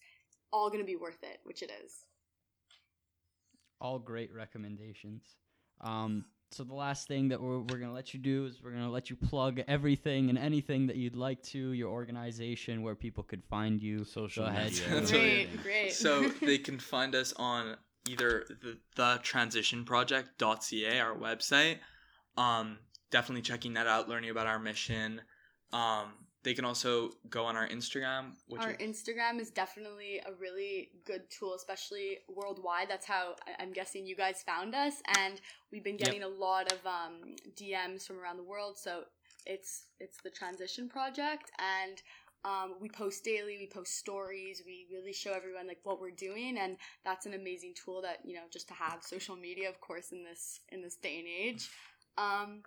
all 0.51 0.69
going 0.69 0.81
to 0.81 0.85
be 0.85 0.95
worth 0.95 1.23
it, 1.23 1.39
which 1.43 1.63
it 1.63 1.71
is. 1.83 2.05
All 3.79 3.99
great 3.99 4.33
recommendations. 4.33 5.23
Um, 5.79 6.25
so 6.51 6.63
the 6.63 6.73
last 6.73 7.07
thing 7.07 7.29
that 7.29 7.41
we're, 7.41 7.59
we're 7.59 7.77
gonna 7.77 7.93
let 7.93 8.13
you 8.13 8.19
do 8.19 8.45
is 8.45 8.61
we're 8.61 8.71
gonna 8.71 8.91
let 8.91 9.09
you 9.09 9.15
plug 9.15 9.61
everything 9.67 10.29
and 10.29 10.37
anything 10.37 10.85
that 10.87 10.97
you'd 10.97 11.15
like 11.15 11.41
to, 11.43 11.71
your 11.71 11.89
organization, 11.89 12.81
where 12.81 12.93
people 12.93 13.23
could 13.23 13.41
find 13.45 13.81
you. 13.81 14.03
Social 14.03 14.45
Go 14.45 14.51
media. 14.51 14.83
That's 14.89 15.11
Great, 15.11 15.47
great. 15.63 15.93
So 15.93 16.29
they 16.41 16.57
can 16.57 16.77
find 16.77 17.15
us 17.15 17.33
on 17.37 17.77
either 18.07 18.45
the, 18.49 18.77
the 18.95 19.19
transitionproject.ca, 19.23 20.99
our 20.99 21.15
website. 21.15 21.77
Um, 22.37 22.79
definitely 23.11 23.41
checking 23.41 23.73
that 23.73 23.87
out, 23.87 24.09
learning 24.09 24.29
about 24.29 24.47
our 24.47 24.59
mission. 24.59 25.21
Um, 25.73 26.13
they 26.43 26.53
can 26.55 26.65
also 26.65 27.11
go 27.29 27.45
on 27.45 27.55
our 27.55 27.67
Instagram, 27.67 28.31
which 28.47 28.61
Our 28.61 28.73
Instagram 28.73 29.39
is 29.39 29.51
definitely 29.51 30.19
a 30.25 30.33
really 30.39 30.89
good 31.05 31.21
tool, 31.29 31.53
especially 31.53 32.19
worldwide. 32.27 32.89
That's 32.89 33.05
how 33.05 33.35
I'm 33.59 33.71
guessing 33.71 34.07
you 34.07 34.15
guys 34.15 34.41
found 34.43 34.73
us, 34.73 34.95
and 35.19 35.39
we've 35.71 35.83
been 35.83 35.97
getting 35.97 36.23
a 36.23 36.27
lot 36.27 36.71
of 36.71 36.79
um, 36.85 37.35
DMs 37.55 38.07
from 38.07 38.19
around 38.19 38.37
the 38.37 38.43
world. 38.43 38.77
So 38.77 39.03
it's 39.45 39.85
it's 39.99 40.17
the 40.23 40.31
Transition 40.31 40.89
Project, 40.89 41.51
and 41.59 42.01
um, 42.43 42.75
we 42.79 42.89
post 42.89 43.23
daily. 43.23 43.57
We 43.57 43.67
post 43.67 43.97
stories. 43.97 44.63
We 44.65 44.87
really 44.91 45.13
show 45.13 45.33
everyone 45.33 45.67
like 45.67 45.79
what 45.83 46.01
we're 46.01 46.11
doing, 46.11 46.57
and 46.57 46.77
that's 47.05 47.25
an 47.25 47.33
amazing 47.33 47.73
tool 47.73 48.01
that 48.01 48.19
you 48.23 48.35
know 48.35 48.43
just 48.51 48.67
to 48.69 48.73
have 48.73 49.03
social 49.03 49.35
media, 49.35 49.69
of 49.69 49.79
course, 49.79 50.11
in 50.11 50.23
this 50.23 50.61
in 50.69 50.81
this 50.81 50.95
day 50.95 51.19
and 51.19 51.27
age. 51.27 51.69
Um, 52.17 52.63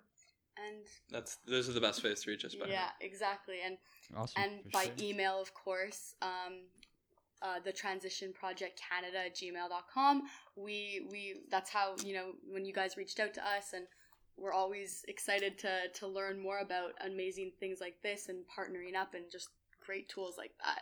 and 0.57 0.85
that's 1.11 1.37
those 1.47 1.67
are 1.69 1.73
the 1.73 1.81
best 1.81 2.03
ways 2.03 2.23
to 2.23 2.31
reach 2.31 2.45
us. 2.45 2.55
by 2.55 2.67
yeah, 2.67 2.89
exactly, 3.01 3.57
and 3.65 3.77
Awesome. 4.15 4.43
and 4.43 4.63
for 4.63 4.69
by 4.69 4.83
sure. 4.85 4.93
email 5.01 5.41
of 5.41 5.53
course 5.53 6.15
um, 6.21 6.63
uh, 7.41 7.59
the 7.63 7.71
transition 7.71 8.33
project 8.33 8.79
canada 8.89 9.25
at 9.25 9.35
gmail.com 9.35 10.23
we 10.55 11.07
we 11.11 11.41
that's 11.49 11.69
how 11.69 11.95
you 12.03 12.13
know 12.13 12.31
when 12.47 12.65
you 12.65 12.73
guys 12.73 12.97
reached 12.97 13.19
out 13.19 13.33
to 13.33 13.41
us 13.41 13.73
and 13.73 13.85
we're 14.37 14.53
always 14.53 15.03
excited 15.07 15.57
to 15.59 15.87
to 15.93 16.07
learn 16.07 16.39
more 16.39 16.59
about 16.59 16.91
amazing 17.05 17.51
things 17.59 17.79
like 17.81 17.95
this 18.03 18.29
and 18.29 18.39
partnering 18.45 18.95
up 18.95 19.13
and 19.13 19.25
just 19.31 19.49
great 19.85 20.09
tools 20.09 20.35
like 20.37 20.51
that 20.63 20.81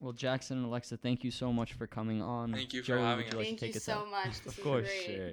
Well, 0.00 0.12
Jackson 0.12 0.58
and 0.58 0.66
Alexa, 0.66 0.96
thank 0.96 1.22
you 1.24 1.30
so 1.30 1.52
much 1.52 1.74
for 1.74 1.86
coming 1.86 2.20
on. 2.22 2.52
Thank 2.52 2.72
you 2.72 2.82
for 2.82 2.86
Joey, 2.88 3.00
having 3.00 3.26
us. 3.28 3.34
like 3.34 3.38
to 3.42 3.44
thank 3.50 3.60
take 3.60 3.74
you 3.74 3.80
so 3.80 3.92
out? 3.92 4.10
much 4.10 4.40
this 4.44 4.58
of 4.58 4.64
course, 4.64 4.88
great. 5.06 5.16
sure. 5.16 5.32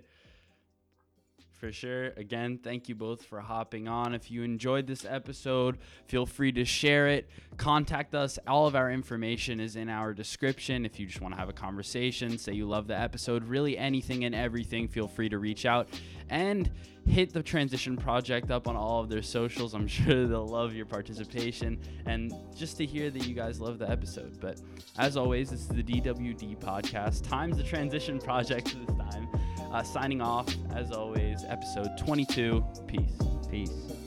For 1.59 1.73
sure. 1.73 2.11
Again, 2.15 2.57
thank 2.63 2.87
you 2.87 2.95
both 2.95 3.25
for 3.25 3.41
hopping 3.41 3.89
on. 3.89 4.15
If 4.15 4.31
you 4.31 4.43
enjoyed 4.43 4.87
this 4.87 5.03
episode, 5.03 5.77
feel 6.07 6.25
free 6.25 6.53
to 6.53 6.63
share 6.63 7.09
it. 7.09 7.29
Contact 7.57 8.15
us. 8.15 8.39
All 8.47 8.65
of 8.65 8.77
our 8.77 8.89
information 8.89 9.59
is 9.59 9.75
in 9.75 9.89
our 9.89 10.13
description. 10.13 10.85
If 10.85 11.01
you 11.01 11.05
just 11.05 11.19
want 11.19 11.33
to 11.33 11.37
have 11.37 11.49
a 11.49 11.53
conversation, 11.53 12.37
say 12.37 12.53
you 12.53 12.65
love 12.65 12.87
the 12.87 12.97
episode, 12.97 13.43
really 13.43 13.77
anything 13.77 14.23
and 14.23 14.33
everything, 14.33 14.87
feel 14.87 15.09
free 15.09 15.27
to 15.27 15.37
reach 15.37 15.65
out 15.65 15.89
and 16.29 16.71
hit 17.05 17.33
the 17.33 17.43
Transition 17.43 17.97
Project 17.97 18.51
up 18.51 18.65
on 18.69 18.77
all 18.77 19.01
of 19.01 19.09
their 19.09 19.21
socials. 19.21 19.73
I'm 19.73 19.87
sure 19.89 20.27
they'll 20.27 20.47
love 20.47 20.73
your 20.73 20.85
participation 20.85 21.77
and 22.05 22.33
just 22.55 22.77
to 22.77 22.85
hear 22.85 23.09
that 23.09 23.27
you 23.27 23.35
guys 23.35 23.59
love 23.59 23.79
the 23.79 23.89
episode. 23.89 24.39
But 24.39 24.61
as 24.97 25.17
always, 25.17 25.49
this 25.49 25.59
is 25.59 25.67
the 25.67 25.83
DWD 25.83 26.57
podcast, 26.59 27.27
times 27.27 27.57
the 27.57 27.63
Transition 27.63 28.17
Project 28.17 28.77
this 28.87 28.95
time. 28.95 29.27
Uh, 29.71 29.83
signing 29.83 30.21
off, 30.21 30.47
as 30.75 30.91
always, 30.91 31.45
episode 31.47 31.97
22. 31.97 32.63
Peace. 32.87 33.01
Peace. 33.49 33.98